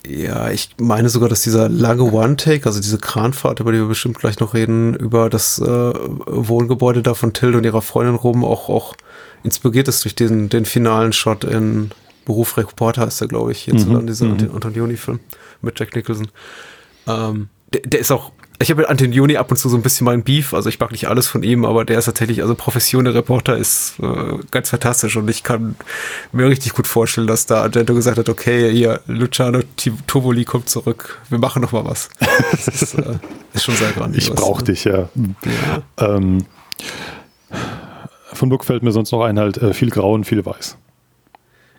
[0.06, 4.18] Ja, ich meine sogar, dass dieser lange One-Take, also diese Kranfahrt, über die wir bestimmt
[4.18, 8.68] gleich noch reden, über das äh, Wohngebäude da von Tilde und ihrer Freundin rum auch,
[8.68, 8.94] auch
[9.46, 11.90] inspiriert ist durch den, den finalen Shot in
[12.26, 14.06] Beruf Reporter ist der, glaube ich, hierzulande, mhm.
[14.06, 14.54] dieser mhm.
[14.54, 15.20] Antonioni-Film
[15.62, 16.28] mit Jack Nicholson.
[17.06, 20.06] Ähm, der, der, ist auch ich habe mit Antonioni ab und zu so ein bisschen
[20.06, 23.04] mein Beef, also ich mag nicht alles von ihm, aber der ist tatsächlich, also Profession
[23.04, 25.76] der Reporter ist äh, ganz fantastisch und ich kann
[26.32, 29.60] mir richtig gut vorstellen, dass da Argento gesagt hat, okay, hier, Luciano
[30.06, 32.08] Tovoli kommt zurück, wir machen noch mal was.
[32.50, 33.18] Das ist, äh,
[33.52, 34.24] ist schon sehr grandios.
[34.24, 35.08] Ich brauch dich, ja.
[35.14, 35.82] ja.
[35.98, 36.46] Ähm,
[38.36, 40.76] von Book fällt mir sonst noch ein, halt äh, viel Grau und viel Weiß.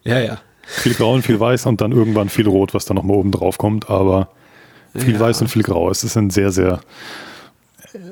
[0.03, 0.39] Ja, ja.
[0.63, 3.57] Viel Grau und viel Weiß und dann irgendwann viel Rot, was dann nochmal oben drauf
[3.57, 4.29] kommt, aber
[4.95, 5.19] viel ja.
[5.19, 5.89] Weiß und viel Grau.
[5.89, 6.81] Es ist ein sehr, sehr.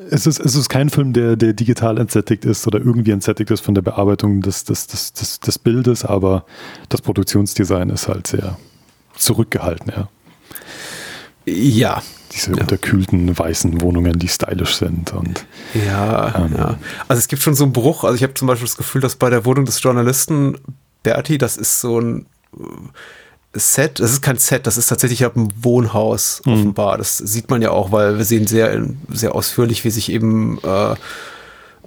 [0.09, 3.61] Es ist, es ist kein Film, der, der digital entsättigt ist oder irgendwie entsättigt ist
[3.61, 6.45] von der Bearbeitung des, des, des, des, des Bildes, aber
[6.89, 8.57] das Produktionsdesign ist halt sehr
[9.17, 10.09] zurückgehalten, ja.
[11.45, 12.01] Ja.
[12.36, 12.57] Diese ja.
[12.61, 15.45] unterkühlten weißen Wohnungen, die stylisch sind und.
[15.73, 16.77] Ja, ähm, ja.
[17.07, 18.03] Also es gibt schon so einen Bruch.
[18.03, 20.57] Also ich habe zum Beispiel das Gefühl, dass bei der Wohnung des Journalisten
[21.03, 22.25] Berti, das ist so ein
[23.53, 26.53] Set, das ist kein Set, das ist tatsächlich ein Wohnhaus mhm.
[26.53, 26.97] offenbar.
[26.97, 30.95] Das sieht man ja auch, weil wir sehen sehr, sehr ausführlich, wie sich eben, äh,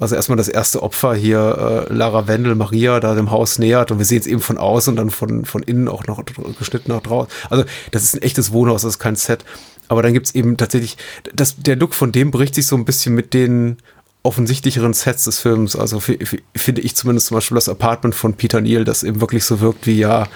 [0.00, 3.98] also erstmal das erste Opfer hier, äh, Lara Wendel, Maria, da dem Haus nähert und
[3.98, 6.22] wir sehen es eben von außen und dann von, von innen auch noch
[6.58, 7.30] geschnitten nach draußen.
[7.50, 9.44] Also das ist ein echtes Wohnhaus, das ist kein Set.
[9.88, 10.96] Aber dann gibt es eben tatsächlich,
[11.34, 13.78] das, der Look von dem bricht sich so ein bisschen mit den
[14.22, 15.76] offensichtlicheren Sets des Films.
[15.76, 19.60] Also finde ich zumindest zum Beispiel das Apartment von Peter Neal, das eben wirklich so
[19.60, 20.26] wirkt wie, ja,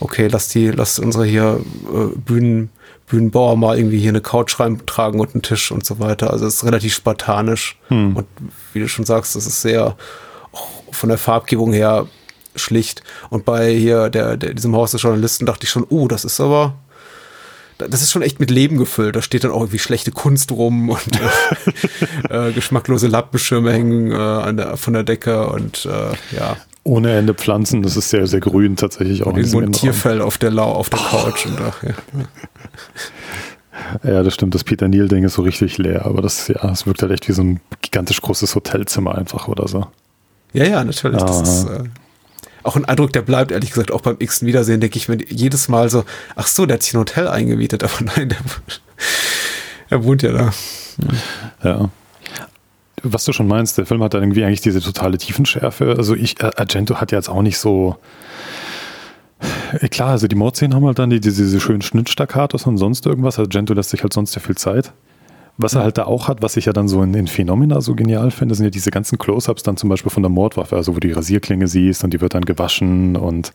[0.00, 1.60] okay, lass die, lass unsere hier
[1.92, 2.70] äh, Bühnen,
[3.06, 6.30] Bühnenbauer mal irgendwie hier eine Couch reintragen und einen Tisch und so weiter.
[6.30, 7.78] Also es ist relativ spartanisch.
[7.88, 8.16] Hm.
[8.16, 8.26] Und
[8.72, 9.96] wie du schon sagst, das ist sehr
[10.90, 12.06] von der Farbgebung her
[12.56, 13.02] schlicht.
[13.28, 16.40] Und bei hier der, der diesem Haus des Journalisten dachte ich schon, oh, das ist
[16.40, 16.74] aber
[17.88, 19.16] das ist schon echt mit Leben gefüllt.
[19.16, 21.20] Da steht dann auch irgendwie schlechte Kunst rum und
[22.30, 26.56] äh, äh, geschmacklose Lappenschirme hängen äh, an der, von der Decke und äh, ja.
[26.84, 29.28] Ohne Ende Pflanzen, das ist sehr, sehr grün tatsächlich auch.
[29.28, 31.94] Und irgendwo ein Tierfell auf der Lau, auf der Couch und ach, ja.
[34.04, 34.54] Ja, das stimmt.
[34.54, 37.32] Das Peter Neal-Ding ist so richtig leer, aber das, ja, es wirkt halt echt wie
[37.32, 39.86] so ein gigantisch großes Hotelzimmer einfach oder so.
[40.52, 41.20] Ja, ja, natürlich.
[41.20, 41.84] Das ist, äh,
[42.62, 45.68] auch ein Eindruck, der bleibt, ehrlich gesagt, auch beim x Wiedersehen, denke ich mir jedes
[45.68, 46.04] Mal so,
[46.36, 48.38] ach so, der hat sich ein Hotel eingemietet, aber nein, der,
[49.90, 50.52] er wohnt ja da.
[51.62, 51.90] Ja.
[53.02, 55.96] Was du schon meinst, der Film hat dann irgendwie eigentlich diese totale Tiefenschärfe.
[55.96, 57.96] Also ich, äh, Argento hat ja jetzt auch nicht so,
[59.80, 63.06] äh, Klar, also die Mordszenen haben halt dann die, diese, diese schönen Schnittstaccatos und sonst
[63.06, 63.38] irgendwas.
[63.38, 64.92] Argento lässt sich halt sonst sehr viel Zeit.
[65.58, 67.94] Was er halt da auch hat, was ich ja dann so in, in Phenomena so
[67.94, 70.98] genial finde, sind ja diese ganzen Close-Ups dann zum Beispiel von der Mordwaffe, also wo
[70.98, 73.52] du die Rasierklinge siehst und die wird dann gewaschen und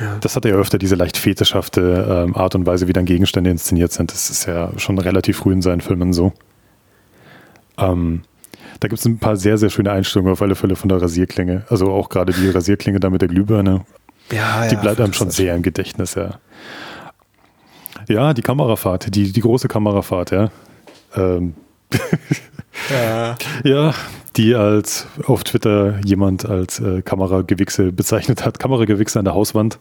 [0.00, 0.16] ja.
[0.20, 3.92] das hat ja öfter diese leicht fetischhafte ähm, Art und Weise, wie dann Gegenstände inszeniert
[3.92, 4.12] sind.
[4.12, 6.32] Das ist ja schon relativ früh in seinen Filmen so.
[7.76, 8.22] Ähm,
[8.80, 11.64] da gibt es ein paar sehr, sehr schöne Einstellungen auf alle Fälle von der Rasierklinge.
[11.68, 13.84] Also auch gerade die Rasierklinge da mit der Glühbirne.
[14.32, 16.38] Ja, die ja, bleibt einem schon sehr im Gedächtnis, ja.
[18.08, 20.50] Ja, die Kamerafahrt, die, die große Kamerafahrt, ja.
[21.16, 21.54] Ähm,
[22.90, 23.36] ja.
[23.64, 23.94] ja,
[24.36, 28.58] die als auf Twitter jemand als äh, Kameragewichse bezeichnet hat.
[28.58, 29.78] Kameragewichse an der Hauswand.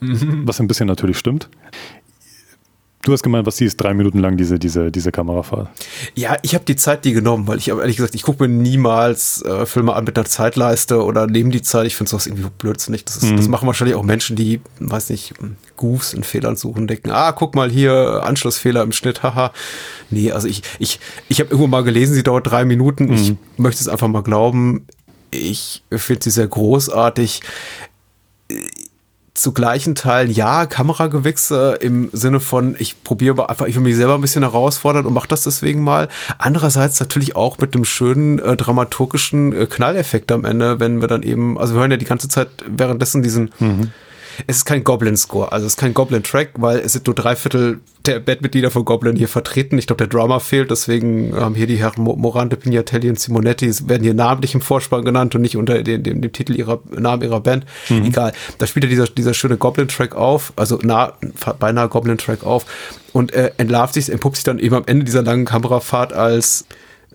[0.00, 0.42] Mhm.
[0.44, 1.48] Was ein bisschen natürlich stimmt.
[3.06, 5.68] Du hast gemeint, was sie ist drei Minuten lang, diese, diese, diese Kamerafahrt.
[6.16, 8.52] Ja, ich habe die Zeit die genommen, weil ich habe ehrlich gesagt, ich gucke mir
[8.52, 11.86] niemals äh, Filme an mit einer Zeitleiste oder neben die Zeit.
[11.86, 13.04] Ich finde sowas irgendwie blödsinnig.
[13.04, 13.36] Das, ist, mhm.
[13.36, 15.34] das machen wahrscheinlich auch Menschen, die, weiß nicht,
[15.76, 19.52] Goofs in Fehlern suchen, denken, ah, guck mal hier, Anschlussfehler im Schnitt, haha.
[20.10, 20.98] Nee, also ich, ich,
[21.28, 23.04] ich habe irgendwo mal gelesen, sie dauert drei Minuten.
[23.04, 23.14] Mhm.
[23.14, 24.84] Ich möchte es einfach mal glauben.
[25.30, 27.40] Ich finde sie sehr großartig
[29.36, 34.14] zu gleichen Teilen ja Kameragewächse im Sinne von ich probiere einfach ich will mich selber
[34.14, 36.08] ein bisschen herausfordern und mache das deswegen mal.
[36.38, 41.22] Andererseits natürlich auch mit dem schönen äh, dramaturgischen äh, Knalleffekt am Ende wenn wir dann
[41.22, 43.92] eben also wir hören ja die ganze Zeit währenddessen diesen mhm
[44.46, 47.80] es ist kein Goblin-Score, also es ist kein Goblin-Track, weil es sind nur drei Viertel
[48.06, 49.78] der Bandmitglieder von Goblin hier vertreten.
[49.78, 54.02] Ich glaube, der Drummer fehlt, deswegen haben hier die Herren Morante, Pignatelli und Simonetti werden
[54.02, 57.40] hier namentlich im Vorspann genannt und nicht unter dem, dem, dem Titel ihrer Namen ihrer
[57.40, 57.66] Band.
[57.88, 58.04] Mhm.
[58.04, 58.32] Egal.
[58.58, 61.14] Da spielt ja dieser, dieser schöne Goblin-Track auf, also nah,
[61.58, 62.66] beinahe Goblin-Track auf
[63.12, 66.66] und äh, entlarvt sich, entpuppt sich dann eben am Ende dieser langen Kamerafahrt als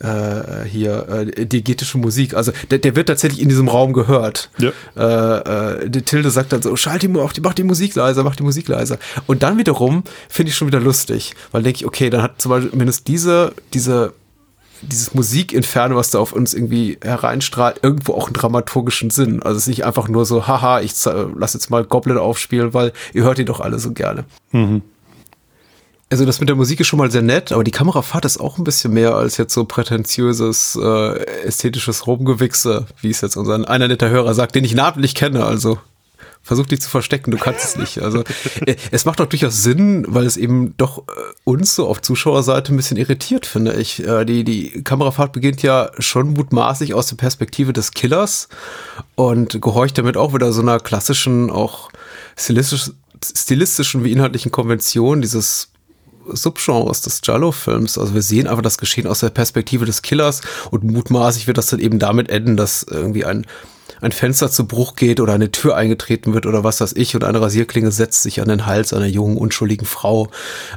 [0.02, 2.34] äh, hier äh, diegetische Musik.
[2.34, 4.50] Also der, der wird tatsächlich in diesem Raum gehört.
[4.58, 4.72] Ja.
[4.96, 8.24] Äh, äh, die Tilde sagt dann so, schalt die, mach die, mach die Musik leiser,
[8.24, 8.98] mach die Musik leiser.
[9.28, 12.50] Und dann wiederum finde ich schon wieder lustig, weil denke ich, okay, dann hat zum
[12.50, 14.14] Beispiel mindestens diese, diese
[14.84, 19.44] dieses Musikinferne, was da auf uns irgendwie hereinstrahlt, irgendwo auch einen dramaturgischen Sinn.
[19.44, 20.94] Also es ist nicht einfach nur so, haha, ich
[21.36, 24.26] lass jetzt mal Goblin aufspielen, weil ihr hört ihn doch alle so gerne.
[24.52, 24.82] Mhm
[26.12, 28.58] also das mit der Musik ist schon mal sehr nett, aber die Kamerafahrt ist auch
[28.58, 33.88] ein bisschen mehr als jetzt so prätentiöses, äh, ästhetisches Rumgewichse, wie es jetzt unser einer
[33.88, 35.80] netter Hörer sagt, den ich namentlich kenne, also
[36.44, 38.00] versuch dich zu verstecken, du kannst es nicht.
[38.00, 38.24] Also
[38.66, 41.12] äh, es macht doch durchaus Sinn, weil es eben doch äh,
[41.46, 44.06] uns so auf Zuschauerseite ein bisschen irritiert, finde ich.
[44.06, 48.50] Äh, die, die Kamerafahrt beginnt ja schon mutmaßlich aus der Perspektive des Killers
[49.16, 51.90] und gehorcht damit auch wieder so einer klassischen, auch
[52.36, 52.92] stilistisch,
[53.24, 55.71] stilistischen wie inhaltlichen Konvention dieses
[56.28, 57.98] Subgenres des Giallo-Films.
[57.98, 61.68] Also wir sehen einfach das Geschehen aus der Perspektive des Killers und mutmaßlich wird das
[61.68, 63.46] dann eben damit enden, dass irgendwie ein
[64.02, 67.24] ein Fenster zu Bruch geht oder eine Tür eingetreten wird oder was weiß ich und
[67.24, 70.30] eine Rasierklinge setzt sich an den Hals einer jungen, unschuldigen Frau.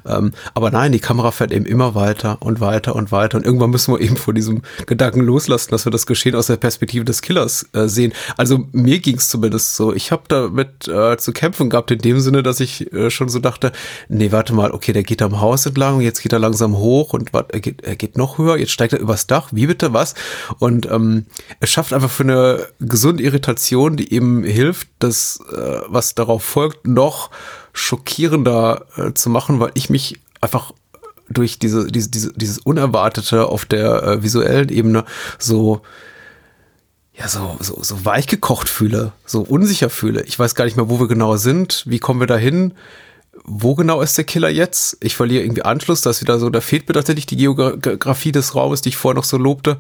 [0.07, 3.71] Ähm, aber nein, die Kamera fährt eben immer weiter und weiter und weiter und irgendwann
[3.71, 7.23] müssen wir eben vor diesem Gedanken loslassen, dass wir das Geschehen aus der Perspektive des
[7.23, 8.13] Killers äh, sehen.
[8.37, 9.95] Also mir ging es zumindest so.
[9.95, 13.39] Ich habe damit äh, zu kämpfen gehabt in dem Sinne, dass ich äh, schon so
[13.39, 13.73] dachte,
[14.09, 17.13] nee, warte mal, okay, der geht am Haus entlang und jetzt geht er langsam hoch
[17.13, 19.93] und wart, er, geht, er geht noch höher, jetzt steigt er übers Dach, wie bitte,
[19.93, 20.15] was?
[20.59, 21.27] Und ähm,
[21.61, 26.43] es schafft einfach für eine gesunde und Irritation, die eben hilft, das, äh, was darauf
[26.43, 27.31] folgt, noch
[27.73, 30.73] schockierender äh, zu machen, weil ich mich einfach
[31.29, 35.05] durch diese, diese, diese dieses Unerwartete auf der äh, visuellen Ebene
[35.39, 35.83] so
[37.17, 40.23] ja, so, so, so weich gekocht fühle, so unsicher fühle.
[40.25, 41.85] Ich weiß gar nicht mehr, wo wir genau sind.
[41.87, 42.75] Wie kommen wir dahin?
[43.47, 44.97] Wo genau ist der Killer jetzt?
[45.01, 48.81] Ich verliere irgendwie Anschluss, dass wieder so, da fehlt mir tatsächlich die Geografie des Raumes,
[48.81, 49.77] die ich vorher noch so lobte.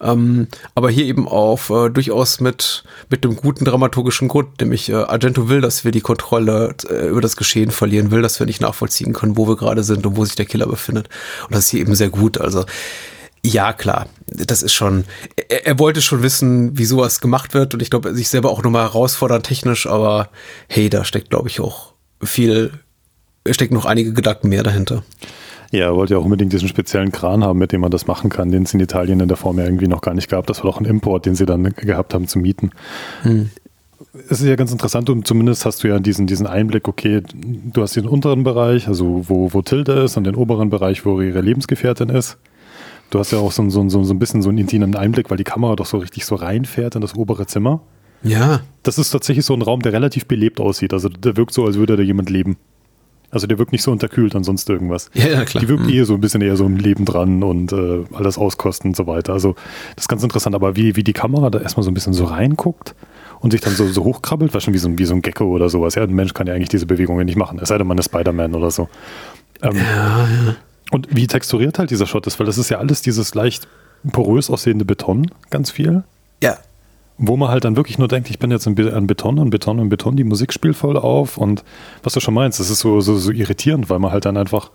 [0.00, 0.46] Ähm,
[0.76, 5.48] aber hier eben auf äh, durchaus mit, mit einem guten dramaturgischen Grund, nämlich äh, Argento
[5.48, 9.12] will, dass wir die Kontrolle äh, über das Geschehen verlieren, will, dass wir nicht nachvollziehen
[9.12, 11.08] können, wo wir gerade sind und wo sich der Killer befindet.
[11.46, 12.40] Und das ist hier eben sehr gut.
[12.40, 12.66] Also
[13.44, 15.04] ja, klar, das ist schon,
[15.48, 18.62] er, er, wollte schon wissen, wie sowas gemacht wird und ich glaube, sich selber auch
[18.62, 20.28] nochmal herausfordern technisch, aber
[20.68, 22.72] hey, da steckt, glaube ich, auch viel
[23.54, 25.02] stecken noch einige Gedanken mehr dahinter.
[25.70, 28.30] Ja, er wollte ja auch unbedingt diesen speziellen Kran haben, mit dem man das machen
[28.30, 30.46] kann, den es in Italien in der Form ja irgendwie noch gar nicht gab.
[30.46, 32.70] Das war doch ein Import, den sie dann gehabt haben zu mieten.
[33.22, 33.50] Hm.
[34.30, 37.82] Es ist ja ganz interessant und zumindest hast du ja diesen, diesen Einblick, okay, du
[37.82, 41.42] hast den unteren Bereich, also wo, wo Tilda ist und den oberen Bereich, wo ihre
[41.42, 42.38] Lebensgefährtin ist.
[43.10, 45.36] Du hast ja auch so, so, so, so ein bisschen so einen intimen Einblick, weil
[45.36, 47.80] die Kamera doch so richtig so reinfährt in das obere Zimmer.
[48.22, 48.60] Ja.
[48.82, 50.92] Das ist tatsächlich so ein Raum, der relativ belebt aussieht.
[50.92, 52.56] Also der wirkt so, als würde da jemand leben.
[53.30, 55.10] Also der wirkt nicht so unterkühlt an sonst irgendwas.
[55.14, 55.62] Ja, ja klar.
[55.62, 55.90] Die wirkt mhm.
[55.90, 59.06] eh so ein bisschen eher so im Leben dran und äh, alles auskosten und so
[59.06, 59.34] weiter.
[59.34, 59.54] Also
[59.96, 60.54] das ist ganz interessant.
[60.54, 62.94] Aber wie, wie die Kamera da erstmal so ein bisschen so reinguckt
[63.40, 65.44] und sich dann so, so hochkrabbelt, war schon wie so, ein, wie so ein Gecko
[65.44, 65.94] oder sowas.
[65.94, 67.58] Ja, ein Mensch kann ja eigentlich diese Bewegungen nicht machen.
[67.60, 68.88] Es sei denn, man ist Spider-Man oder so.
[69.62, 70.56] Ähm, ja, ja.
[70.90, 73.68] Und wie texturiert halt dieser Shot ist, weil das ist ja alles dieses leicht
[74.12, 76.04] porös aussehende Beton, ganz viel.
[76.42, 76.58] Ja,
[77.18, 78.74] wo man halt dann wirklich nur denkt, ich bin jetzt an
[79.06, 81.64] Beton und Beton und Beton, die Musik spielt voll auf und
[82.02, 84.70] was du schon meinst, das ist so, so, so irritierend, weil man halt dann einfach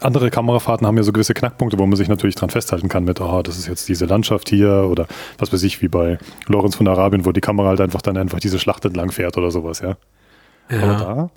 [0.00, 3.20] andere Kamerafahrten haben ja so gewisse Knackpunkte, wo man sich natürlich dran festhalten kann mit,
[3.20, 5.06] oh, das ist jetzt diese Landschaft hier oder
[5.38, 8.40] was weiß ich, wie bei Lorenz von Arabien, wo die Kamera halt einfach dann einfach
[8.40, 9.96] diese Schlacht entlang fährt oder sowas, ja.
[10.70, 10.82] ja.
[10.82, 11.30] Aber da,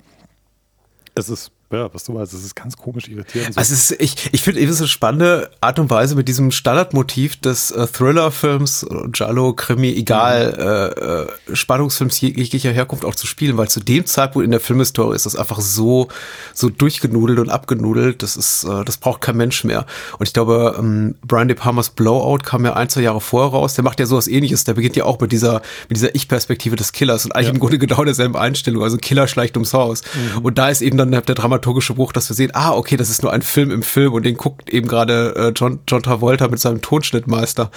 [1.14, 3.54] es ist ja, was du meinst, das ist ganz komisch irritierend.
[3.54, 3.58] So.
[3.58, 7.40] Also ist, ich, ich finde eben so eine spannende Art und Weise mit diesem Standardmotiv
[7.40, 10.60] des äh, Thriller-Films, Giallo, Krimi, egal, mhm.
[10.60, 15.16] äh, äh, Spannungsfilms jeglicher Herkunft auch zu spielen, weil zu dem Zeitpunkt in der Filmhistorie
[15.16, 16.08] ist das einfach so,
[16.52, 19.86] so durchgenudelt und abgenudelt, das ist, äh, das braucht kein Mensch mehr.
[20.18, 23.74] Und ich glaube, ähm, Brian De Palmas Blowout kam ja ein, zwei Jahre vorher raus,
[23.74, 26.92] der macht ja sowas ähnliches, der beginnt ja auch mit dieser, mit dieser Ich-Perspektive des
[26.92, 27.54] Killers und eigentlich ja.
[27.54, 30.02] im Grunde genau derselben Einstellung, also Killer schleicht ums Haus.
[30.14, 30.44] Mhm.
[30.44, 33.10] Und da ist eben dann der Dramaturg dramaturgische Bruch, dass wir sehen, ah, okay, das
[33.10, 36.48] ist nur ein Film im Film und den guckt eben gerade äh, John, John Travolta
[36.48, 37.70] mit seinem Tonschnittmeister.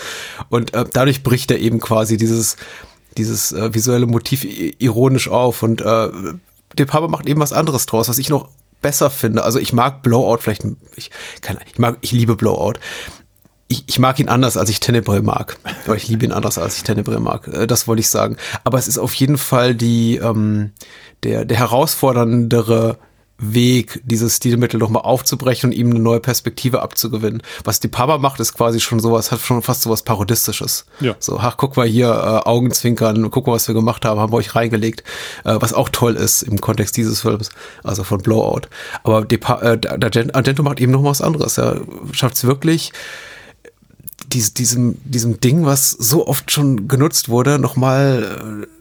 [0.50, 2.58] Und äh, dadurch bricht er eben quasi dieses,
[3.18, 4.46] dieses äh, visuelle Motiv
[4.80, 5.64] ironisch auf.
[5.64, 6.10] Und äh,
[6.78, 8.50] De Palma macht eben was anderes draus, was ich noch
[8.82, 9.44] besser finde.
[9.44, 12.80] Also ich mag Blowout vielleicht, ich, kann, ich mag, ich liebe Blowout.
[13.70, 15.58] Ich, ich mag ihn anders, als ich Tenebre mag.
[15.86, 17.48] Aber ich liebe ihn anders, als ich Tenebre mag.
[17.50, 18.38] Äh, das wollte ich sagen.
[18.64, 20.72] Aber es ist auf jeden Fall die, ähm,
[21.24, 22.98] der, der herausforderndere
[23.40, 27.44] Weg, dieses Stilmittel nochmal aufzubrechen und ihm eine neue Perspektive abzugewinnen.
[27.64, 30.86] Was die Papa macht, ist quasi schon sowas, hat schon fast sowas Parodistisches.
[31.00, 31.16] Ja.
[31.20, 34.38] So, ach, guck mal hier, äh, Augenzwinkern, guck mal, was wir gemacht haben, haben wir
[34.38, 35.04] euch reingelegt,
[35.44, 37.50] äh, was auch toll ist im Kontext dieses Films,
[37.84, 38.68] also von Blowout.
[39.04, 41.58] Aber die pa äh, der Argento macht eben noch was anderes.
[41.60, 41.82] Er
[42.14, 42.92] schafft es wirklich,
[44.28, 48.77] dies, diesem, diesem Ding, was so oft schon genutzt wurde, nochmal äh,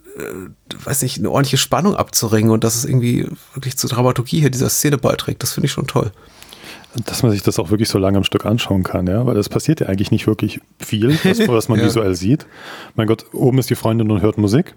[0.84, 4.68] weiß nicht, eine ordentliche Spannung abzuringen und dass es irgendwie wirklich zur Dramaturgie hier dieser
[4.68, 5.42] Szene beiträgt.
[5.42, 6.10] Das finde ich schon toll.
[7.04, 9.50] Dass man sich das auch wirklich so lange am Stück anschauen kann, ja, weil das
[9.50, 11.84] passiert ja eigentlich nicht wirklich viel, was, was man ja.
[11.84, 12.46] visuell sieht.
[12.94, 14.74] Mein Gott, oben ist die Freundin und hört Musik.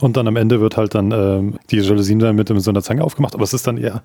[0.00, 3.04] Und dann am Ende wird halt dann ähm, die Jalousien dann mit so einer Zange
[3.04, 4.02] aufgemacht, aber es ist dann eher,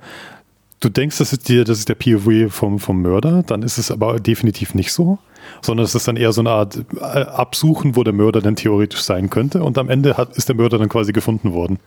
[0.80, 3.92] du denkst, das ist, dir, das ist der POV vom, vom Mörder, dann ist es
[3.92, 5.20] aber definitiv nicht so
[5.62, 9.02] sondern es ist dann eher so eine Art äh, Absuchen, wo der Mörder dann theoretisch
[9.02, 11.80] sein könnte und am Ende hat, ist der Mörder dann quasi gefunden worden.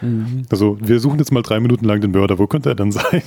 [0.00, 0.46] Mhm.
[0.50, 2.38] Also wir suchen jetzt mal drei Minuten lang den Mörder.
[2.38, 3.22] Wo könnte er denn sein?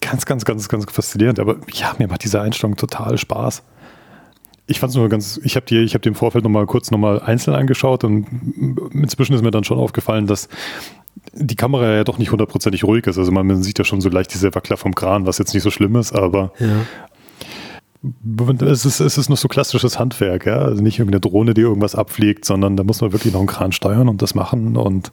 [0.00, 1.38] ganz, ganz, ganz, ganz faszinierend.
[1.38, 3.62] Aber ja, mir macht diese Einstellung total Spaß.
[4.70, 7.20] Ich fand es nur ganz, ich habe die, ich habe den Vorfeld nochmal kurz nochmal
[7.20, 8.26] einzeln angeschaut und
[8.92, 10.50] inzwischen ist mir dann schon aufgefallen, dass
[11.32, 13.18] die Kamera ja doch nicht hundertprozentig ruhig ist.
[13.18, 15.70] Also man sieht ja schon so leicht diese Wackler vom Kran, was jetzt nicht so
[15.70, 16.84] schlimm ist, aber ja.
[18.66, 20.58] es, ist, es ist noch so klassisches Handwerk, ja.
[20.58, 23.72] Also nicht irgendeine Drohne, die irgendwas abfliegt, sondern da muss man wirklich noch einen Kran
[23.72, 25.12] steuern und das machen und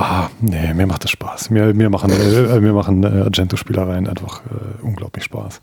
[0.00, 1.50] Ah, nee, mir macht das Spaß.
[1.50, 5.60] Mir, mir machen, äh, mir machen äh, Argento-Spielereien einfach äh, unglaublich Spaß.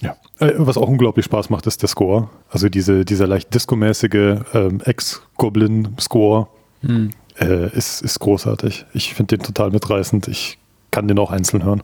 [0.00, 2.30] Ja, äh, was auch unglaublich Spaß macht, ist der Score.
[2.50, 6.48] Also diese, dieser leicht disco-mäßige ähm, Ex-Goblin-Score
[6.80, 7.10] hm.
[7.42, 8.86] Äh, ist, ist großartig.
[8.94, 10.28] Ich finde den total mitreißend.
[10.28, 10.58] Ich
[10.90, 11.82] kann den auch einzeln hören.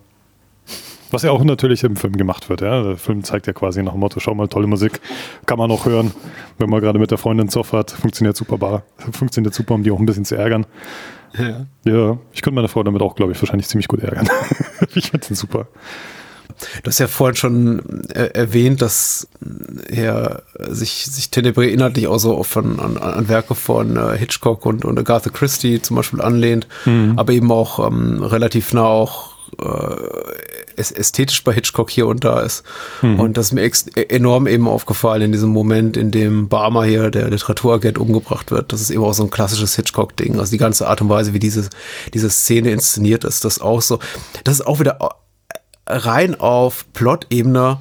[1.11, 2.61] Was ja auch natürlich im Film gemacht wird.
[2.61, 2.83] Ja?
[2.83, 5.01] Der Film zeigt ja quasi nach dem Motto, schau mal, tolle Musik,
[5.47, 6.13] kann man auch hören.
[6.59, 8.83] Wenn man gerade mit der Freundin Zoff hat, funktioniert super, bar,
[9.13, 10.67] funktioniert super, um die auch ein bisschen zu ärgern.
[11.39, 14.29] Ja, ja ich könnte meine Frau damit auch, glaube ich, wahrscheinlich ziemlich gut ärgern.
[14.95, 15.69] ich finde den super.
[16.83, 19.29] Du hast ja vorhin schon äh, erwähnt, dass
[19.89, 24.85] er sich, sich Tenebre inhaltlich auch so von, an, an Werke von äh, Hitchcock und,
[24.85, 27.15] und Agatha Christie zum Beispiel anlehnt, mhm.
[27.17, 32.63] aber eben auch ähm, relativ nah auch äh, ästhetisch bei Hitchcock hier und da ist.
[33.03, 33.21] Mhm.
[33.21, 37.11] Und das ist mir e-, enorm eben aufgefallen in diesem Moment, in dem Barmer hier,
[37.11, 38.73] der Literaturagent, umgebracht wird.
[38.73, 40.39] Das ist eben auch so ein klassisches Hitchcock-Ding.
[40.39, 41.69] Also die ganze Art und Weise, wie diese,
[42.15, 43.99] diese Szene inszeniert ist, das auch so.
[44.45, 44.99] Das ist auch wieder
[45.89, 47.79] rein auf Plot-Ebene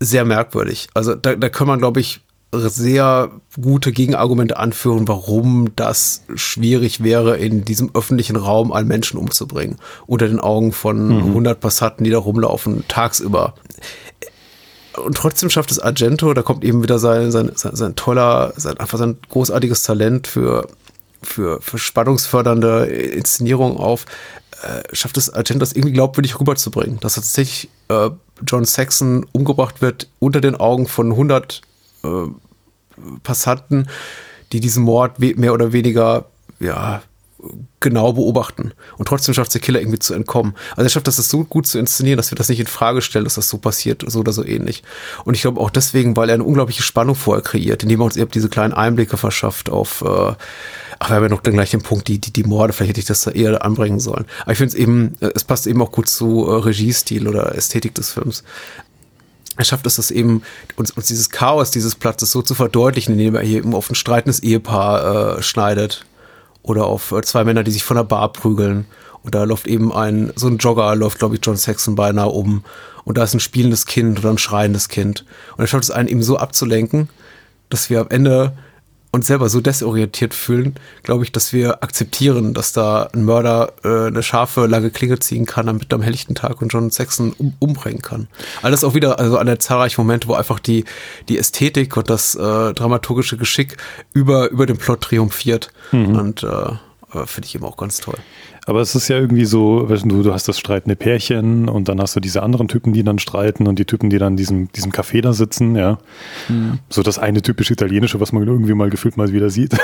[0.00, 0.88] sehr merkwürdig.
[0.94, 2.20] Also da, da kann man, glaube ich,
[2.52, 9.76] sehr gute Gegenargumente anführen, warum das schwierig wäre, in diesem öffentlichen Raum einen Menschen umzubringen.
[10.06, 11.28] Unter den Augen von mhm.
[11.28, 13.54] 100 Passanten, die da rumlaufen, tagsüber.
[14.96, 18.78] Und trotzdem schafft es Argento, da kommt eben wieder sein, sein, sein, sein toller, sein,
[18.78, 20.68] einfach sein großartiges Talent für,
[21.22, 24.06] für, für spannungsfördernde Inszenierung auf,
[24.66, 26.98] äh, schafft es Argento, das irgendwie glaubwürdig rüberzubringen.
[27.00, 28.10] Dass tatsächlich äh,
[28.46, 31.62] John Saxon umgebracht wird unter den Augen von 100
[32.04, 32.08] äh,
[33.22, 33.88] Passanten,
[34.52, 36.26] die diesen Mord mehr oder weniger
[36.60, 37.02] ja,
[37.80, 38.72] genau beobachten.
[38.96, 40.54] Und trotzdem schafft der Killer irgendwie zu entkommen.
[40.72, 43.24] Also er schafft das so gut zu inszenieren, dass wir das nicht in Frage stellen,
[43.24, 44.82] dass das so passiert, so oder so ähnlich.
[45.24, 48.16] Und ich glaube auch deswegen, weil er eine unglaubliche Spannung vorher kreiert, indem er uns
[48.16, 50.34] eben diese kleinen Einblicke verschafft auf, äh,
[50.98, 53.00] ach, wir haben ja noch dann gleich den Punkt, die, die, die Morde, vielleicht hätte
[53.00, 54.24] ich das da eher anbringen sollen.
[54.42, 57.94] Aber ich finde es eben, es passt eben auch gut zu äh, Regiestil oder Ästhetik
[57.94, 58.42] des Films
[59.56, 60.42] er schafft es, das eben
[60.76, 63.94] uns, uns dieses Chaos dieses Platzes so zu verdeutlichen, indem er hier eben auf ein
[63.94, 66.04] streitendes Ehepaar äh, schneidet
[66.66, 68.86] oder auf äh, zwei Männer, die sich von der Bar prügeln.
[69.22, 72.64] Und da läuft eben ein, so ein Jogger läuft, glaube ich, John Saxon beinahe um.
[73.04, 75.24] Und da ist ein spielendes Kind oder ein schreiendes Kind.
[75.56, 77.08] Und er schafft es einen eben so abzulenken,
[77.68, 78.56] dass wir am Ende
[79.12, 84.08] uns selber so desorientiert fühlen, glaube ich, dass wir akzeptieren, dass da ein Mörder äh,
[84.08, 88.02] eine scharfe, lange Klinge ziehen kann, damit am helllichten Tag und John Saxon um, umbringen
[88.02, 88.28] kann.
[88.62, 90.84] Alles auch wieder, also an der zahlreichen Momente, wo einfach die,
[91.28, 93.76] die Ästhetik und das äh, dramaturgische Geschick
[94.12, 95.70] über, über den Plot triumphiert.
[95.92, 96.16] Mhm.
[96.16, 96.76] Und äh, äh
[97.24, 98.18] finde ich eben auch ganz toll.
[98.66, 102.00] Aber es ist ja irgendwie so, weißt du, du hast das streitende Pärchen und dann
[102.00, 104.72] hast du diese anderen Typen, die dann streiten und die Typen, die dann in diesem,
[104.72, 105.98] diesem Café da sitzen, ja.
[106.48, 106.80] Mhm.
[106.88, 109.76] So das eine typische Italienische, was man irgendwie mal gefühlt mal wieder sieht.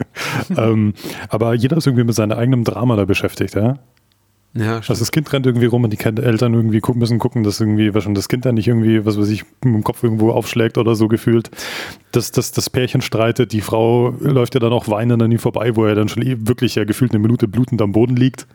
[0.56, 0.94] ähm,
[1.28, 3.78] aber jeder ist irgendwie mit seinem eigenen Drama da beschäftigt, ja.
[4.54, 7.58] Ja, also das Kind rennt irgendwie rum und die Eltern irgendwie gucken, müssen gucken, dass
[7.58, 10.30] irgendwie, was schon das Kind dann nicht irgendwie, was weiß ich, mit dem Kopf irgendwo
[10.30, 11.50] aufschlägt oder so gefühlt.
[12.12, 15.74] Dass das, das Pärchen streitet, die Frau läuft ja dann auch weinend an ihm vorbei,
[15.74, 18.46] wo er dann schon eh wirklich ja gefühlt eine Minute blutend am Boden liegt.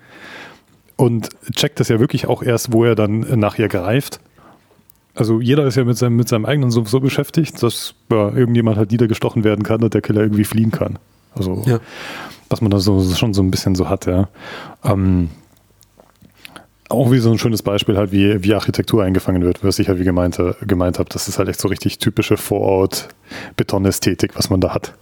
[0.98, 4.20] Und checkt das ja wirklich auch erst, wo er dann nach ihr greift.
[5.16, 8.78] Also jeder ist ja mit seinem, mit seinem eigenen so, so beschäftigt, dass ja, irgendjemand
[8.78, 11.00] halt niedergestochen werden kann und der Killer irgendwie fliehen kann.
[11.34, 11.80] Also, ja.
[12.50, 14.30] was man da so schon so ein bisschen so hat, ja.
[14.84, 15.30] Ähm,
[16.90, 20.00] auch wie so ein schönes Beispiel halt, wie, wie Architektur eingefangen wird, was ich halt
[20.00, 21.10] wie gemeint, gemeint habe.
[21.10, 24.94] Das ist halt echt so richtig typische Vorort-Betonästhetik, was man da hat.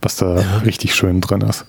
[0.00, 0.58] Was da ja.
[0.58, 1.66] richtig schön drin ist.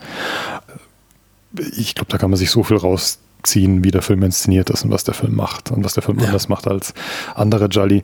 [1.78, 4.92] Ich glaube, da kann man sich so viel rausziehen, wie der Film inszeniert ist und
[4.92, 6.26] was der Film macht und was der Film ja.
[6.26, 6.94] anders macht als
[7.36, 8.04] andere Jolly.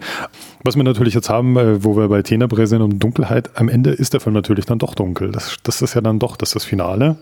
[0.63, 3.91] Was wir natürlich jetzt haben, äh, wo wir bei Tenebre sind und Dunkelheit, am Ende
[3.91, 5.31] ist der Film natürlich dann doch dunkel.
[5.31, 7.17] Das, das ist ja dann doch das, ist das Finale.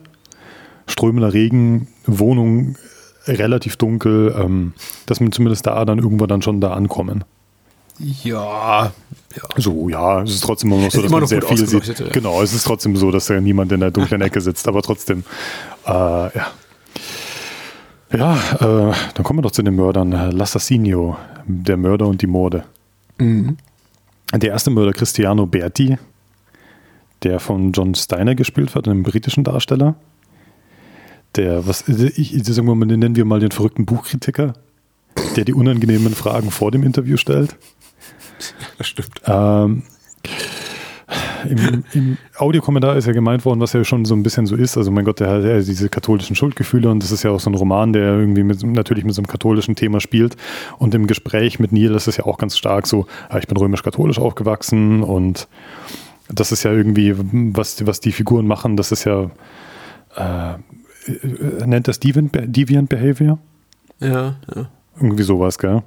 [0.88, 2.78] Strömender Regen, Wohnung
[3.28, 4.74] relativ dunkel, ähm,
[5.06, 7.24] dass man zumindest da dann irgendwo dann schon da ankommen.
[8.00, 8.92] Ja, ja.
[9.56, 12.00] So, ja, es ist trotzdem immer noch so, dass man sehr viel sieht.
[12.00, 12.08] Ja.
[12.10, 15.24] Genau, es ist trotzdem so, dass da niemand in der dunklen Ecke sitzt, aber trotzdem,
[15.86, 16.48] äh, ja.
[18.14, 20.14] Ja, äh, dann kommen wir doch zu den Mördern.
[20.14, 22.64] L'Assassinio, der Mörder und die Morde.
[23.18, 23.58] Mhm.
[24.34, 25.98] Der erste Mörder, Cristiano Berti,
[27.24, 29.96] der von John Steiner gespielt wird, einem britischen Darsteller.
[31.38, 34.54] Der, was, ich, sagen wir mal, nennen wir mal den verrückten Buchkritiker,
[35.36, 37.56] der die unangenehmen Fragen vor dem Interview stellt.
[38.78, 39.22] Das stimmt.
[39.26, 39.84] Ähm,
[41.48, 44.78] im, Im Audiokommentar ist ja gemeint worden, was ja schon so ein bisschen so ist.
[44.78, 47.50] Also mein Gott, der hat ja diese katholischen Schuldgefühle und das ist ja auch so
[47.50, 50.36] ein Roman, der irgendwie mit, natürlich mit so einem katholischen Thema spielt.
[50.80, 53.58] Und im Gespräch mit Neil ist es ja auch ganz stark so, ah, ich bin
[53.58, 55.48] römisch-katholisch aufgewachsen und
[56.30, 57.16] das ist ja irgendwie,
[57.56, 59.30] was, was die Figuren machen, das ist ja,
[60.16, 60.56] äh,
[61.66, 63.40] nennt das Deviant, Deviant Behavior?
[64.00, 64.70] Ja, ja.
[65.00, 65.84] Irgendwie sowas, gell?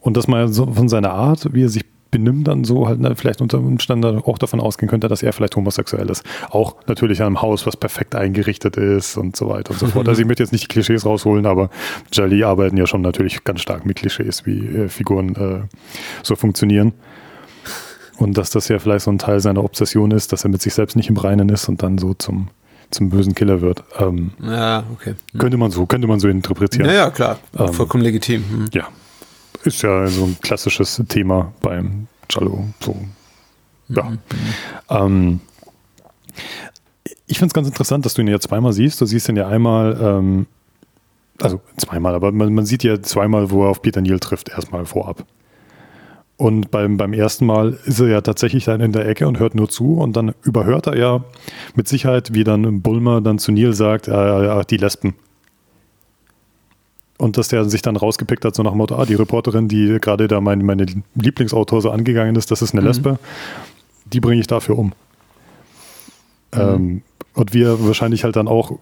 [0.00, 1.84] Und dass man so von seiner Art, wie er sich
[2.14, 5.56] benimmt, dann so halt ne, vielleicht unter Umständen auch davon ausgehen könnte, dass er vielleicht
[5.56, 6.22] homosexuell ist.
[6.50, 10.06] Auch natürlich an einem Haus, was perfekt eingerichtet ist und so weiter und so fort.
[10.14, 11.70] Also ich möchte jetzt nicht die Klischees rausholen, aber
[12.12, 15.62] Jolly arbeiten ja schon natürlich ganz stark mit Klischees, wie äh, Figuren äh,
[16.22, 16.92] so funktionieren.
[18.18, 20.72] Und dass das ja vielleicht so ein Teil seiner Obsession ist, dass er mit sich
[20.72, 22.48] selbst nicht im Reinen ist und dann so zum,
[22.94, 23.84] zum bösen Killer wird.
[23.98, 25.14] Ähm, ja, okay.
[25.32, 25.40] Hm.
[25.40, 26.88] Könnte man so, könnte man so interpretieren.
[26.88, 27.38] Ja, ja klar.
[27.58, 28.44] Ähm, Vollkommen legitim.
[28.48, 28.68] Hm.
[28.72, 28.88] Ja.
[29.64, 32.66] Ist ja so ein klassisches Thema beim Cello.
[32.80, 32.96] So.
[33.88, 34.10] Ja.
[34.10, 34.18] Mhm.
[34.90, 35.40] Ähm,
[37.26, 39.00] ich finde es ganz interessant, dass du ihn ja zweimal siehst.
[39.00, 40.46] Du siehst ihn ja einmal, ähm,
[41.40, 44.86] also zweimal, aber man, man, sieht ja zweimal, wo er auf Peter Neal trifft, erstmal
[44.86, 45.24] vorab.
[46.36, 49.54] Und beim, beim ersten Mal ist er ja tatsächlich dann in der Ecke und hört
[49.54, 51.24] nur zu und dann überhört er ja
[51.76, 55.14] mit Sicherheit, wie dann Bulmer dann zu Neil sagt, äh, die Lesben.
[57.18, 59.98] Und dass der sich dann rausgepickt hat, so nach dem Motto, ah, die Reporterin, die
[60.00, 62.88] gerade da mein, meine Lieblingsautor so angegangen ist, das ist eine mhm.
[62.88, 63.18] Lesbe,
[64.06, 64.86] die bringe ich dafür um.
[66.52, 66.60] Mhm.
[66.60, 67.02] Ähm,
[67.34, 68.78] und wir wahrscheinlich halt dann auch,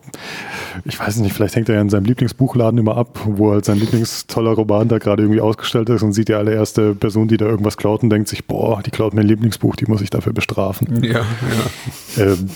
[0.84, 3.78] ich weiß nicht, vielleicht hängt er ja in seinem Lieblingsbuchladen immer ab, wo halt sein
[3.78, 7.76] Lieblingstoller Roman da gerade irgendwie ausgestellt ist und sieht die allererste Person, die da irgendwas
[7.76, 11.02] klaut und denkt sich, boah, die klaut mein Lieblingsbuch, die muss ich dafür bestrafen.
[11.02, 11.24] Ja, ja.
[12.18, 12.50] Ähm,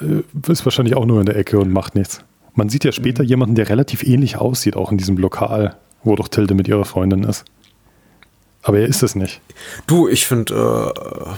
[0.00, 2.24] äh, ist wahrscheinlich auch nur in der Ecke und macht nichts.
[2.54, 6.28] Man sieht ja später jemanden, der relativ ähnlich aussieht, auch in diesem Lokal, wo doch
[6.28, 7.44] Tilde mit ihrer Freundin ist.
[8.62, 9.40] Aber er ist es nicht.
[9.86, 11.30] Du, ich finde, äh,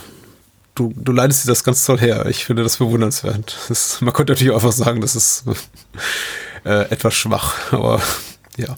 [0.75, 2.27] du, du leidest dir das ganz toll her.
[2.27, 3.57] Ich finde das bewundernswert.
[3.69, 5.45] Das, man könnte natürlich einfach sagen, das ist
[6.65, 8.01] äh, etwas schwach, aber
[8.57, 8.77] ja.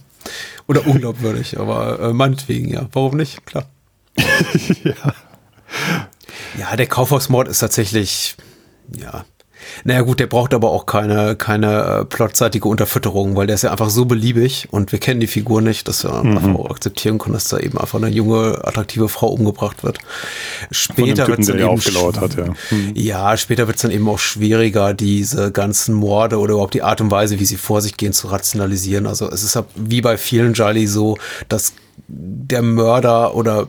[0.67, 2.87] Oder unglaubwürdig, aber äh, meinetwegen, ja.
[2.91, 3.45] Warum nicht?
[3.45, 3.65] Klar.
[4.83, 5.13] ja.
[6.57, 8.35] Ja, der Kaufhausmord ist tatsächlich,
[8.95, 9.25] ja,
[9.83, 13.71] naja gut, der braucht aber auch keine, keine äh, plotseitige Unterfütterung, weil der ist ja
[13.71, 16.37] einfach so beliebig und wir kennen die Figur nicht, dass wir mhm.
[16.37, 19.99] einfach auch akzeptieren können, dass da eben einfach eine junge, attraktive Frau umgebracht wird.
[20.71, 22.45] Später wird es dann eben hat, ja.
[22.71, 22.91] Mhm.
[22.95, 27.01] ja, später wird es dann eben auch schwieriger, diese ganzen Morde oder überhaupt die Art
[27.01, 29.07] und Weise, wie sie vor sich gehen, zu rationalisieren.
[29.07, 31.17] Also es ist wie bei vielen Jolly so,
[31.49, 31.73] dass
[32.07, 33.67] der Mörder oder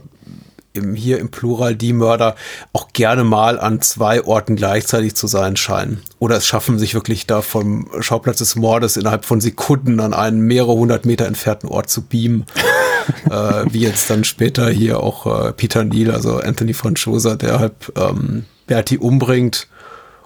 [0.76, 2.36] im, hier im Plural die Mörder
[2.72, 6.02] auch gerne mal an zwei Orten gleichzeitig zu sein scheinen.
[6.18, 10.40] Oder es schaffen sich wirklich da vom Schauplatz des Mordes innerhalb von Sekunden an einen
[10.40, 12.46] mehrere hundert Meter entfernten Ort zu beamen.
[13.30, 17.74] äh, wie jetzt dann später hier auch äh, Peter Neal, also Anthony Franchosa, der halt
[17.96, 19.68] ähm, Bertie umbringt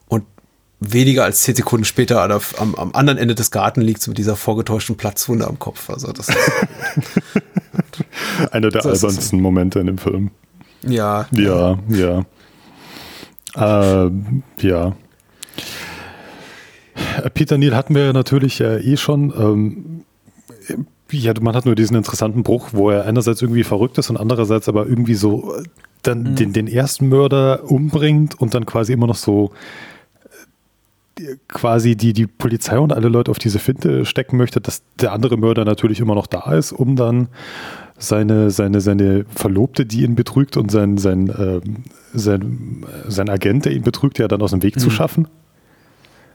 [0.08, 0.24] und
[0.80, 4.96] weniger als zehn Sekunden später am, am anderen Ende des Garten liegt mit dieser vorgetäuschten
[4.96, 5.90] Platzwunde am Kopf.
[5.90, 6.38] Also das ist
[8.50, 10.30] Einer der so albernsten Momente in dem Film.
[10.82, 11.26] Ja.
[11.32, 12.24] Ja, ja.
[13.56, 14.10] Äh,
[14.60, 14.96] ja.
[17.34, 19.32] Peter Neal hatten wir natürlich äh, eh schon.
[19.36, 20.04] Ähm,
[21.10, 24.68] ja, man hat nur diesen interessanten Bruch, wo er einerseits irgendwie verrückt ist und andererseits
[24.68, 25.64] aber irgendwie so äh,
[26.02, 26.36] dann mhm.
[26.36, 29.89] den, den ersten Mörder umbringt und dann quasi immer noch so äh,
[31.48, 35.36] quasi die, die Polizei und alle Leute auf diese Finte stecken möchte, dass der andere
[35.36, 37.28] Mörder natürlich immer noch da ist, um dann
[37.98, 41.60] seine, seine, seine Verlobte, die ihn betrügt und sein, sein, äh,
[42.14, 44.80] sein, sein Agent, der ihn betrügt, ja dann aus dem Weg mhm.
[44.80, 45.28] zu schaffen.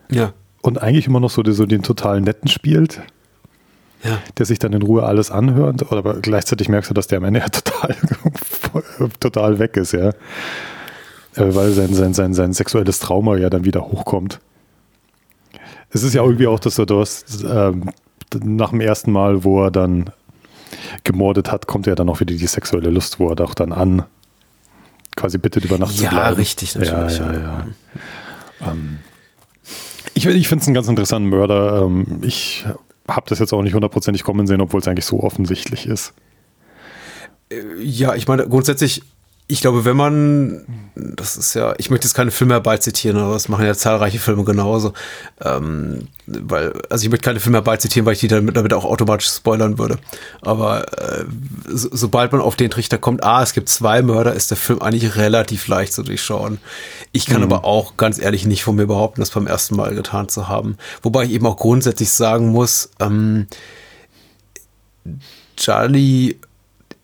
[0.10, 0.34] Ja.
[0.62, 3.02] Und eigentlich immer noch so, so den total netten spielt.
[4.04, 4.20] Ja.
[4.38, 7.40] Der sich dann in Ruhe alles anhört, aber gleichzeitig merkst du, dass der am Ende
[7.42, 7.96] ja total,
[9.20, 10.10] total weg ist, ja.
[11.36, 14.40] Äh, weil sein, sein, sein, sein sexuelles Trauma ja dann wieder hochkommt.
[15.96, 17.90] Es ist ja irgendwie auch, dass du das ähm,
[18.44, 20.10] nach dem ersten Mal, wo er dann
[21.06, 24.04] gemordet hat, kommt ja dann auch wieder die sexuelle Lust, wo er doch dann an
[25.16, 26.18] quasi bittet, über Nacht ja, zu bleiben.
[26.18, 27.18] Ja, richtig, natürlich.
[27.18, 27.68] Ja, ja, ja.
[28.70, 29.00] Ähm,
[30.14, 31.84] ich ich finde es einen ganz interessanten Mörder.
[31.84, 32.66] Ähm, ich
[33.08, 36.14] habe das jetzt auch nicht hundertprozentig kommen sehen, obwohl es eigentlich so offensichtlich ist.
[37.50, 39.02] Äh, ja, ich meine, grundsätzlich
[39.48, 40.66] ich glaube, wenn man,
[40.96, 44.44] das ist ja, ich möchte jetzt keine Filme herbeizitieren, aber das machen ja zahlreiche Filme
[44.44, 44.94] genauso.
[45.40, 49.28] Ähm, weil, also ich möchte keine Filme herbeizitieren, weil ich die damit, damit auch automatisch
[49.28, 50.00] spoilern würde.
[50.42, 51.26] Aber äh,
[51.68, 54.82] so, sobald man auf den Trichter kommt, ah, es gibt zwei Mörder, ist der Film
[54.82, 56.58] eigentlich relativ leicht zu durchschauen.
[57.12, 57.54] Ich kann mhm.
[57.54, 60.76] aber auch ganz ehrlich nicht von mir behaupten, das beim ersten Mal getan zu haben.
[61.04, 63.46] Wobei ich eben auch grundsätzlich sagen muss, ähm,
[65.56, 66.38] Charlie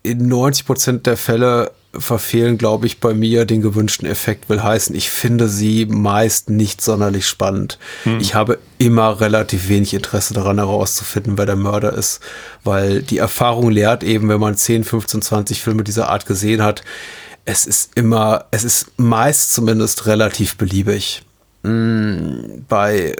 [0.02, 4.48] in 90 Prozent der Fälle verfehlen, glaube ich, bei mir den gewünschten Effekt.
[4.48, 7.78] Will heißen, ich finde sie meist nicht sonderlich spannend.
[8.04, 8.18] Hm.
[8.20, 12.20] Ich habe immer relativ wenig Interesse daran herauszufinden, wer der Mörder ist,
[12.64, 16.82] weil die Erfahrung lehrt eben, wenn man 10, 15, 20 Filme dieser Art gesehen hat,
[17.44, 21.22] es ist immer, es ist meist zumindest relativ beliebig.
[21.62, 23.14] Mm, bei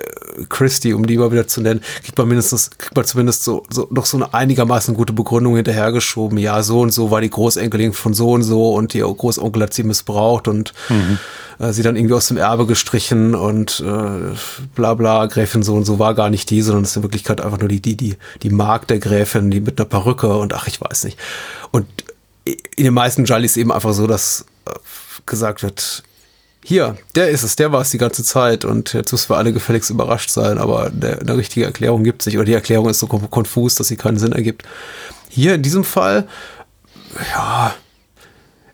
[0.49, 3.87] Christie, um die mal wieder zu nennen, kriegt man mindestens, kriegt man zumindest so, so
[3.91, 6.39] noch so eine einigermaßen gute Begründung hinterhergeschoben.
[6.39, 9.75] Ja, so und so war die Großenkelin von so und so und ihr Großonkel hat
[9.75, 11.19] sie missbraucht und mhm.
[11.61, 14.35] äh, sie dann irgendwie aus dem Erbe gestrichen und äh,
[14.75, 17.41] bla bla, Gräfin so und so war gar nicht die, sondern es ist in Wirklichkeit
[17.41, 20.67] einfach nur die, die, die, die Magd der Gräfin, die mit einer Perücke und ach,
[20.67, 21.19] ich weiß nicht.
[21.71, 21.87] Und
[22.45, 24.73] in den meisten Jollies eben einfach so, dass äh,
[25.27, 26.03] gesagt wird,
[26.65, 29.53] hier, der ist es, der war es die ganze Zeit und jetzt müssen wir alle
[29.53, 33.75] gefälligst überrascht sein, aber eine richtige Erklärung gibt sich oder die Erklärung ist so konfus,
[33.75, 34.63] dass sie keinen Sinn ergibt.
[35.29, 36.29] Hier in diesem Fall,
[37.35, 37.75] ja,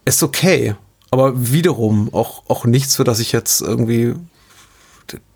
[0.04, 0.74] ist okay,
[1.10, 4.14] aber wiederum auch, auch nichts, für das ich jetzt irgendwie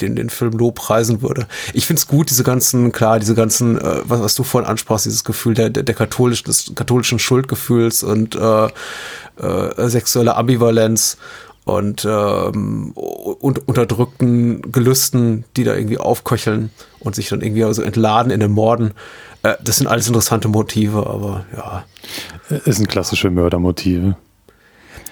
[0.00, 1.46] den, den Film lobpreisen würde.
[1.72, 5.06] Ich finde es gut, diese ganzen, klar, diese ganzen, äh, was, was du vorhin ansprachst,
[5.06, 11.16] dieses Gefühl der, der, der katholischen, des katholischen Schuldgefühls und äh, äh, sexuelle Ambivalenz
[11.64, 16.70] und, ähm, und unterdrückten Gelüsten, die da irgendwie aufköcheln
[17.00, 18.92] und sich dann irgendwie also entladen in den Morden.
[19.42, 21.84] Äh, das sind alles interessante Motive, aber ja.
[22.64, 24.16] Es sind klassische Mördermotive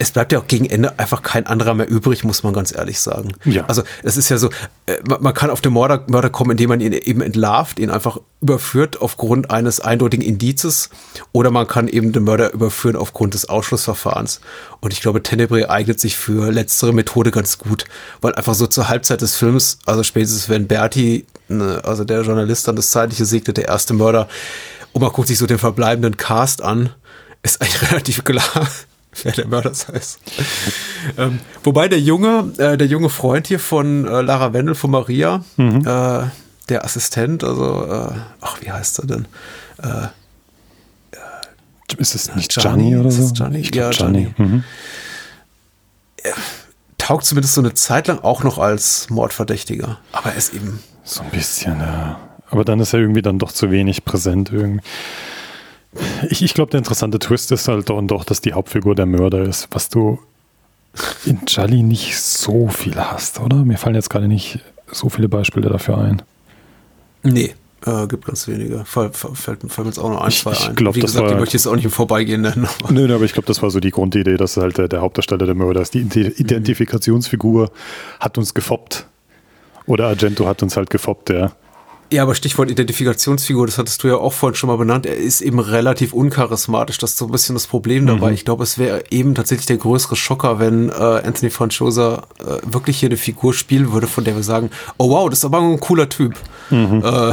[0.00, 2.98] es bleibt ja auch gegen Ende einfach kein anderer mehr übrig, muss man ganz ehrlich
[3.00, 3.34] sagen.
[3.44, 3.66] Ja.
[3.66, 4.48] Also es ist ja so,
[4.86, 8.16] äh, man kann auf den Mörder, Mörder kommen, indem man ihn eben entlarvt, ihn einfach
[8.40, 10.88] überführt aufgrund eines eindeutigen Indizes
[11.32, 14.40] oder man kann eben den Mörder überführen aufgrund des Ausschlussverfahrens.
[14.80, 17.84] Und ich glaube, Tenebrae eignet sich für letztere Methode ganz gut,
[18.22, 22.66] weil einfach so zur Halbzeit des Films, also spätestens wenn Berti, ne, also der Journalist
[22.66, 24.28] dann das Zeitliche segnet, der erste Mörder,
[24.92, 26.88] und man guckt sich so den verbleibenden Cast an,
[27.42, 28.66] ist eigentlich relativ klar,
[29.22, 30.20] wer der Mörder heißt.
[31.18, 35.44] ähm, wobei der junge, äh, der junge Freund hier von äh, Lara Wendel von Maria,
[35.56, 35.80] mhm.
[35.86, 36.24] äh,
[36.68, 39.28] der Assistent, also, äh, ach, wie heißt er denn?
[39.82, 40.08] Äh,
[41.98, 43.32] ist es nicht Gianni, oder so?
[43.32, 43.58] Gianni?
[43.58, 44.32] Ich ja, Gianni.
[44.36, 44.52] Gianni.
[44.52, 44.64] Mhm.
[46.98, 49.98] taugt zumindest so eine Zeit lang auch noch als Mordverdächtiger.
[50.12, 50.80] Aber er ist eben.
[51.02, 52.20] So ein bisschen, ja.
[52.50, 54.82] Aber dann ist er irgendwie dann doch zu wenig präsent irgendwie.
[56.28, 59.42] Ich, ich glaube, der interessante Twist ist halt dann doch, dass die Hauptfigur der Mörder
[59.42, 60.20] ist, was du
[61.24, 63.56] in Jolly nicht so viel hast, oder?
[63.64, 64.60] Mir fallen jetzt gerade nicht
[64.90, 66.22] so viele Beispiele dafür ein.
[67.22, 67.54] Nee,
[67.86, 68.84] äh, gibt ganz wenige.
[68.84, 70.74] Fall, fällt, fällt mir jetzt auch noch ein, zwei ich, ein.
[70.74, 72.68] Glaub, Wie das gesagt, war, die möchte ich jetzt auch nicht im Vorbeigehen nennen.
[72.82, 72.92] Aber.
[72.92, 75.54] Nö, aber ich glaube, das war so die Grundidee, dass halt der, der Hauptdarsteller der
[75.54, 75.94] Mörder ist.
[75.94, 77.70] Die Identifikationsfigur
[78.18, 79.06] hat uns gefoppt.
[79.86, 81.52] Oder Argento hat uns halt gefoppt, ja.
[82.12, 85.06] Ja, aber Stichwort Identifikationsfigur, das hattest du ja auch vorhin schon mal benannt.
[85.06, 86.98] Er ist eben relativ uncharismatisch.
[86.98, 88.28] Das ist so ein bisschen das Problem dabei.
[88.28, 88.34] Mhm.
[88.34, 92.98] Ich glaube, es wäre eben tatsächlich der größere Schocker, wenn äh, Anthony Franchosa äh, wirklich
[92.98, 95.78] hier eine Figur spielen würde, von der wir sagen, oh wow, das ist aber ein
[95.78, 96.34] cooler Typ.
[96.70, 97.00] Mhm.
[97.04, 97.32] Äh,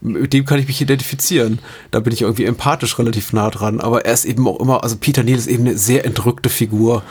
[0.00, 1.58] mit dem kann ich mich identifizieren.
[1.90, 3.80] Da bin ich irgendwie empathisch relativ nah dran.
[3.80, 7.02] Aber er ist eben auch immer, also Peter Neal ist eben eine sehr entrückte Figur.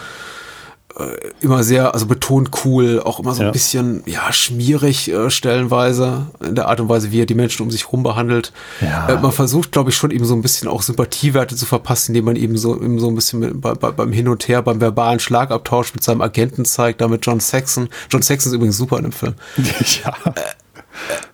[1.01, 3.49] Äh, immer sehr, also betont cool, auch immer so ja.
[3.49, 7.63] ein bisschen, ja, schmierig äh, stellenweise, in der Art und Weise, wie er die Menschen
[7.63, 8.53] um sich herum behandelt.
[8.81, 9.09] Ja.
[9.09, 12.25] Äh, man versucht, glaube ich, schon eben so ein bisschen auch Sympathiewerte zu verpassen, indem
[12.25, 14.81] man eben so, eben so ein bisschen mit, bei, bei, beim Hin und Her, beim
[14.81, 17.89] verbalen Schlagabtausch mit seinem Agenten zeigt, damit John Saxon.
[18.09, 19.35] John Saxon ist übrigens super in dem Film.
[20.03, 20.13] Ja.
[20.25, 20.41] Äh,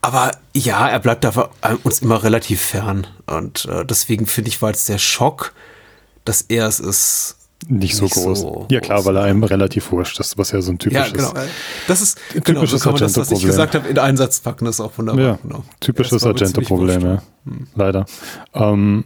[0.02, 1.49] aber ja, er bleibt da
[1.84, 3.07] uns immer relativ fern.
[3.26, 5.53] Und äh, deswegen finde ich, war jetzt der Schock,
[6.26, 7.36] dass er es ist,
[7.68, 8.39] nicht so nicht groß.
[8.39, 11.11] So ja klar, weil er einem relativ wurscht ist, was ja so ein typisches.
[11.11, 11.34] Ja, genau.
[11.88, 14.80] Das ist genau, typisches genau, das, was ich gesagt habe, in einen Satz packen, ist
[14.80, 15.23] auch wunderbar.
[15.23, 15.64] Ja, genau.
[15.80, 17.22] Typisches Argento-Problem, ja.
[17.45, 17.68] Hm.
[17.76, 18.06] Leider.
[18.53, 19.06] Ähm,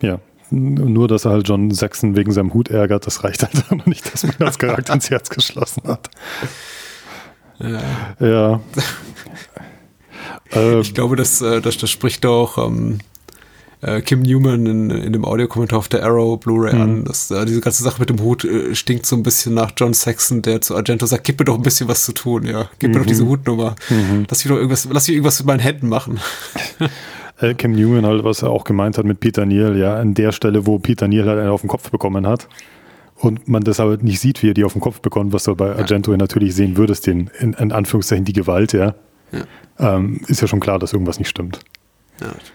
[0.00, 0.18] ja,
[0.50, 4.12] nur, dass er halt John Saxon wegen seinem Hut ärgert, das reicht halt noch nicht,
[4.12, 6.10] dass man als Charakter ins Herz geschlossen hat.
[7.58, 7.80] Ja.
[8.20, 8.60] ja.
[10.80, 12.98] ich glaube, das, äh, das, das spricht auch ähm,
[13.84, 16.80] äh, Kim Newman in, in dem Audiokommentar auf der Arrow Blu-ray mhm.
[16.80, 17.04] an.
[17.04, 19.92] Das, äh, diese ganze Sache mit dem Hut äh, stinkt so ein bisschen nach John
[19.92, 22.68] Saxon, der zu Argento sagt, gib mir doch ein bisschen was zu tun, ja.
[22.78, 22.94] Gib mhm.
[22.94, 23.28] mir doch diese mhm.
[23.28, 23.76] Hutnummer.
[23.90, 24.26] Mhm.
[24.28, 26.18] Lass mich doch irgendwas, lass mich irgendwas mit meinen Händen machen.
[27.40, 30.32] äh, Cam Newman halt, was er auch gemeint hat mit Peter Neal, ja, an der
[30.32, 32.48] Stelle, wo Peter Neal halt einen auf den Kopf bekommen hat
[33.16, 35.54] und man das aber nicht sieht, wie er die auf den Kopf bekommt, was du
[35.54, 36.16] bei Argento ja.
[36.16, 38.94] natürlich sehen würdest, den, in, in Anführungszeichen, die Gewalt, ja,
[39.32, 39.44] ja.
[39.78, 41.60] Ähm, ist ja schon klar, dass irgendwas nicht stimmt.
[42.20, 42.52] Ja, natürlich.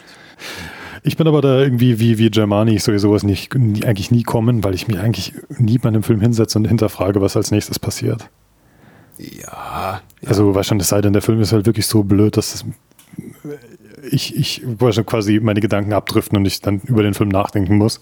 [1.04, 4.64] Ich bin aber da irgendwie wie, wie Germani, ich soll sowas nicht, eigentlich nie kommen,
[4.64, 8.30] weil ich mich eigentlich nie bei einem Film hinsetze und hinterfrage, was als nächstes passiert.
[9.18, 10.02] Ja.
[10.22, 10.30] ja.
[10.30, 12.66] Also wahrscheinlich, es sei denn, der Film ist halt wirklich so blöd, dass es,
[14.10, 14.64] ich, ich
[15.06, 18.02] quasi meine Gedanken abdriften und ich dann über den Film nachdenken muss.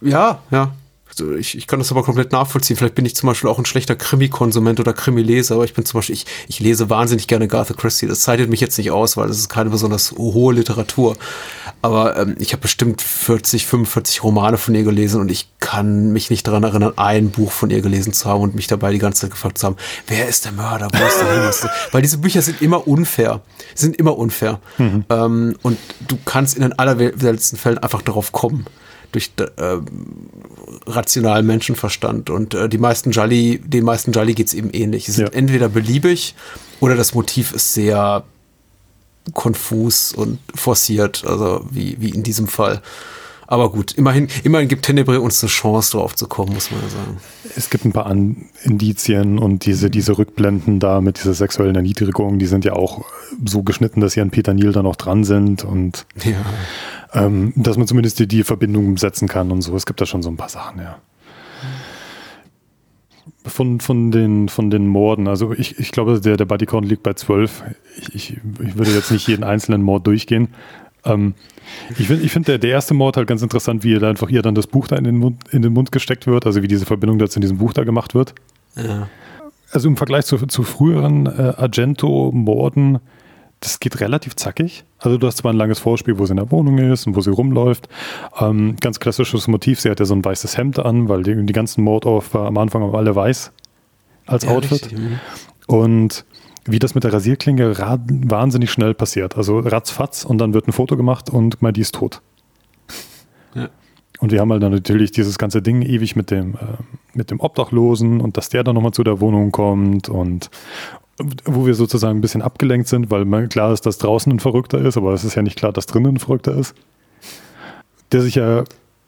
[0.00, 0.72] Ja, ja.
[1.12, 2.76] Also ich, ich kann das aber komplett nachvollziehen.
[2.76, 5.98] Vielleicht bin ich zum Beispiel auch ein schlechter Krimi-Konsument oder Krimi-Leser, aber ich bin zum
[5.98, 8.06] Beispiel, ich, ich lese wahnsinnig gerne Garth Christie.
[8.06, 11.16] Das zeichnet mich jetzt nicht aus, weil das ist keine besonders hohe Literatur.
[11.82, 16.30] Aber ähm, ich habe bestimmt 40, 45 Romane von ihr gelesen und ich kann mich
[16.30, 19.22] nicht daran erinnern, ein Buch von ihr gelesen zu haben und mich dabei die ganze
[19.22, 19.76] Zeit gefragt zu haben,
[20.06, 21.70] wer ist der Mörder, wo ist der hin?
[21.92, 23.42] weil diese Bücher sind immer unfair.
[23.74, 24.60] Sind immer unfair.
[24.78, 25.04] Mhm.
[25.10, 25.78] Ähm, und
[26.08, 28.66] du kannst in den allerweltsten Fällen einfach darauf kommen
[29.12, 29.76] durch äh,
[30.86, 32.30] rationalen Menschenverstand.
[32.30, 35.06] Und äh, die meisten Jolly, den meisten Jolly geht es eben ähnlich.
[35.06, 35.34] Sie sind ja.
[35.34, 36.34] entweder beliebig
[36.80, 38.24] oder das Motiv ist sehr
[39.34, 42.82] konfus und forciert, also wie, wie in diesem Fall.
[43.46, 46.88] Aber gut, immerhin, immerhin gibt Tenebre uns eine Chance, drauf zu kommen, muss man ja
[46.88, 47.16] sagen.
[47.54, 52.46] Es gibt ein paar Indizien und diese, diese Rückblenden da mit dieser sexuellen Erniedrigung, die
[52.46, 53.04] sind ja auch
[53.44, 56.42] so geschnitten, dass sie an Peter Neal da noch dran sind und ja
[57.14, 59.74] ähm, dass man zumindest die, die Verbindung setzen kann und so.
[59.76, 60.98] Es gibt da schon so ein paar Sachen, ja.
[63.44, 67.12] Von, von, den, von den Morden, also ich, ich glaube, der, der Bodycount liegt bei
[67.12, 67.64] 12.
[67.98, 70.48] Ich, ich, ich würde jetzt nicht jeden einzelnen Mord durchgehen.
[71.04, 71.34] Ähm,
[71.98, 74.28] ich finde ich find der, der erste Mord halt ganz interessant, wie ihr da einfach
[74.28, 76.68] ihr dann das Buch da in den, Mund, in den Mund gesteckt wird, also wie
[76.68, 78.34] diese Verbindung dazu in diesem Buch da gemacht wird.
[78.76, 79.08] Ja.
[79.70, 83.00] Also im Vergleich zu, zu früheren äh, Argento-Morden
[83.62, 84.84] das geht relativ zackig.
[85.02, 87.20] Also du hast zwar ein langes Vorspiel, wo sie in der Wohnung ist und wo
[87.20, 87.88] sie rumläuft.
[88.40, 91.52] Ähm, ganz klassisches Motiv, sie hat ja so ein weißes Hemd an, weil die, die
[91.52, 93.52] ganzen Mordopfer am Anfang alle weiß
[94.26, 94.84] als ja, Outfit.
[94.84, 94.98] Richtig.
[95.66, 96.24] Und
[96.64, 99.36] wie das mit der Rasierklinge wahnsinnig schnell passiert.
[99.36, 102.22] Also ratzfatz und dann wird ein Foto gemacht und mal die ist tot.
[103.54, 103.68] Ja.
[104.18, 106.58] Und wir haben halt dann natürlich dieses ganze Ding ewig mit dem, äh,
[107.12, 110.48] mit dem Obdachlosen und dass der dann nochmal zu der Wohnung kommt und
[111.18, 114.96] wo wir sozusagen ein bisschen abgelenkt sind, weil klar ist, dass draußen ein Verrückter ist,
[114.96, 116.74] aber es ist ja nicht klar, dass drinnen ein Verrückter ist,
[118.12, 118.64] der sich ja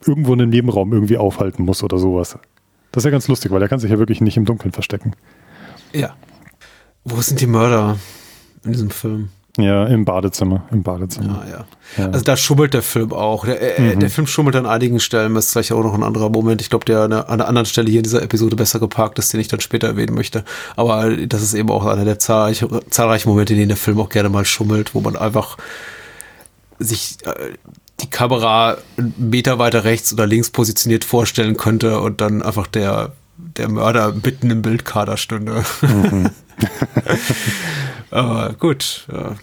[0.07, 2.39] irgendwo in einem Nebenraum irgendwie aufhalten muss oder sowas.
[2.93, 5.15] Das ist ja ganz lustig, weil er kann sich ja wirklich nicht im Dunkeln verstecken.
[5.93, 6.15] Ja.
[7.05, 7.99] Wo sind die Mörder
[8.65, 9.31] in diesem Film?
[9.57, 10.65] Ja, im Badezimmer.
[10.73, 11.45] Im Badezimmer.
[11.47, 11.65] Ja, ja.
[11.99, 12.07] ja.
[12.07, 13.45] Also da schummelt der Film auch.
[13.45, 14.01] Der, äh, mhm.
[14.01, 15.35] der Film schummelt an einigen Stellen.
[15.35, 16.61] Das ist vielleicht auch noch ein anderer Moment.
[16.61, 19.39] Ich glaube, der an einer anderen Stelle hier in dieser Episode besser geparkt ist, den
[19.39, 20.45] ich dann später erwähnen möchte.
[20.75, 24.09] Aber das ist eben auch einer der zahlreich, zahlreichen Momente, in denen der Film auch
[24.09, 25.57] gerne mal schummelt, wo man einfach
[26.81, 27.53] sich äh,
[28.01, 33.13] die Kamera einen Meter weiter rechts oder links positioniert vorstellen könnte und dann einfach der,
[33.37, 35.65] der Mörder mitten im Bildkader stünde.
[35.81, 36.31] Mhm.
[38.15, 39.35] Aber gut, ja.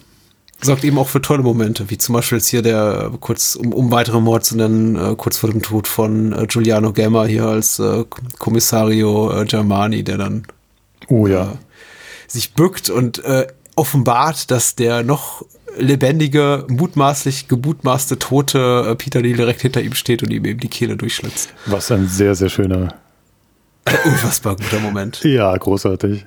[0.61, 3.91] sorgt eben auch für tolle Momente, wie zum Beispiel jetzt hier der, kurz, um, um
[3.91, 7.79] weitere Mord zu nennen, äh, kurz vor dem Tod von äh, Giuliano Gemma hier als
[7.79, 8.05] äh,
[8.39, 10.47] Kommissario äh, Germani, der dann
[11.09, 11.51] oh, ja.
[11.51, 11.55] Äh,
[12.27, 15.43] sich bückt und äh, offenbart, dass der noch
[15.77, 20.95] lebendige, mutmaßlich gebutmaßte tote Peter Lee direkt hinter ihm steht und ihm eben die Kehle
[20.95, 21.53] durchschlitzt.
[21.65, 22.93] Was ein sehr, sehr schöner
[24.05, 25.21] Unfassbar guter Moment.
[25.23, 26.25] Ja, großartig.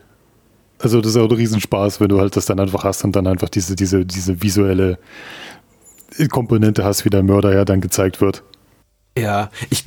[0.85, 3.27] Also das ist auch ein Riesenspaß, wenn du halt das dann einfach hast und dann
[3.27, 4.99] einfach diese, diese, diese visuelle
[6.31, 8.43] Komponente hast, wie der Mörder ja dann gezeigt wird.
[9.17, 9.85] Ja, ich,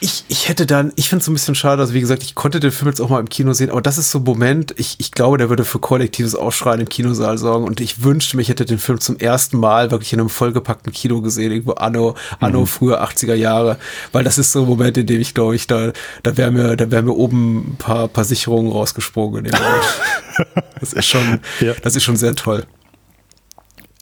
[0.00, 2.60] ich, ich hätte dann, ich finde es ein bisschen schade, also wie gesagt, ich konnte
[2.60, 4.96] den Film jetzt auch mal im Kino sehen, aber das ist so ein Moment, ich,
[4.98, 8.64] ich glaube, der würde für kollektives Aufschreien im Kinosaal sorgen und ich wünschte mich, hätte
[8.64, 12.66] den Film zum ersten Mal wirklich in einem vollgepackten Kino gesehen, irgendwo anno, anno mhm.
[12.66, 13.78] frühe 80er Jahre,
[14.12, 15.92] weil das ist so ein Moment, in dem ich glaube ich, da,
[16.22, 20.64] da wäre mir, da wäre mir oben ein paar, paar Sicherungen rausgesprungen in dem Moment.
[20.80, 21.74] das ist schon, ja.
[21.82, 22.64] das ist schon sehr toll.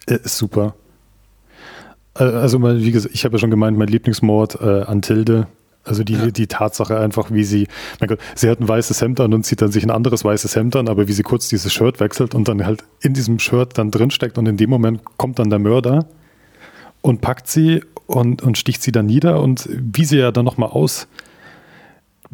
[0.06, 0.74] Ist super.
[2.14, 5.46] Äh, also, wie gesagt, ich habe ja schon gemeint, mein Lieblingsmord äh, an Tilde
[5.86, 6.30] also die, ja.
[6.30, 7.68] die Tatsache einfach, wie sie,
[8.00, 10.56] mein Gott, sie hat ein weißes Hemd an und zieht dann sich ein anderes weißes
[10.56, 13.78] Hemd an, aber wie sie kurz dieses Shirt wechselt und dann halt in diesem Shirt
[13.78, 16.06] dann drinsteckt und in dem Moment kommt dann der Mörder
[17.02, 20.70] und packt sie und, und sticht sie dann nieder und wie sie ja dann nochmal
[20.70, 21.08] aus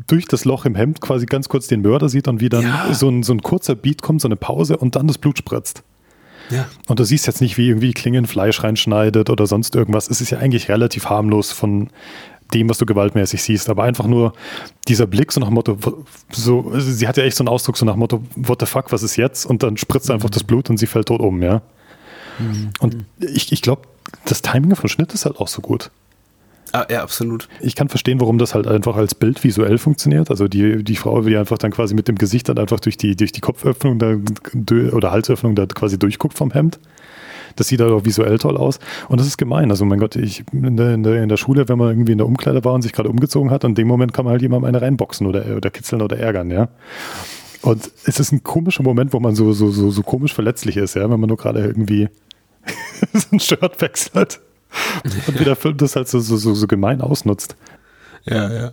[0.06, 2.94] durch das Loch im Hemd quasi ganz kurz den Mörder sieht und wie dann ja.
[2.94, 5.82] so, ein, so ein kurzer Beat kommt, so eine Pause und dann das Blut spritzt.
[6.50, 6.66] Ja.
[6.86, 10.08] Und du siehst jetzt nicht, wie irgendwie Klingen Fleisch reinschneidet oder sonst irgendwas.
[10.08, 11.88] Es ist ja eigentlich relativ harmlos von,
[12.54, 14.32] dem, was du gewaltmäßig siehst, aber einfach nur
[14.88, 15.78] dieser Blick so nach dem Motto,
[16.30, 18.66] so, also sie hat ja echt so einen Ausdruck so nach dem Motto, what the
[18.66, 19.46] fuck, was ist jetzt?
[19.46, 21.62] Und dann spritzt einfach das Blut und sie fällt tot um, ja.
[22.38, 22.70] Mhm.
[22.80, 23.82] Und ich, ich glaube,
[24.24, 25.90] das Timing von Schnitt ist halt auch so gut.
[26.72, 27.48] Ah, ja, absolut.
[27.60, 30.30] Ich kann verstehen, warum das halt einfach als Bild visuell funktioniert.
[30.30, 33.14] Also die, die Frau, die einfach dann quasi mit dem Gesicht dann einfach durch die,
[33.14, 34.16] durch die Kopföffnung da,
[34.96, 36.80] oder Halsöffnung da quasi durchguckt vom Hemd.
[37.56, 38.78] Das sieht halt auch visuell toll aus.
[39.08, 39.70] Und das ist gemein.
[39.70, 42.64] Also, mein Gott, ich in der, in der, Schule, wenn man irgendwie in der Umkleide
[42.64, 45.26] war und sich gerade umgezogen hat, in dem Moment kann man halt jemandem eine reinboxen
[45.26, 46.68] oder, oder kitzeln oder ärgern, ja.
[47.62, 50.94] Und es ist ein komischer Moment, wo man so, so, so, so komisch verletzlich ist,
[50.94, 52.08] ja, wenn man nur gerade irgendwie
[53.12, 54.40] so ein Shirt wechselt.
[55.26, 57.56] Und wie der Film das halt so, so, so gemein ausnutzt.
[58.24, 58.72] Ja, ja.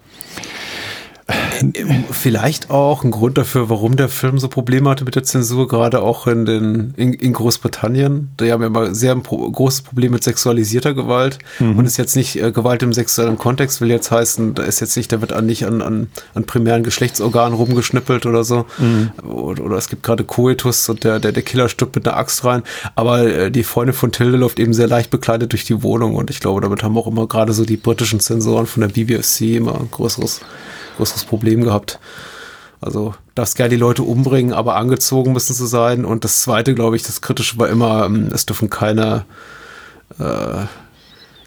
[2.12, 6.02] Vielleicht auch ein Grund dafür, warum der Film so Probleme hatte mit der Zensur, gerade
[6.02, 8.32] auch in, den, in, in Großbritannien.
[8.40, 11.78] Die haben ja immer sehr ein pro, großes Problem mit sexualisierter Gewalt mhm.
[11.78, 14.96] und ist jetzt nicht äh, Gewalt im sexuellen Kontext, will jetzt heißen, da ist jetzt
[14.98, 18.66] nicht, da wird an, nicht an, an, an primären Geschlechtsorganen rumgeschnippelt oder so.
[18.78, 19.12] Mhm.
[19.30, 22.44] Oder, oder, es gibt gerade Coitus und der, der, der Killer stirbt mit einer Axt
[22.44, 22.64] rein.
[22.96, 26.30] Aber äh, die Freundin von Tilde läuft eben sehr leicht bekleidet durch die Wohnung und
[26.30, 29.80] ich glaube, damit haben auch immer gerade so die britischen Zensoren von der BBFC immer
[29.80, 30.42] ein größeres
[31.00, 32.00] größeres Problem gehabt.
[32.82, 36.06] Also darfst gerne die Leute umbringen, aber angezogen müssen sie sein.
[36.06, 39.26] Und das zweite, glaube ich, das Kritische war immer, ähm, es dürfen keine,
[40.18, 40.66] äh,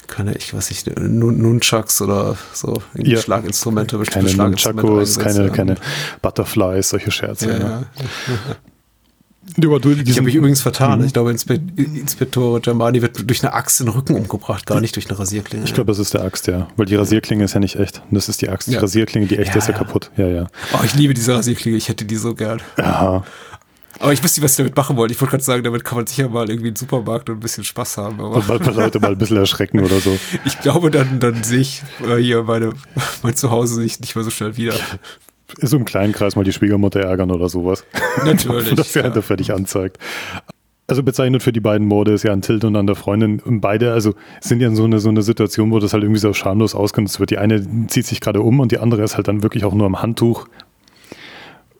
[0.06, 3.18] keine, ich weiß nicht, Nunchucks oder so ja.
[3.18, 4.90] Schlaginstrumente, bestimmte keine Schlaginstrumente.
[4.90, 5.76] Nunchakos, keine, keine
[6.20, 7.50] Butterflies, solche Scherze.
[7.50, 7.82] Ja, ja.
[9.60, 9.68] Ja,
[10.04, 11.00] ich habe mich übrigens vertan.
[11.00, 11.06] Mhm.
[11.06, 14.96] Ich glaube, Inspe Inspektor Germani wird durch eine Axt in den Rücken umgebracht, gar nicht
[14.96, 15.64] durch eine Rasierklinge.
[15.64, 16.68] Ich glaube, das ist der Axt, ja.
[16.76, 18.02] Weil die Rasierklinge ist ja nicht echt.
[18.10, 18.68] Das ist die Axt.
[18.68, 20.10] Die Rasierklinge, die echte, ja, ist ja, kaputt.
[20.16, 20.46] Ja, ja.
[20.72, 21.76] Oh, ich liebe diese Rasierklinge.
[21.76, 22.62] Ich hätte die so gern.
[22.78, 23.24] Ja.
[23.98, 25.12] Aber ich wüsste nicht, was ich damit machen wollte.
[25.12, 27.62] Ich wollte gerade sagen, damit kann man sicher mal irgendwie einen Supermarkt und ein bisschen
[27.62, 28.20] Spaß haben.
[28.20, 30.18] Aber und mal ein paar Leute mal ein bisschen erschrecken oder so.
[30.44, 32.72] Ich glaube, dann, dann sehe ich äh, hier meine,
[33.22, 34.74] mein Zuhause nicht, nicht mehr so schnell wieder
[35.60, 37.84] so im kleinen Kreis mal die Schwiegermutter ärgern oder sowas.
[38.24, 38.74] Natürlich.
[38.74, 39.22] das ja, ja.
[39.22, 39.98] fertig anzeigt.
[40.88, 43.40] Also bezeichnet für die beiden Morde ist ja an Tilt und an der Freundin.
[43.40, 46.20] Und beide, also sind ja in so eine, so eine Situation, wo das halt irgendwie
[46.20, 47.30] so schamlos ausgenutzt wird.
[47.30, 49.86] Die eine zieht sich gerade um und die andere ist halt dann wirklich auch nur
[49.86, 50.48] am Handtuch,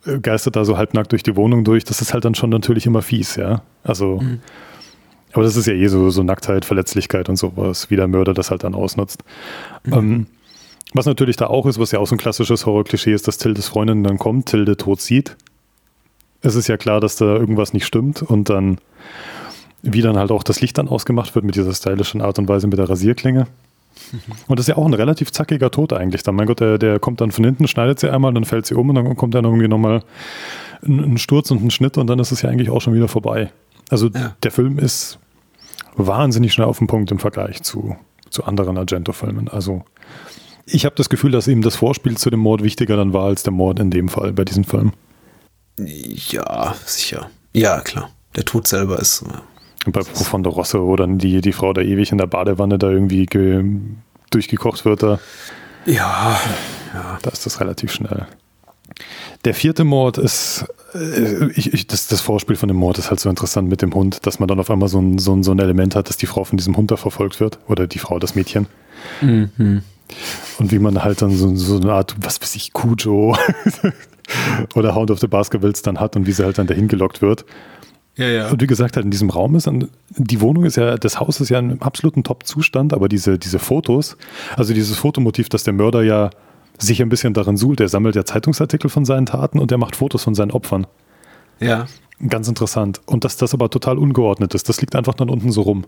[0.06, 1.84] äh, geistert da so halbnackt durch die Wohnung durch.
[1.84, 3.62] Das ist halt dann schon natürlich immer fies, ja.
[3.82, 4.40] Also, mhm.
[5.32, 8.50] aber das ist ja eh so, so Nacktheit, Verletzlichkeit und sowas, wie der Mörder das
[8.50, 9.24] halt dann ausnutzt.
[9.84, 9.92] Mhm.
[9.92, 10.26] Ähm,
[10.94, 13.68] was natürlich da auch ist, was ja auch so ein klassisches Horror-Klischee ist, dass Tildes
[13.68, 15.36] Freundin dann kommt, Tilde tot sieht.
[16.42, 18.78] Es ist ja klar, dass da irgendwas nicht stimmt und dann,
[19.82, 22.66] wie dann halt auch das Licht dann ausgemacht wird mit dieser stylischen Art und Weise
[22.66, 23.46] mit der Rasierklinge.
[24.48, 26.22] Und das ist ja auch ein relativ zackiger Tod eigentlich.
[26.22, 28.74] Dann, mein Gott, der, der kommt dann von hinten, schneidet sie einmal, dann fällt sie
[28.74, 30.02] um und dann kommt dann irgendwie nochmal
[30.82, 33.08] ein, ein Sturz und ein Schnitt und dann ist es ja eigentlich auch schon wieder
[33.08, 33.52] vorbei.
[33.90, 34.34] Also ja.
[34.42, 35.18] der Film ist
[35.94, 37.96] wahnsinnig schnell auf den Punkt im Vergleich zu,
[38.30, 39.48] zu anderen Argento-Filmen.
[39.48, 39.84] Also
[40.66, 43.42] ich habe das Gefühl, dass ihm das Vorspiel zu dem Mord wichtiger dann war als
[43.42, 44.92] der Mord in dem Fall bei diesem Film.
[45.78, 47.30] Ja, sicher.
[47.52, 48.10] Ja, klar.
[48.36, 49.22] Der Tod selber ist.
[49.22, 52.90] Äh, bei Profondo Rosso, wo dann die, die Frau da ewig in der Badewanne da
[52.90, 53.26] irgendwie
[54.30, 55.02] durchgekocht wird.
[55.02, 55.18] Da.
[55.86, 56.38] Ja,
[56.94, 57.18] ja.
[57.22, 58.26] Da ist das relativ schnell.
[59.44, 63.18] Der vierte Mord ist, äh, ich, ich, das, das Vorspiel von dem Mord ist halt
[63.18, 65.50] so interessant mit dem Hund, dass man dann auf einmal so ein, so ein, so
[65.52, 67.58] ein Element hat, dass die Frau von diesem Hund da verfolgt wird.
[67.66, 68.66] Oder die Frau, das Mädchen.
[69.20, 69.82] Mhm.
[70.58, 73.36] Und wie man halt dann so, so eine Art, was weiß ich, Cujo
[74.74, 77.44] oder Hound of the Basketballs dann hat und wie sie halt dann dahin gelockt wird.
[78.16, 78.50] Ja, ja.
[78.50, 81.40] Und wie gesagt, halt in diesem Raum ist dann, die Wohnung ist ja, das Haus
[81.40, 84.16] ist ja in absoluten Top-Zustand, aber diese, diese Fotos,
[84.56, 86.30] also dieses Fotomotiv, dass der Mörder ja
[86.78, 89.96] sich ein bisschen darin suhlt, er sammelt ja Zeitungsartikel von seinen Taten und er macht
[89.96, 90.86] Fotos von seinen Opfern.
[91.60, 91.86] Ja.
[92.28, 93.00] Ganz interessant.
[93.06, 95.86] Und dass das aber total ungeordnet ist, das liegt einfach dann unten so rum.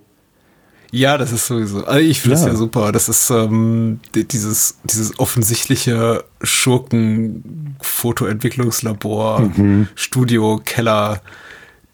[0.95, 1.85] Ja, das ist sowieso.
[1.85, 2.49] Also ich finde es ja.
[2.49, 2.93] ja super.
[2.93, 9.89] Das ist ähm, dieses, dieses offensichtliche Schurken-Fotoentwicklungslabor, mhm.
[9.97, 11.21] Studio, Keller.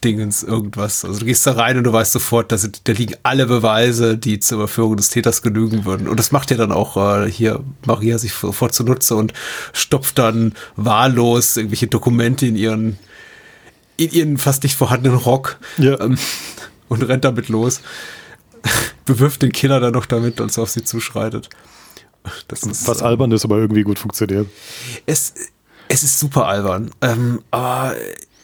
[0.03, 1.05] Dingens, irgendwas.
[1.05, 4.17] Also du gehst da rein und du weißt sofort, da, sind, da liegen alle Beweise,
[4.17, 6.09] die zur Überführung des Täters genügen würden.
[6.09, 9.35] Und das macht ja dann auch äh, hier Maria sich sofort zunutze und
[9.75, 12.99] stopft dann wahllos irgendwelche Dokumente in ihren,
[13.99, 16.01] in ihren fast nicht vorhandenen Rock ja.
[16.01, 16.17] ähm,
[16.89, 17.83] und rennt damit los.
[19.05, 21.49] bewirft den Killer dann noch damit, als er auf sie zuschreitet.
[22.49, 24.47] Das ist, Was albern ist, aber irgendwie gut funktioniert.
[25.07, 25.35] Es,
[25.89, 26.91] es ist super albern.
[27.01, 27.95] Ähm, aber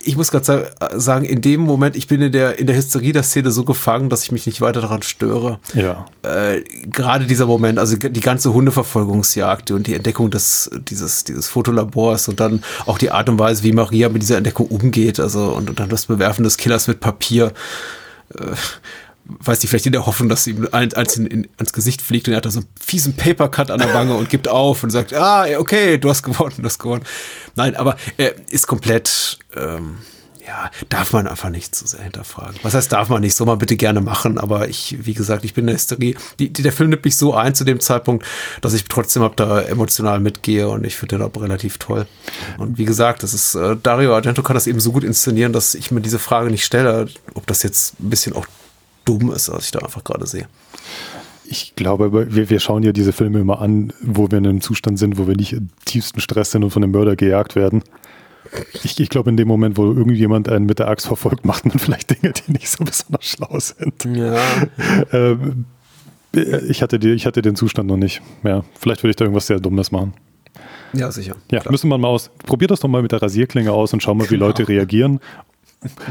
[0.06, 3.24] ich muss gerade sagen, in dem Moment, ich bin in der, in der Hysterie der
[3.24, 5.58] Szene so gefangen, dass ich mich nicht weiter daran störe.
[5.74, 6.06] Ja.
[6.22, 12.28] Äh, gerade dieser Moment, also die ganze Hundeverfolgungsjagd und die Entdeckung des, dieses, dieses Fotolabors
[12.28, 15.68] und dann auch die Art und Weise, wie Maria mit dieser Entdeckung umgeht, also und,
[15.70, 17.52] und dann das Bewerfen des Killers mit Papier.
[18.34, 18.54] Äh,
[19.28, 22.34] weiß nicht, vielleicht in der Hoffnung, dass ihm eins in, in, ans Gesicht fliegt und
[22.34, 25.14] er hat da so einen fiesen Papercut an der Wange und gibt auf und sagt,
[25.14, 27.04] ah, okay, du hast gewonnen, du hast gewonnen.
[27.54, 29.96] Nein, aber er ist komplett, ähm,
[30.46, 32.54] ja, darf man einfach nicht zu sehr hinterfragen.
[32.62, 33.34] Was heißt, darf man nicht?
[33.34, 36.14] Soll man bitte gerne machen, aber ich, wie gesagt, ich bin in der Hysterie.
[36.38, 38.24] Die, die, der Film nimmt mich so ein zu dem Zeitpunkt,
[38.60, 42.06] dass ich trotzdem ab da emotional mitgehe und ich finde den auch relativ toll.
[42.58, 45.74] Und wie gesagt, das ist, äh, Dario Argento kann das eben so gut inszenieren, dass
[45.74, 48.46] ich mir diese Frage nicht stelle, ob das jetzt ein bisschen auch
[49.06, 50.46] dumm ist, was ich da einfach gerade sehe.
[51.48, 54.98] Ich glaube, wir, wir schauen ja diese Filme immer an, wo wir in einem Zustand
[54.98, 57.82] sind, wo wir nicht im tiefsten Stress sind und von einem Mörder gejagt werden.
[58.82, 61.78] Ich, ich glaube, in dem Moment, wo irgendjemand einen mit der Axt verfolgt, macht man
[61.78, 64.04] vielleicht Dinge, die nicht so besonders schlau sind.
[64.16, 64.40] Ja.
[65.12, 65.64] Ähm,
[66.32, 68.22] ich, hatte die, ich hatte den Zustand noch nicht.
[68.42, 70.14] Ja, vielleicht würde ich da irgendwas sehr Dummes machen.
[70.92, 71.36] Ja, sicher.
[71.50, 71.72] Ja, klar.
[71.72, 72.30] müssen wir mal aus.
[72.44, 74.46] Probier das doch mal mit der Rasierklinge aus und schau mal, wie genau.
[74.46, 75.20] Leute reagieren.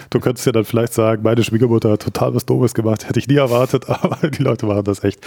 [0.09, 3.27] Du könntest ja dann vielleicht sagen, meine Schwiegermutter hat total was Doofes gemacht, hätte ich
[3.27, 5.19] nie erwartet, aber die Leute waren das echt.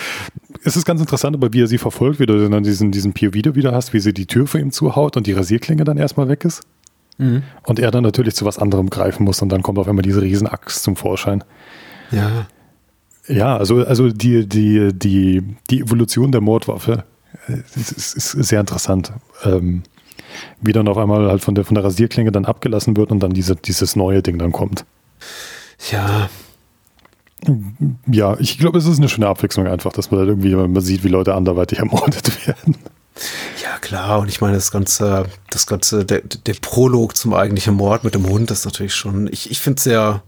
[0.65, 3.55] Es ist ganz interessant, aber wie er sie verfolgt, wie du dann diesen, diesen POV
[3.55, 6.45] wieder hast, wie sie die Tür vor ihm zuhaut und die Rasierklinge dann erstmal weg
[6.45, 6.63] ist.
[7.19, 7.43] Mhm.
[7.65, 10.23] Und er dann natürlich zu was anderem greifen muss und dann kommt auf einmal diese
[10.23, 11.45] Riesenaxt zum Vorschein.
[12.11, 12.47] Ja.
[13.27, 17.05] Ja, also, also die, die, die, die Evolution der Mordwaffe
[17.47, 19.13] äh, ist, ist, ist sehr interessant.
[19.45, 19.83] Ähm,
[20.61, 23.33] wie dann auf einmal halt von der, von der Rasierklinge dann abgelassen wird und dann
[23.33, 24.85] diese, dieses neue Ding dann kommt.
[25.93, 26.29] Ja.
[28.11, 31.05] Ja, ich glaube, es ist eine schöne Abwechslung einfach, dass man halt irgendwie man sieht,
[31.05, 32.77] wie Leute anderweitig ermordet werden.
[33.63, 34.21] Ja, klar.
[34.21, 38.29] Und ich meine, das ganze, das ganze, der, der Prolog zum eigentlichen Mord mit dem
[38.29, 40.23] Hund ist natürlich schon, ich, ich finde es sehr,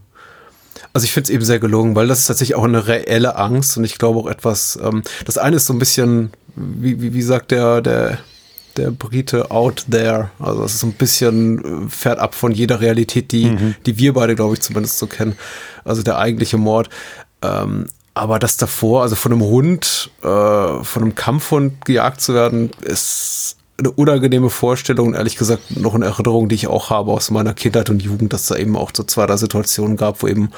[0.92, 3.76] also ich finde es eben sehr gelungen, weil das ist tatsächlich auch eine reelle Angst
[3.76, 7.22] und ich glaube auch etwas, ähm, das eine ist so ein bisschen, wie, wie, wie
[7.22, 8.18] sagt der, der,
[8.76, 10.30] der Brite out there.
[10.38, 13.74] Also es ist so ein bisschen äh, fährt ab von jeder Realität, die, mhm.
[13.86, 15.36] die wir beide, glaube ich, zumindest so kennen.
[15.84, 16.88] Also der eigentliche Mord.
[17.42, 22.70] Ähm, aber das davor, also von einem Hund, äh, von einem Kampfhund gejagt zu werden,
[22.82, 27.30] ist eine unangenehme Vorstellung und ehrlich gesagt noch eine Erinnerung, die ich auch habe aus
[27.30, 30.50] meiner Kindheit und Jugend, dass da eben auch so zwei, drei Situationen gab, wo eben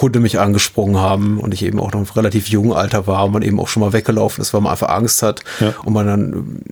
[0.00, 3.32] Hunde mich angesprungen haben und ich eben auch noch im relativ jungen Alter war und
[3.32, 5.72] man eben auch schon mal weggelaufen ist, weil man einfach Angst hat ja.
[5.84, 6.62] und man dann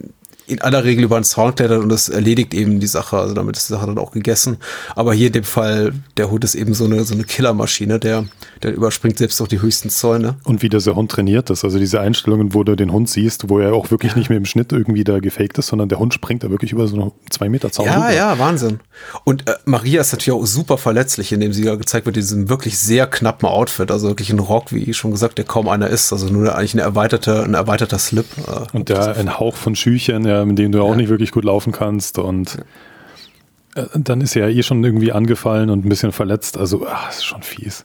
[0.47, 3.19] in aller Regel über einen Sound klettert und das erledigt eben die Sache.
[3.19, 4.59] Also damit ist die Sache dann auch gegessen.
[4.95, 8.25] Aber hier in dem Fall, der Hund ist eben so eine, so eine Killermaschine, der,
[8.63, 10.37] der überspringt selbst auch die höchsten Zäune.
[10.45, 11.65] Und wie dieser Hund trainiert ist.
[11.65, 14.45] Also diese Einstellungen, wo du den Hund siehst, wo er auch wirklich nicht mehr im
[14.45, 17.49] Schnitt irgendwie da gefaked ist, sondern der Hund springt da wirklich über so einen zwei
[17.49, 17.87] Meter Zaun.
[17.87, 18.13] Ja, rüber.
[18.13, 18.81] ja, Wahnsinn.
[19.25, 22.49] Und äh, Maria ist natürlich auch super verletzlich, indem sie ja gezeigt wird, in diesem
[22.49, 23.91] wirklich sehr knappen Outfit.
[23.91, 26.13] Also wirklich ein Rock, wie schon gesagt, der kaum einer ist.
[26.13, 28.27] Also nur eigentlich eine erweiterte, ein erweiterter Slip.
[28.47, 30.97] Äh, und der ein Hauch von Schüchern, ja, mit dem du auch ja.
[30.97, 32.59] nicht wirklich gut laufen kannst und
[33.75, 36.59] äh, dann ist er ja eh schon irgendwie angefallen und ein bisschen verletzt.
[36.59, 37.85] Also, ach, ist schon fies.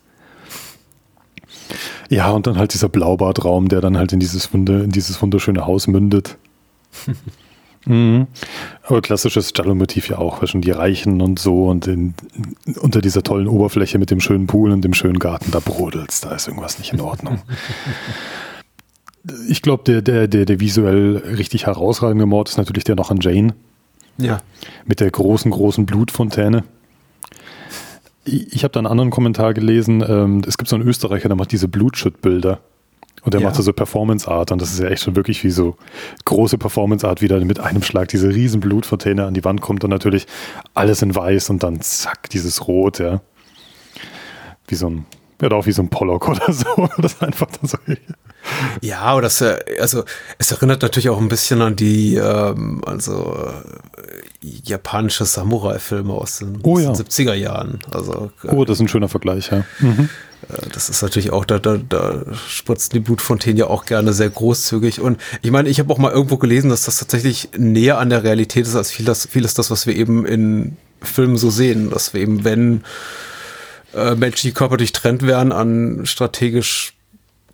[2.09, 5.65] Ja, und dann halt dieser Blaubartraum, der dann halt in dieses, Wunde, in dieses wunderschöne
[5.65, 6.37] Haus mündet.
[7.87, 8.27] mhm.
[8.83, 12.13] Aber klassisches Giallo-Motiv ja auch, schon die Reichen und so und in,
[12.79, 16.35] unter dieser tollen Oberfläche mit dem schönen Pool und dem schönen Garten, da brodelt's, da
[16.35, 17.39] ist irgendwas nicht in Ordnung.
[19.49, 23.19] ich glaube, der, der, der, der visuell richtig herausragende Mord ist natürlich der noch an
[23.21, 23.53] Jane.
[24.17, 24.39] Ja.
[24.85, 26.63] Mit der großen, großen Blutfontäne.
[28.25, 30.03] Ich, ich habe da einen anderen Kommentar gelesen.
[30.07, 32.59] Ähm, es gibt so einen Österreicher, der macht diese Blutschüttbilder.
[33.23, 33.47] Und der ja.
[33.47, 35.75] macht so Performance Art und das ist ja echt schon wirklich wie so
[36.25, 39.83] große Performance Art, wie da mit einem Schlag diese riesen Blutfontäne an die Wand kommt
[39.83, 40.27] und natürlich
[40.73, 43.21] alles in weiß und dann zack, dieses Rot, ja.
[44.67, 45.05] Wie so ein,
[45.41, 46.89] ja, auch wie so ein Pollock oder so.
[46.97, 47.77] Das einfach dann so
[48.81, 50.03] ja, aber das, äh, also
[50.37, 53.37] es erinnert natürlich auch ein bisschen an die, ähm, also
[53.97, 56.91] äh, japanische Samurai-Filme aus den, oh, ja.
[56.91, 57.79] 70er Jahren.
[57.91, 59.65] Also, äh, oh, das ist ein schöner Vergleich, ja.
[59.79, 60.09] Mhm.
[60.49, 64.29] Äh, das ist natürlich auch, da, da, da spritzen die Blutfontänen ja auch gerne sehr
[64.29, 65.01] großzügig.
[65.01, 68.23] Und ich meine, ich habe auch mal irgendwo gelesen, dass das tatsächlich näher an der
[68.23, 71.89] Realität ist als vieles, vieles das, was wir eben in Filmen so sehen.
[71.89, 72.83] Dass wir eben, wenn
[73.93, 76.93] äh, menschliche Körper durchtrennt werden an strategisch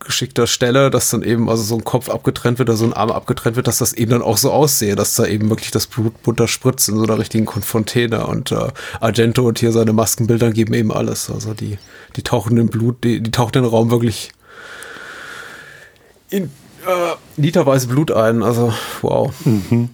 [0.03, 3.11] geschickter Stelle, dass dann eben also so ein Kopf abgetrennt wird oder so ein Arm
[3.11, 6.21] abgetrennt wird, dass das eben dann auch so aussehe, dass da eben wirklich das Blut
[6.23, 8.67] bunter spritzt in so einer richtigen Fontäne und äh,
[8.99, 11.29] Argento und hier seine Maskenbilder geben eben alles.
[11.29, 11.77] Also die,
[12.15, 14.31] die tauchen im Blut, die, die tauchen den Raum wirklich
[16.29, 18.43] in äh, literweise Blut ein.
[18.43, 19.33] Also wow.
[19.45, 19.89] Mhm.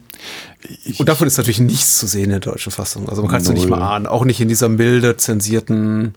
[0.98, 3.10] und davon ist natürlich nichts zu sehen in der deutschen Fassung.
[3.10, 4.07] Also man kann es nicht mal ahnen.
[4.07, 6.15] Auch nicht in dieser milde, zensierten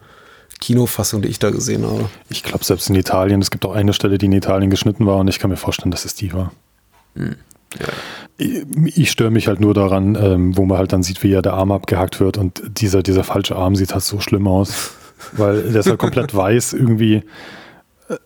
[0.63, 2.09] Kinofassung, die ich da gesehen habe.
[2.29, 5.19] Ich glaube, selbst in Italien, es gibt auch eine Stelle, die in Italien geschnitten war
[5.19, 6.53] und ich kann mir vorstellen, dass es die war.
[7.17, 7.35] Hm.
[7.81, 7.87] Ja.
[8.37, 11.43] Ich, ich störe mich halt nur daran, ähm, wo man halt dann sieht, wie ja
[11.43, 14.93] der Arm abgehackt wird und dieser, dieser falsche Arm sieht halt so schlimm aus,
[15.33, 17.25] weil der ist halt komplett weiß irgendwie.
[18.09, 18.17] Äh,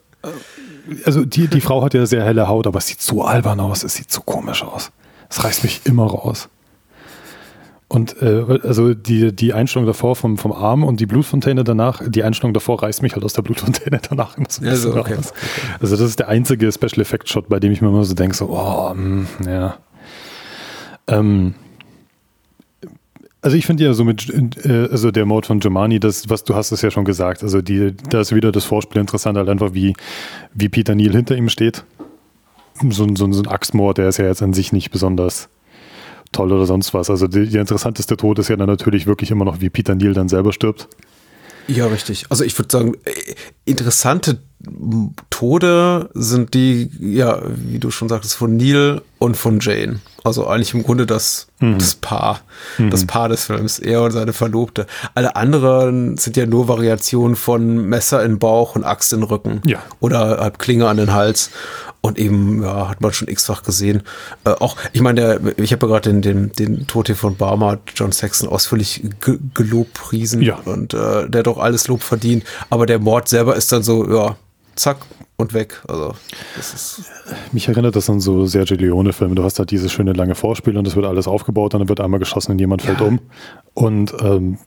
[1.04, 3.82] also die, die Frau hat ja sehr helle Haut, aber es sieht so albern aus,
[3.82, 4.90] es sieht so komisch aus.
[5.30, 6.50] Es reißt mich immer raus.
[7.88, 12.24] Und äh, also die, die Einstellung davor vom, vom Arm und die Blutfontäne danach, die
[12.24, 15.14] Einstellung davor reißt mich halt aus der Blutfontäne danach immer so ein also, okay.
[15.14, 15.32] raus.
[15.80, 18.34] Also das ist der einzige Special Effect Shot, bei dem ich mir immer so denke,
[18.34, 19.76] so, oh, mh, hm, ja.
[21.06, 21.54] Ähm,
[23.40, 24.28] also ich finde ja so mit,
[24.64, 27.62] äh, also der Mode von Germani, das, was du hast es ja schon gesagt, also
[27.62, 29.94] die, da ist wieder das Vorspiel interessant, halt einfach wie,
[30.52, 31.84] wie Peter Neal hinter ihm steht.
[32.90, 35.48] So, so, so ein Axtmord, der ist ja jetzt an sich nicht besonders
[36.36, 37.10] toll oder sonst was.
[37.10, 40.28] Also der interessanteste Tod ist ja dann natürlich wirklich immer noch, wie Peter Neal dann
[40.28, 40.88] selber stirbt.
[41.68, 42.26] Ja, richtig.
[42.28, 43.34] Also ich würde sagen, äh,
[43.64, 44.38] interessante
[45.30, 50.00] Tode sind die, ja, wie du schon sagtest, von Neil und von Jane.
[50.26, 51.78] Also eigentlich im Grunde das, mhm.
[51.78, 52.40] das Paar,
[52.78, 52.90] mhm.
[52.90, 54.86] das Paar des Films, er und seine Verlobte.
[55.14, 59.62] Alle anderen sind ja nur Variationen von Messer in Bauch und Axt in Rücken.
[59.64, 59.78] Ja.
[60.00, 61.50] Oder halb Klinge an den Hals.
[62.00, 64.02] Und eben, ja, hat man schon x-fach gesehen.
[64.44, 67.78] Äh, auch, ich meine, ich habe ja gerade den, den, den Tod hier von Barmer,
[67.94, 69.04] John Saxon, ausführlich
[69.54, 70.42] gelobpriesen.
[70.42, 70.56] Ja.
[70.64, 72.42] Und äh, der hat doch alles Lob verdient.
[72.68, 74.36] Aber der Mord selber ist dann so, ja,
[74.74, 74.98] zack
[75.36, 75.82] und weg.
[75.86, 76.14] Also,
[76.56, 77.02] das ist
[77.52, 79.34] Mich erinnert das an so Sergio Leone-Filme.
[79.34, 82.00] Du hast halt dieses schöne lange Vorspiel und es wird alles aufgebaut und dann wird
[82.00, 82.94] einmal geschossen und jemand ja.
[82.94, 83.20] fällt um.
[83.74, 84.58] Und ähm,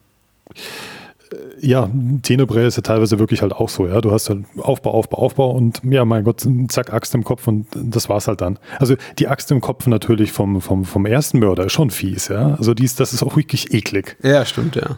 [1.60, 1.90] ja,
[2.22, 4.02] Tenebrae ist ja teilweise wirklich halt auch so, ja.
[4.02, 7.68] Du hast halt Aufbau, Aufbau, Aufbau und ja, mein Gott, zack, Axt im Kopf und
[7.74, 8.60] das war's halt dann.
[8.80, 12.56] Also die Axt im Kopf natürlich vom, vom, vom ersten Mörder ist schon fies, ja.
[12.56, 14.18] Also dies, das ist auch wirklich eklig.
[14.24, 14.98] Ja, stimmt, ja.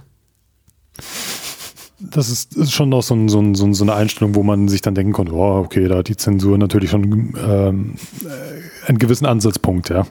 [2.09, 4.81] Das ist, ist schon noch so, ein, so, ein, so, eine Einstellung, wo man sich
[4.81, 9.25] dann denken konnte, oh, okay, da hat die Zensur natürlich schon ähm, äh, einen gewissen
[9.25, 10.07] Ansatzpunkt, ja.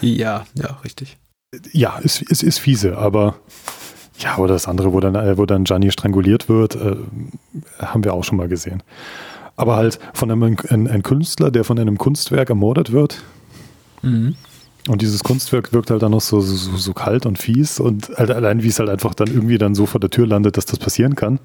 [0.00, 1.16] Ja, ja, richtig.
[1.72, 3.36] Ja, es ist, ist, ist fiese, aber
[4.18, 6.96] ja, oder das andere, wo dann, äh, wo dann Gianni stranguliert wird, äh,
[7.78, 8.82] haben wir auch schon mal gesehen.
[9.56, 13.22] Aber halt von einem ein, ein Künstler, der von einem Kunstwerk ermordet wird.
[14.02, 14.36] Mhm.
[14.90, 18.30] Und dieses Kunstwerk wirkt halt dann noch so, so, so kalt und fies und halt
[18.30, 20.78] allein wie es halt einfach dann irgendwie dann so vor der Tür landet, dass das
[20.78, 21.38] passieren kann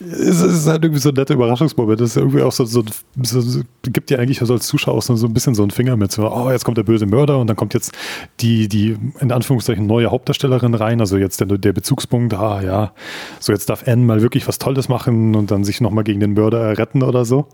[0.00, 2.00] es ist halt irgendwie so ein netter Überraschungsmoment.
[2.00, 2.84] Das ist irgendwie auch so, so,
[3.22, 6.12] so gibt dir eigentlich als Zuschauer auch so, so ein bisschen so einen Finger mit,
[6.12, 7.92] so, oh, jetzt kommt der böse Mörder und dann kommt jetzt
[8.40, 12.92] die, die in Anführungszeichen neue Hauptdarstellerin rein, also jetzt der, der Bezugspunkt, ah ja,
[13.40, 16.34] so jetzt darf Anne mal wirklich was Tolles machen und dann sich nochmal gegen den
[16.34, 17.48] Mörder retten oder so.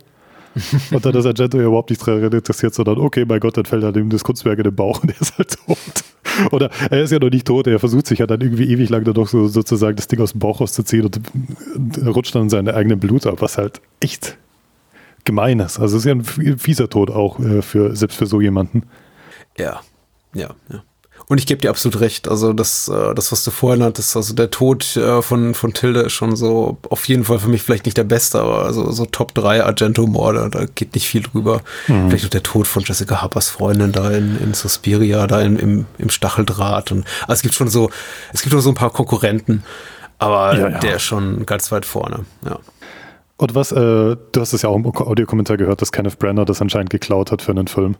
[0.91, 3.83] Und dann ist Argento ja überhaupt nicht daran interessiert, sondern okay, mein Gott, dann fällt
[3.83, 5.77] halt ihm das Kunstwerk in den Bauch und er ist halt tot.
[6.51, 9.03] Oder er ist ja noch nicht tot, er versucht sich ja dann irgendwie ewig lang
[9.03, 11.19] dann doch so, sozusagen das Ding aus dem Bauch rauszuziehen und,
[12.05, 14.37] rutscht dann in seine eigene Blut ab, was halt echt
[15.23, 15.79] gemein ist.
[15.79, 18.83] Also es ist ja ein fieser Tod auch äh, für, selbst für so jemanden.
[19.57, 19.81] Ja,
[20.33, 20.83] ja, ja.
[21.27, 22.27] Und ich gebe dir absolut recht.
[22.27, 26.01] Also das, äh, das, was du vorhin hattest, also der Tod äh, von, von Tilde
[26.01, 29.05] ist schon so auf jeden Fall für mich vielleicht nicht der beste, aber also so
[29.05, 31.61] Top 3 Argento-Morde, da geht nicht viel drüber.
[31.87, 32.09] Mhm.
[32.09, 35.85] Vielleicht auch der Tod von Jessica Harpers Freundin da in, in Suspiria, da in, im,
[35.97, 36.91] im Stacheldraht.
[36.91, 37.89] Und also es gibt schon so,
[38.31, 39.63] es gibt noch so ein paar Konkurrenten,
[40.19, 40.79] aber ja, ja.
[40.79, 42.59] der ist schon ganz weit vorne, ja.
[43.37, 46.61] Und was, äh, du hast es ja auch im Audiokommentar gehört, dass Kenneth Brenner das
[46.61, 47.97] anscheinend geklaut hat für einen Film.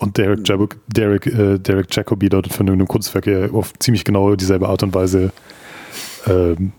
[0.00, 4.34] Und Derek, Jab Derek, äh, Derek Jacobi dort von einem Kunstwerk ja auf ziemlich genau
[4.34, 5.30] dieselbe Art und Weise,
[6.26, 6.72] ähm,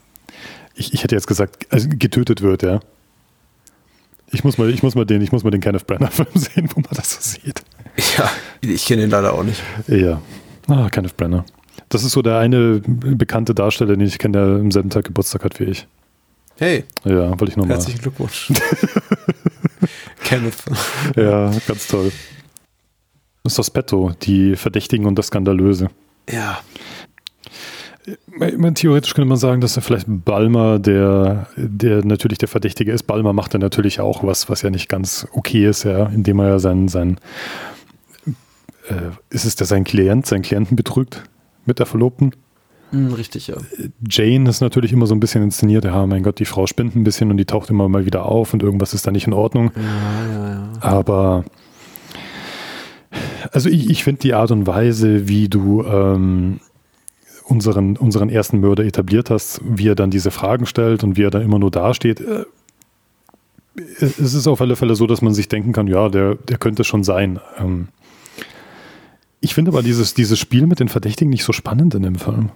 [0.74, 2.80] ich, ich hätte jetzt gesagt, also getötet wird, ja.
[4.32, 6.80] Ich muss mal, ich muss mal den, ich muss mal den Kenneth Brenner-Film sehen, wo
[6.80, 7.62] man das so sieht.
[8.18, 8.32] Ja,
[8.62, 9.62] ich kenne ihn leider auch nicht.
[9.88, 10.20] Ja.
[10.68, 11.46] Ah, Kenneth Brenner.
[11.90, 15.44] Das ist so der eine bekannte Darsteller, den ich kenne, der am selben Tag Geburtstag
[15.44, 15.88] hat wie ich.
[16.58, 16.86] Hey.
[17.04, 17.76] Ja, wollte ich nochmal.
[17.76, 18.52] Herzlichen Glückwunsch.
[20.24, 20.56] Kenneth.
[21.16, 22.12] Ja, ganz toll.
[23.46, 25.90] Sospetto, die Verdächtigen und das Skandalöse.
[26.30, 26.60] Ja.
[28.74, 33.04] Theoretisch könnte man sagen, dass er vielleicht Balmer, der, der natürlich der Verdächtige ist.
[33.04, 36.48] Balmer macht er natürlich auch was, was ja nicht ganz okay ist, ja, indem er
[36.48, 37.20] ja sein, sein
[38.90, 41.24] äh, ist es der sein Klient, seinen Klienten betrügt
[41.66, 42.32] mit der Verlobten?
[42.92, 43.56] Hm, richtig, ja.
[44.10, 47.04] Jane ist natürlich immer so ein bisschen inszeniert, ja, mein Gott, die Frau spinnt ein
[47.04, 49.72] bisschen und die taucht immer mal wieder auf und irgendwas ist da nicht in Ordnung.
[49.76, 50.70] Ja, ja, ja.
[50.82, 51.46] Aber
[53.52, 56.60] also ich, ich finde die Art und Weise, wie du ähm,
[57.46, 61.32] unseren, unseren ersten Mörder etabliert hast, wie er dann diese Fragen stellt und wie er
[61.32, 62.46] dann immer nur dasteht, äh,
[63.76, 66.84] es ist auf alle Fälle so, dass man sich denken kann, ja, der, der könnte
[66.84, 67.40] schon sein.
[67.58, 67.88] Ähm,
[69.40, 72.52] ich finde aber dieses, dieses Spiel mit den Verdächtigen nicht so spannend in dem Film.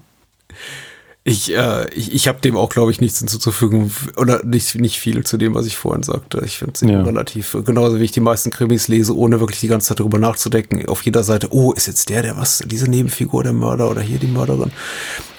[1.28, 5.24] Ich, äh, ich, ich habe dem auch, glaube ich, nichts hinzuzufügen oder nicht, nicht viel
[5.24, 6.44] zu dem, was ich vorhin sagte.
[6.46, 7.02] Ich finde es ja.
[7.02, 10.88] relativ, genauso wie ich die meisten Krimis lese, ohne wirklich die ganze Zeit darüber nachzudenken.
[10.88, 14.20] Auf jeder Seite, oh, ist jetzt der, der was, diese Nebenfigur der Mörder oder hier
[14.20, 14.72] die Mörderin.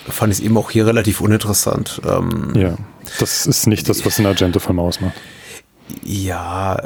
[0.08, 2.00] Fand ich es eben auch hier relativ uninteressant.
[2.04, 2.76] Ähm, ja,
[3.20, 5.14] das ist nicht das, was ein Argento-Film ausmacht.
[6.02, 6.82] Ja,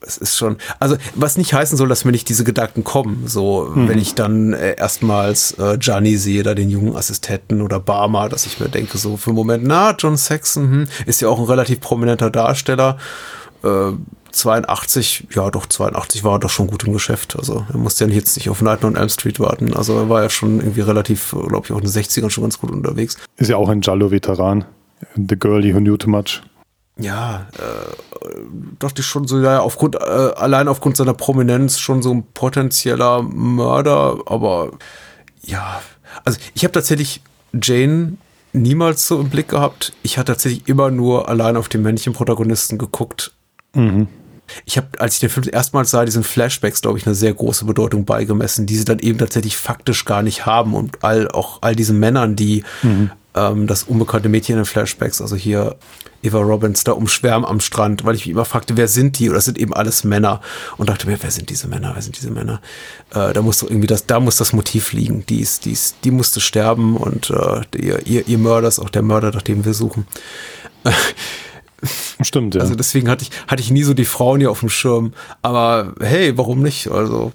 [0.00, 3.24] es ist schon, also was nicht heißen soll, dass mir nicht diese Gedanken kommen.
[3.26, 3.88] So, mhm.
[3.88, 8.46] wenn ich dann äh, erstmals äh, Gianni sehe, da den jungen Assistenten oder Barmer, dass
[8.46, 11.46] ich mir denke, so für einen Moment, na, John Saxon hm, ist ja auch ein
[11.46, 12.98] relativ prominenter Darsteller.
[13.62, 13.92] Äh,
[14.32, 17.36] 82, ja doch, 82 war er doch schon gut im Geschäft.
[17.38, 19.72] Also er musste ja jetzt nicht auf Nightmare on Elm Street warten.
[19.74, 22.58] Also er war ja schon irgendwie relativ, glaube ich, auch in den 60ern schon ganz
[22.58, 23.16] gut unterwegs.
[23.38, 24.66] Ist ja auch ein Jallo-Veteran.
[25.14, 26.42] The Girlie Who Knew Too Much
[26.98, 28.30] ja, äh,
[28.78, 33.22] dachte ich schon so, ja, aufgrund, äh, allein aufgrund seiner Prominenz schon so ein potenzieller
[33.22, 34.72] Mörder, aber
[35.42, 35.82] ja,
[36.24, 38.16] also ich habe tatsächlich Jane
[38.52, 39.92] niemals so im Blick gehabt.
[40.02, 43.32] Ich hatte tatsächlich immer nur allein auf den männlichen Protagonisten geguckt.
[43.74, 44.08] Mhm.
[44.64, 47.64] Ich habe, als ich den Film erstmals sah, diesen Flashbacks, glaube ich, eine sehr große
[47.64, 51.74] Bedeutung beigemessen, die sie dann eben tatsächlich faktisch gar nicht haben und all, auch all
[51.74, 53.10] diesen Männern, die mhm.
[53.36, 55.76] Ähm, das unbekannte Mädchen in Flashbacks, also hier
[56.22, 59.30] Eva Robbins da umschwärmen am Strand, weil ich mich immer fragte, wer sind die?
[59.30, 60.40] Oder sind eben alles Männer?
[60.76, 61.92] Und dachte mir, wer sind diese Männer?
[61.94, 62.60] Wer sind diese Männer?
[63.14, 65.24] Äh, da muss doch irgendwie das, da muss das Motiv liegen.
[65.26, 68.90] Die ist, die ist, die musste sterben und äh, ihr, ihr, ihr Mörder ist auch
[68.90, 70.06] der Mörder, nach dem wir suchen.
[72.22, 72.62] Stimmt, ja.
[72.62, 75.12] Also deswegen hatte ich, hatte ich nie so die Frauen hier auf dem Schirm.
[75.42, 76.88] Aber hey, warum nicht?
[76.90, 77.32] Also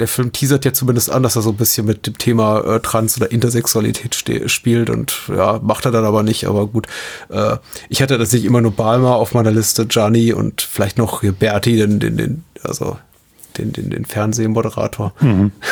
[0.00, 2.80] der Film teasert ja zumindest an, dass er so ein bisschen mit dem Thema äh,
[2.80, 4.14] Trans- oder Intersexualität
[4.50, 6.86] spielt und ja, macht er dann aber nicht, aber gut.
[7.28, 7.56] Äh,
[7.88, 11.76] ich hatte tatsächlich immer nur Balmer auf meiner Liste, Gianni und vielleicht noch hier Berti,
[11.76, 12.98] den, den, den, also
[13.56, 15.12] den, den, den Fernsehmoderator.
[15.20, 15.52] Mhm.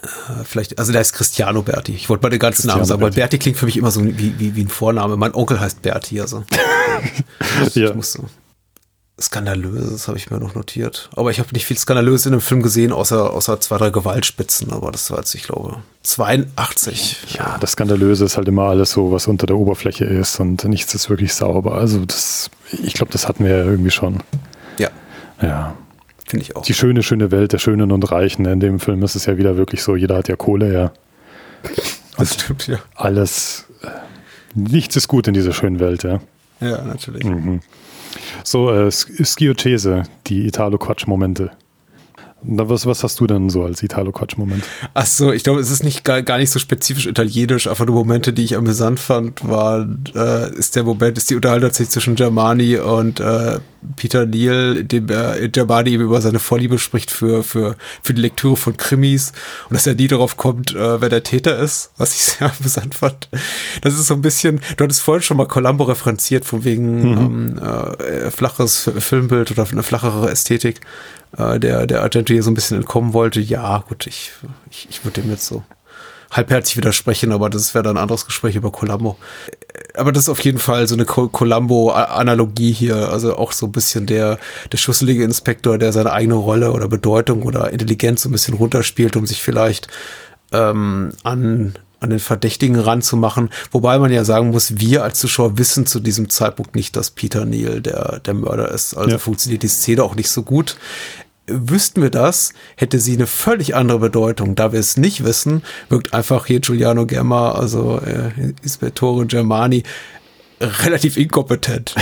[0.00, 1.92] Äh, vielleicht, also der ist Cristiano Berti.
[1.92, 4.38] Ich wollte mal den ganzen Namen sagen, weil Berti klingt für mich immer so wie,
[4.38, 5.16] wie, wie ein Vorname.
[5.16, 6.44] Mein Onkel heißt Berti, also.
[7.74, 7.88] ja.
[7.88, 8.22] ich musste,
[9.20, 11.10] Skandalöses habe ich mir noch notiert.
[11.16, 14.72] Aber ich habe nicht viel Skandalöses in dem Film gesehen, außer, außer zwei, drei Gewaltspitzen.
[14.72, 17.34] Aber das war jetzt, ich glaube, 82.
[17.36, 20.94] Ja, das Skandalöse ist halt immer alles so, was unter der Oberfläche ist und nichts
[20.94, 21.74] ist wirklich sauber.
[21.74, 22.50] Also das,
[22.82, 24.22] ich glaube, das hatten wir ja irgendwie schon.
[24.78, 24.90] Ja.
[25.42, 25.74] Ja.
[26.26, 26.62] Finde ich auch.
[26.62, 28.44] Die schöne, schöne Welt der Schönen und Reichen.
[28.44, 30.92] In dem Film ist es ja wieder wirklich so, jeder hat ja Kohle, ja.
[32.16, 32.78] Das stimmt, ja.
[32.94, 33.88] Alles, äh,
[34.54, 36.20] nichts ist gut in dieser schönen Welt, ja.
[36.60, 37.24] Ja, natürlich.
[37.24, 37.60] Mhm.
[38.44, 41.52] So, äh, Skiothese, die Italo-Quatsch-Momente.
[42.40, 44.62] Was, was hast du denn so als Italo-Quatsch-Moment?
[44.94, 47.96] Ach so, ich glaube, es ist nicht gar, gar nicht so spezifisch italienisch, einfach nur
[47.96, 52.76] Momente, die ich amüsant fand, war, äh, ist der Moment, ist die Unterhaltung zwischen Germani
[52.76, 53.58] und äh,
[53.96, 58.56] Peter Neal, dem äh, Germani eben über seine Vorliebe spricht für, für, für die Lektüre
[58.56, 59.32] von Krimis
[59.68, 62.94] und dass er nie darauf kommt, äh, wer der Täter ist, was ich sehr amüsant
[62.94, 63.28] fand.
[63.82, 67.58] Das ist so ein bisschen, du hattest vorhin schon mal Columbo referenziert, von wegen mhm.
[67.58, 70.80] ähm, äh, flaches Filmbild oder eine flachere Ästhetik
[71.36, 74.32] äh, der, der Argento hier so ein bisschen entkommen wollte, ja, gut, ich,
[74.70, 75.62] ich, ich würde dem jetzt so
[76.30, 79.16] halbherzig widersprechen, aber das wäre dann ein anderes Gespräch über Columbo.
[79.94, 84.06] Aber das ist auf jeden Fall so eine Columbo-Analogie hier, also auch so ein bisschen
[84.06, 84.38] der,
[84.70, 89.16] der schusselige Inspektor, der seine eigene Rolle oder Bedeutung oder Intelligenz so ein bisschen runterspielt,
[89.16, 89.88] um sich vielleicht
[90.52, 93.50] ähm, an an den Verdächtigen ranzumachen.
[93.70, 97.44] Wobei man ja sagen muss, wir als Zuschauer wissen zu diesem Zeitpunkt nicht, dass Peter
[97.44, 98.94] Neal der, der Mörder ist.
[98.94, 99.18] Also ja.
[99.18, 100.76] funktioniert die Szene auch nicht so gut.
[101.46, 104.54] Wüssten wir das, hätte sie eine völlig andere Bedeutung.
[104.54, 109.82] Da wir es nicht wissen, wirkt einfach hier Giuliano Gemma, also äh, Ispettore Germani,
[110.60, 111.94] relativ inkompetent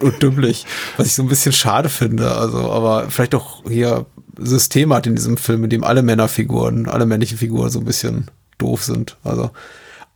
[0.00, 0.64] und, und dümmlich,
[0.96, 2.32] was ich so ein bisschen schade finde.
[2.32, 4.06] Also, aber vielleicht auch hier
[4.38, 8.30] System hat in diesem Film, in dem alle Männerfiguren, alle männlichen Figuren so ein bisschen
[8.58, 9.16] doof sind.
[9.24, 9.50] Also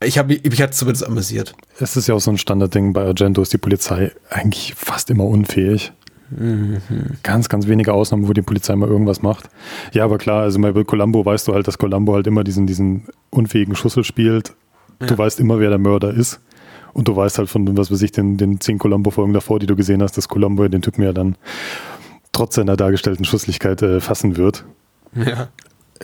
[0.02, 1.54] ich habe mich, mich hat zumindest amüsiert.
[1.78, 5.24] Es ist ja auch so ein Standardding bei Argento ist die Polizei eigentlich fast immer
[5.24, 5.92] unfähig.
[6.30, 6.80] Mhm.
[7.22, 9.50] Ganz, ganz wenige Ausnahmen, wo die Polizei mal irgendwas macht.
[9.92, 13.08] Ja, aber klar, also bei Columbo weißt du halt, dass Columbo halt immer diesen, diesen
[13.30, 14.54] unfähigen Schussel spielt.
[15.00, 15.08] Ja.
[15.08, 16.40] Du weißt immer, wer der Mörder ist.
[16.92, 19.76] Und du weißt halt von, was weiß ich, den, den zehn Columbo-Folgen davor, die du
[19.76, 21.36] gesehen hast, dass Columbo den Typen ja dann
[22.32, 24.64] trotz seiner dargestellten Schusslichkeit äh, fassen wird.
[25.14, 25.48] Ja.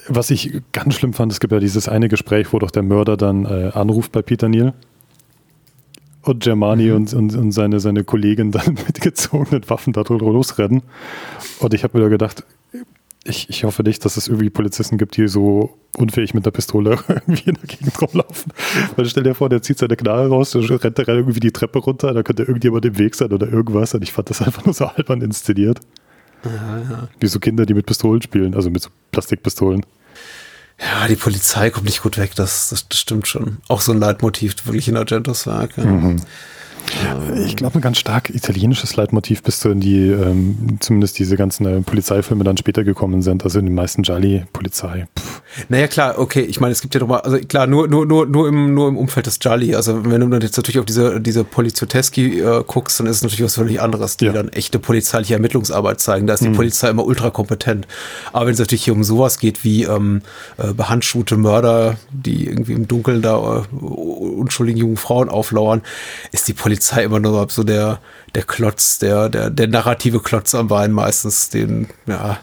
[0.08, 3.16] Was ich ganz schlimm fand, es gibt ja dieses eine Gespräch, wo doch der Mörder
[3.16, 4.74] dann äh, anruft bei Peter Neal
[6.22, 6.94] und Germani mhm.
[6.94, 10.82] und, und, und, seine, seine Kollegin dann mit gezogenen Waffen da drüber losrennen.
[11.60, 12.44] Und ich habe mir da gedacht,
[13.24, 16.98] ich, ich hoffe nicht, dass es irgendwie Polizisten gibt, die so unfähig mit der Pistole
[17.08, 18.52] irgendwie in der Gegend rumlaufen.
[18.94, 22.12] Weil stell dir vor, der zieht seine Knarre raus, rennt da irgendwie die Treppe runter,
[22.12, 23.94] da könnte irgendjemand im Weg sein oder irgendwas.
[23.94, 25.80] Und ich fand das einfach nur so albern inszeniert.
[26.54, 27.08] Ja, ja.
[27.20, 29.84] Wie so Kinder, die mit Pistolen spielen, also mit so Plastikpistolen.
[30.78, 33.58] Ja, die Polizei kommt nicht gut weg, das, das, das stimmt schon.
[33.68, 35.76] Auch so ein Leitmotiv wirklich in Argentos Werk.
[35.76, 35.84] Ja.
[35.84, 36.20] Mhm.
[37.44, 41.66] Ich glaube, ein ganz stark italienisches Leitmotiv bis zu in die, ähm, zumindest diese ganzen
[41.66, 43.44] äh, Polizeifilme dann später gekommen sind.
[43.44, 45.06] Also in den meisten Jolly-Polizei.
[45.68, 48.26] Naja, klar, okay, ich meine, es gibt ja doch mal, also klar, nur, nur, nur,
[48.26, 49.74] nur im, nur im Umfeld des Jolly.
[49.74, 53.22] Also wenn du dann jetzt natürlich auf diese, diese Polizioteski äh, guckst, dann ist es
[53.22, 54.32] natürlich was völlig anderes, die ja.
[54.32, 56.26] dann echte polizeiliche Ermittlungsarbeit zeigen.
[56.26, 56.56] Da ist die mhm.
[56.56, 57.86] Polizei immer ultra kompetent.
[58.32, 60.22] Aber wenn es natürlich hier um sowas geht wie ähm,
[60.58, 65.82] äh, behandschuhte Mörder, die irgendwie im Dunkeln da äh, unschuldigen jungen Frauen auflauern,
[66.32, 68.00] ist die Polizei immer nur so der,
[68.34, 72.38] der Klotz, der, der, der narrative Klotz am Bein meistens, den, ja,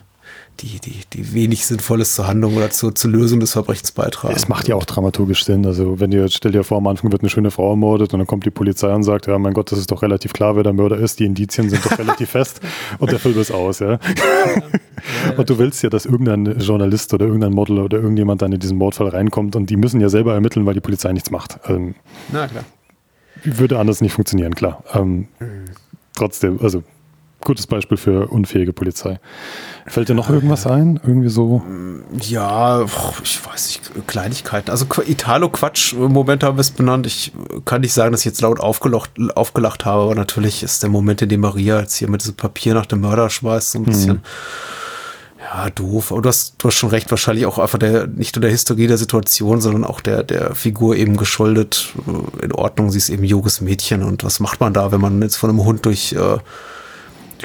[0.59, 4.35] die, die, die wenig Sinnvolles zur Handlung oder zur, zur Lösung des Verbrechens beitragen.
[4.35, 5.65] Es macht ja auch dramaturgisch Sinn.
[5.65, 8.27] Also wenn ihr, stell dir vor, am Anfang wird eine schöne Frau ermordet und dann
[8.27, 10.73] kommt die Polizei und sagt, ja mein Gott, das ist doch relativ klar, wer der
[10.73, 12.61] Mörder ist, die Indizien sind doch relativ fest
[12.99, 13.99] und der Film ist aus, ja.
[15.37, 18.77] und du willst ja, dass irgendein Journalist oder irgendein Model oder irgendjemand dann in diesen
[18.77, 21.59] Mordfall reinkommt und die müssen ja selber ermitteln, weil die Polizei nichts macht.
[21.67, 21.95] Ähm,
[22.31, 22.63] Na klar.
[23.43, 24.83] Würde anders nicht funktionieren, klar.
[24.93, 25.27] Ähm.
[26.15, 26.83] Trotzdem, also
[27.43, 29.19] gutes Beispiel für unfähige Polizei.
[29.85, 30.99] Fällt dir noch irgendwas ein?
[31.03, 31.61] Irgendwie so?
[32.21, 32.85] Ja,
[33.23, 34.71] ich weiß nicht, Kleinigkeiten.
[34.71, 37.05] Also Italo-Quatsch-Momente haben wir es benannt.
[37.05, 37.33] Ich
[37.65, 41.21] kann nicht sagen, dass ich jetzt laut aufgelacht, aufgelacht habe, aber natürlich ist der Moment,
[41.21, 44.13] in dem Maria jetzt hier mit diesem Papier nach dem Mörder schmeißt, so ein bisschen.
[44.13, 44.21] Mhm.
[45.43, 46.11] Ja, doof.
[46.11, 48.87] Aber du hast, du hast schon recht, wahrscheinlich auch einfach der, nicht nur der Historie
[48.87, 51.93] der Situation, sondern auch der, der Figur eben geschuldet.
[52.41, 55.35] In Ordnung, sie ist eben junges Mädchen und was macht man da, wenn man jetzt
[55.35, 56.37] von einem Hund durch äh,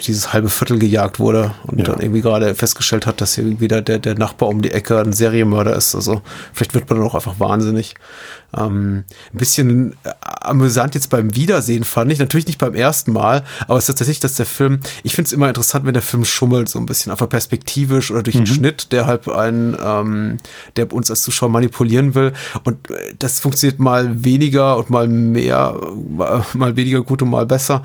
[0.06, 1.84] dieses halbe Viertel gejagt wurde und ja.
[1.84, 5.12] dann irgendwie gerade festgestellt hat, dass hier irgendwie der, der, Nachbar um die Ecke ein
[5.12, 5.94] Serienmörder ist.
[5.94, 6.22] Also
[6.52, 7.94] vielleicht wird man dann auch einfach wahnsinnig.
[8.56, 13.44] Ähm, ein bisschen äh, amüsant jetzt beim Wiedersehen fand ich, natürlich nicht beim ersten Mal,
[13.66, 16.24] aber es ist tatsächlich, dass der Film, ich finde es immer interessant, wenn der Film
[16.24, 18.40] schummelt, so ein bisschen, einfach perspektivisch oder durch mhm.
[18.40, 20.38] einen Schnitt, der halt einen, ähm,
[20.76, 22.32] der uns als Zuschauer manipulieren will.
[22.64, 25.78] Und äh, das funktioniert mal weniger und mal mehr,
[26.54, 27.82] mal weniger gut und mal besser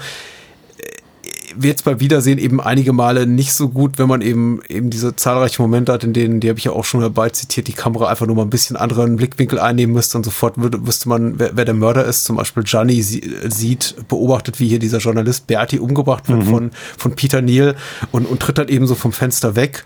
[1.55, 5.15] wird es bei Wiedersehen eben einige Male nicht so gut, wenn man eben eben diese
[5.15, 8.07] zahlreichen Momente hat, in denen, die habe ich ja auch schon dabei zitiert, die Kamera
[8.07, 11.55] einfach nur mal ein bisschen anderen Blickwinkel einnehmen müsste und sofort würde, wüsste man, wer,
[11.55, 12.25] wer der Mörder ist.
[12.25, 16.49] Zum Beispiel Gianni sieht, beobachtet, wie hier dieser Journalist Berti umgebracht wird mhm.
[16.49, 17.75] von, von Peter Neal
[18.11, 19.84] und, und tritt dann eben so vom Fenster weg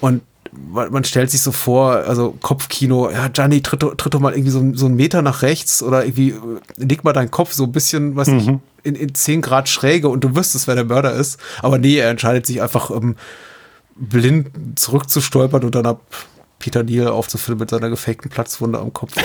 [0.00, 0.22] und
[0.62, 4.62] man stellt sich so vor, also Kopfkino, ja, Gianni, tritt, tritt doch mal irgendwie so,
[4.74, 6.34] so einen Meter nach rechts oder irgendwie äh,
[6.76, 8.38] leg mal deinen Kopf so ein bisschen, was mhm.
[8.38, 8.50] ich,
[8.86, 11.38] in, in 10 Grad Schräge und du wüsstest, wer der Mörder ist.
[11.60, 13.16] Aber nee, er entscheidet sich einfach ähm,
[13.96, 16.00] blind zurückzustolpern und dann ab
[16.58, 19.12] Peter Neal aufzufüllen mit seiner gefakten Platzwunde am Kopf.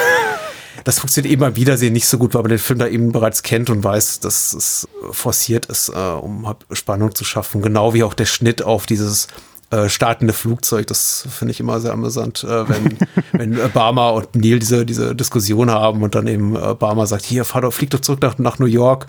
[0.85, 3.43] Das funktioniert eben beim Wiedersehen nicht so gut, weil man den Film da eben bereits
[3.43, 7.61] kennt und weiß, dass es forciert ist, äh, um Spannung zu schaffen.
[7.61, 9.27] Genau wie auch der Schnitt auf dieses
[9.71, 10.87] äh, startende Flugzeug.
[10.87, 12.97] Das finde ich immer sehr amüsant, äh, wenn,
[13.31, 17.61] wenn Obama und Neil diese, diese Diskussion haben und dann eben Obama sagt, hier, fahr
[17.61, 19.07] doch, flieg doch zurück nach, nach New York.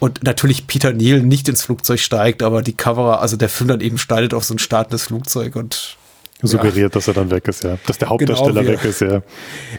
[0.00, 3.80] Und natürlich Peter Neal nicht ins Flugzeug steigt, aber die Kamera, also der Film dann
[3.80, 5.96] eben schneidet auf so ein startendes Flugzeug und
[6.42, 6.88] suggeriert, ja.
[6.88, 7.78] dass er dann weg ist, ja.
[7.86, 9.22] Dass der Hauptdarsteller genau, wir, weg ist, ja.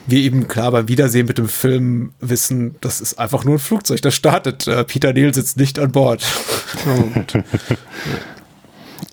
[0.07, 4.01] Wir eben klar beim Wiedersehen mit dem Film wissen, das ist einfach nur ein Flugzeug,
[4.01, 4.67] das startet.
[4.67, 6.23] Äh, Peter Neal sitzt nicht an Bord.
[6.85, 7.21] oh,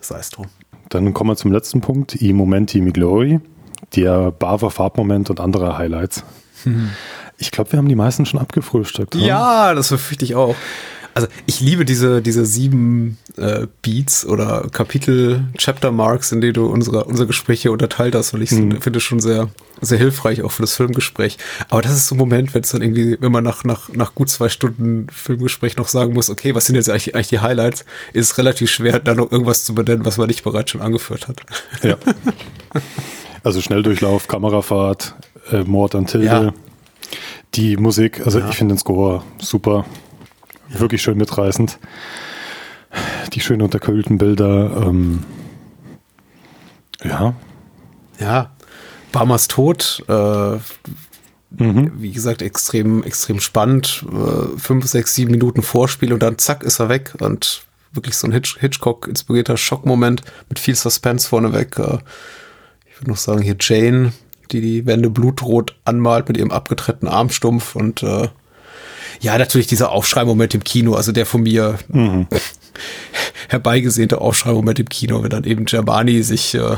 [0.00, 0.46] Sei es drum.
[0.88, 3.40] Dann kommen wir zum letzten Punkt, i Momenti mi Glory,
[3.94, 6.24] der Bava Farbmoment und andere Highlights.
[6.64, 6.90] Hm.
[7.38, 9.14] Ich glaube, wir haben die meisten schon abgefrühstückt.
[9.16, 9.24] Oder?
[9.24, 10.54] Ja, das befürchte ich auch.
[11.16, 16.66] Also ich liebe diese, diese sieben äh, Beats oder Kapitel, Chapter Marks, in denen du
[16.66, 18.82] unsere, unsere Gespräche unterteilt hast, weil ich mhm.
[18.82, 19.48] finde schon sehr,
[19.80, 21.38] sehr hilfreich auch für das Filmgespräch.
[21.70, 24.14] Aber das ist so ein Moment, wenn es dann irgendwie, wenn man nach, nach, nach
[24.14, 27.86] gut zwei Stunden Filmgespräch noch sagen muss, okay, was sind jetzt eigentlich, eigentlich die Highlights,
[28.12, 31.28] ist es relativ schwer, da noch irgendwas zu benennen, was man nicht bereits schon angeführt
[31.28, 31.40] hat.
[31.82, 31.96] Ja.
[33.42, 35.14] Also Schnelldurchlauf, Kamerafahrt,
[35.52, 36.26] äh, Mord an Tilde.
[36.26, 36.52] Ja.
[37.54, 38.48] Die Musik, also ja.
[38.48, 39.84] ich finde den Score super.
[40.68, 41.78] Wirklich schön mitreißend.
[43.32, 44.84] Die schön unterkühlten Bilder.
[44.86, 45.22] Ähm,
[47.04, 47.34] ja.
[48.18, 48.50] Ja.
[49.12, 50.04] Barmers Tod.
[50.08, 50.56] Äh,
[51.50, 51.92] mhm.
[51.96, 54.04] Wie gesagt, extrem, extrem spannend.
[54.10, 58.26] Äh, fünf, sechs, sieben Minuten Vorspiel und dann zack ist er weg und wirklich so
[58.26, 61.78] ein Hitch Hitchcock-inspirierter Schockmoment mit viel Suspense vorneweg.
[61.78, 61.98] Äh,
[62.88, 64.12] ich würde noch sagen, hier Jane,
[64.52, 68.28] die die Wände blutrot anmalt mit ihrem abgetrennten Armstumpf und äh,
[69.20, 72.26] ja, natürlich dieser Aufschreimoment im Kino, also der von mir mhm.
[73.48, 76.76] herbeigesehnte Aufschreimoment im Kino, wenn dann eben Germani sich, äh,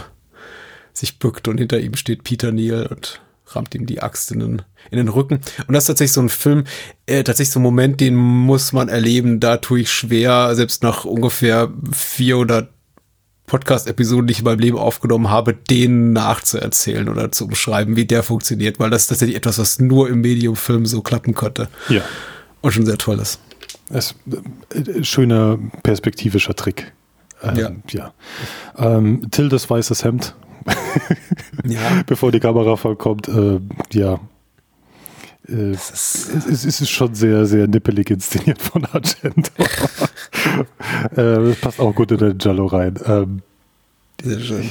[0.92, 3.20] sich bückt und hinter ihm steht Peter Neal und
[3.54, 5.40] rammt ihm die Axt in den, in den Rücken.
[5.66, 6.64] Und das ist tatsächlich so ein Film,
[7.06, 9.40] äh, tatsächlich so ein Moment, den muss man erleben.
[9.40, 12.68] Da tue ich schwer, selbst nach ungefähr 400
[13.48, 18.22] Podcast-Episoden, die ich in meinem Leben aufgenommen habe, denen nachzuerzählen oder zu umschreiben, wie der
[18.22, 21.68] funktioniert, weil das ist tatsächlich etwas, was nur im Medium-Film so klappen konnte.
[21.88, 22.02] Ja.
[22.60, 23.40] Und schon sehr toll ist.
[23.90, 24.14] Es,
[24.72, 26.92] äh, schöner perspektivischer Trick.
[27.42, 28.12] Ähm, ja.
[28.76, 28.96] ja.
[28.96, 30.34] Ähm, Tildes weißes Hemd
[31.64, 32.02] ja.
[32.06, 33.60] bevor die Kamera vollkommt, äh,
[33.92, 34.20] ja.
[35.48, 39.52] Äh, es, es, ist schon sehr, sehr nippelig inszeniert von Argento.
[41.12, 42.98] äh, das passt auch gut in den Jallo rein.
[43.06, 43.42] Ähm,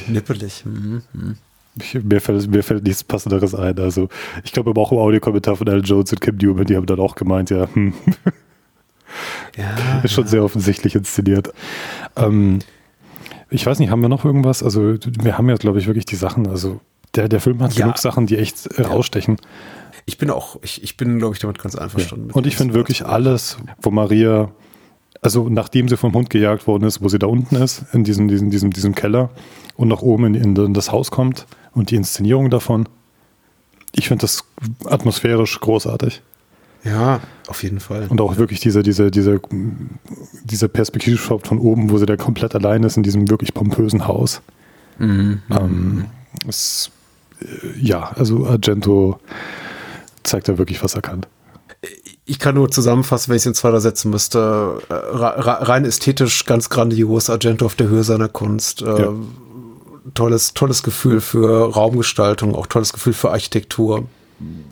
[0.07, 0.65] nippelig.
[0.65, 1.03] Mhm.
[1.13, 1.35] Mhm.
[1.79, 3.79] Ich, mir, fällt, mir fällt nichts Passenderes ein.
[3.79, 4.09] Also,
[4.43, 6.99] ich glaube aber auch im Audiokommentar von Alan Jones und Kim Newman, die haben dann
[6.99, 7.93] auch gemeint, ja, hm.
[9.55, 10.31] ja ist schon ja.
[10.31, 11.53] sehr offensichtlich inszeniert.
[12.15, 12.59] Ähm,
[13.49, 14.63] ich weiß nicht, haben wir noch irgendwas?
[14.63, 16.47] Also, wir haben ja, glaube ich, wirklich die Sachen.
[16.47, 16.81] Also,
[17.15, 17.85] der, der Film hat ja.
[17.85, 19.37] genug Sachen, die echt äh, rausstechen.
[20.05, 22.31] Ich bin auch, ich, ich bin, glaube ich, damit ganz einverstanden.
[22.31, 24.51] Und ich finde wirklich alles, wo Maria,
[25.21, 28.27] also nachdem sie vom Hund gejagt worden ist, wo sie da unten ist, in diesem,
[28.27, 29.29] diesem, diesem, diesem Keller
[29.75, 32.87] und nach oben in, in das Haus kommt und die Inszenierung davon,
[33.93, 34.43] ich finde das
[34.85, 36.21] atmosphärisch großartig.
[36.83, 38.07] Ja, auf jeden Fall.
[38.07, 39.41] Und auch wirklich diese, diese, diese,
[40.43, 44.41] diese Perspektivshot von oben, wo sie da komplett allein ist in diesem wirklich pompösen Haus.
[44.99, 45.41] Mhm.
[45.49, 46.05] Ähm,
[46.47, 46.91] es,
[47.41, 49.19] äh, ja, also Argento
[50.23, 51.25] zeigt da wirklich, was er kann.
[52.29, 54.81] Ich kann nur zusammenfassen, wenn ich es in zwei setzen müsste.
[54.89, 58.81] Äh, rein ästhetisch ganz grandios, Argento auf der Höhe seiner Kunst.
[58.81, 59.13] Äh, ja.
[60.13, 64.07] Tolles, tolles Gefühl für Raumgestaltung, auch tolles Gefühl für Architektur.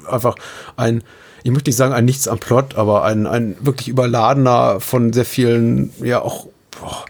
[0.06, 0.36] Einfach
[0.76, 1.02] ein,
[1.44, 5.26] ich möchte nicht sagen ein Nichts am Plot, aber ein, ein wirklich überladener von sehr
[5.26, 7.06] vielen, ja auch boah,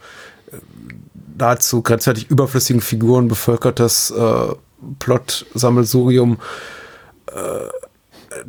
[1.37, 4.53] nahezu grenzwertig überflüssigen Figuren bevölkertes äh,
[4.99, 6.37] Plot-Sammelsurium.
[7.27, 7.69] Äh,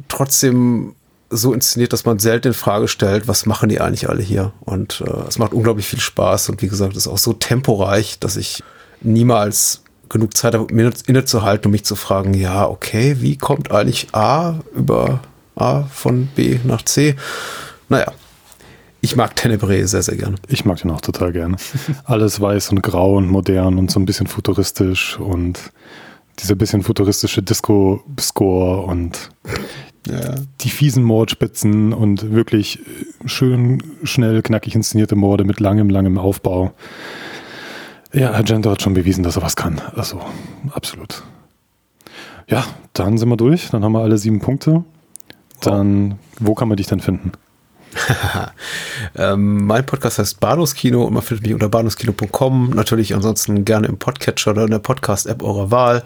[0.08, 0.94] trotzdem
[1.30, 4.52] so inszeniert, dass man selten in Frage stellt, was machen die eigentlich alle hier?
[4.60, 8.36] Und äh, es macht unglaublich viel Spaß und wie gesagt, ist auch so temporeich, dass
[8.36, 8.62] ich
[9.00, 14.14] niemals genug Zeit habe, mir innezuhalten, um mich zu fragen, ja, okay, wie kommt eigentlich
[14.14, 15.20] A über
[15.56, 17.16] A von B nach C?
[17.88, 18.12] Naja,
[19.00, 20.36] ich mag Tenebrae sehr, sehr gerne.
[20.48, 21.56] Ich mag den auch total gerne.
[22.04, 25.58] Alles weiß und grau und modern und so ein bisschen futuristisch und
[26.38, 29.30] dieser bisschen futuristische Disco-Score und
[30.06, 30.34] ja.
[30.60, 32.80] die fiesen Mordspitzen und wirklich
[33.24, 36.72] schön, schnell, knackig inszenierte Morde mit langem, langem Aufbau.
[38.12, 39.80] Ja, Argento hat schon bewiesen, dass er was kann.
[39.94, 40.20] Also,
[40.72, 41.22] absolut.
[42.48, 43.70] Ja, dann sind wir durch.
[43.70, 44.84] Dann haben wir alle sieben Punkte.
[45.60, 47.32] Dann, wo kann man dich denn finden?
[49.16, 52.70] ähm, mein Podcast heißt Bahnhofskino und man findet mich unter bahnhofskino.com.
[52.70, 56.02] Natürlich ansonsten gerne im Podcatcher oder in der Podcast-App eurer Wahl.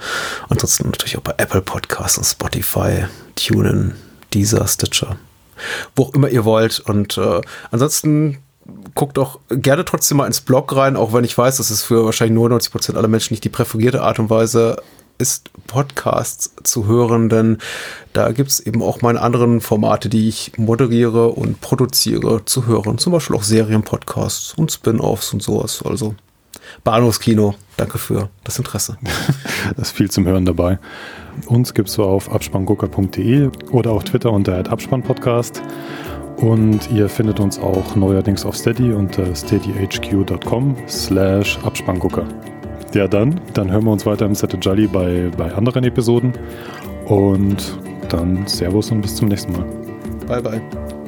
[0.49, 3.05] Ansonsten natürlich auch bei Apple Podcasts und Spotify,
[3.37, 3.95] TuneIn,
[4.33, 5.17] Deezer, Stitcher.
[5.95, 6.81] Wo auch immer ihr wollt.
[6.81, 7.41] Und äh,
[7.71, 8.39] ansonsten
[8.95, 12.05] guckt auch gerne trotzdem mal ins Blog rein, auch wenn ich weiß, dass es für
[12.05, 14.83] wahrscheinlich 99 Prozent aller Menschen nicht die präferierte Art und Weise
[15.21, 17.59] ist, Podcasts zu hören, denn
[18.13, 22.99] da gibt es eben auch meine anderen Formate, die ich moderiere und produziere, zu hören.
[22.99, 25.83] Zum Beispiel auch Serienpodcasts und Spin-offs und sowas.
[25.85, 26.15] Also
[26.85, 28.97] Bahnhofskino, danke für das Interesse.
[29.77, 30.79] da ist viel zum Hören dabei.
[31.47, 35.63] Uns gibt es so auf abspanngucker.de oder auf Twitter unter Abspannpodcast.
[36.37, 42.27] Und ihr findet uns auch neuerdings auf Steady unter steadyhq.com slash Abspanngucker.
[42.93, 46.33] Ja, dann, dann hören wir uns weiter im Sette Jolly bei, bei anderen Episoden.
[47.07, 49.65] Und dann Servus und bis zum nächsten Mal.
[50.27, 51.00] Bye, bye.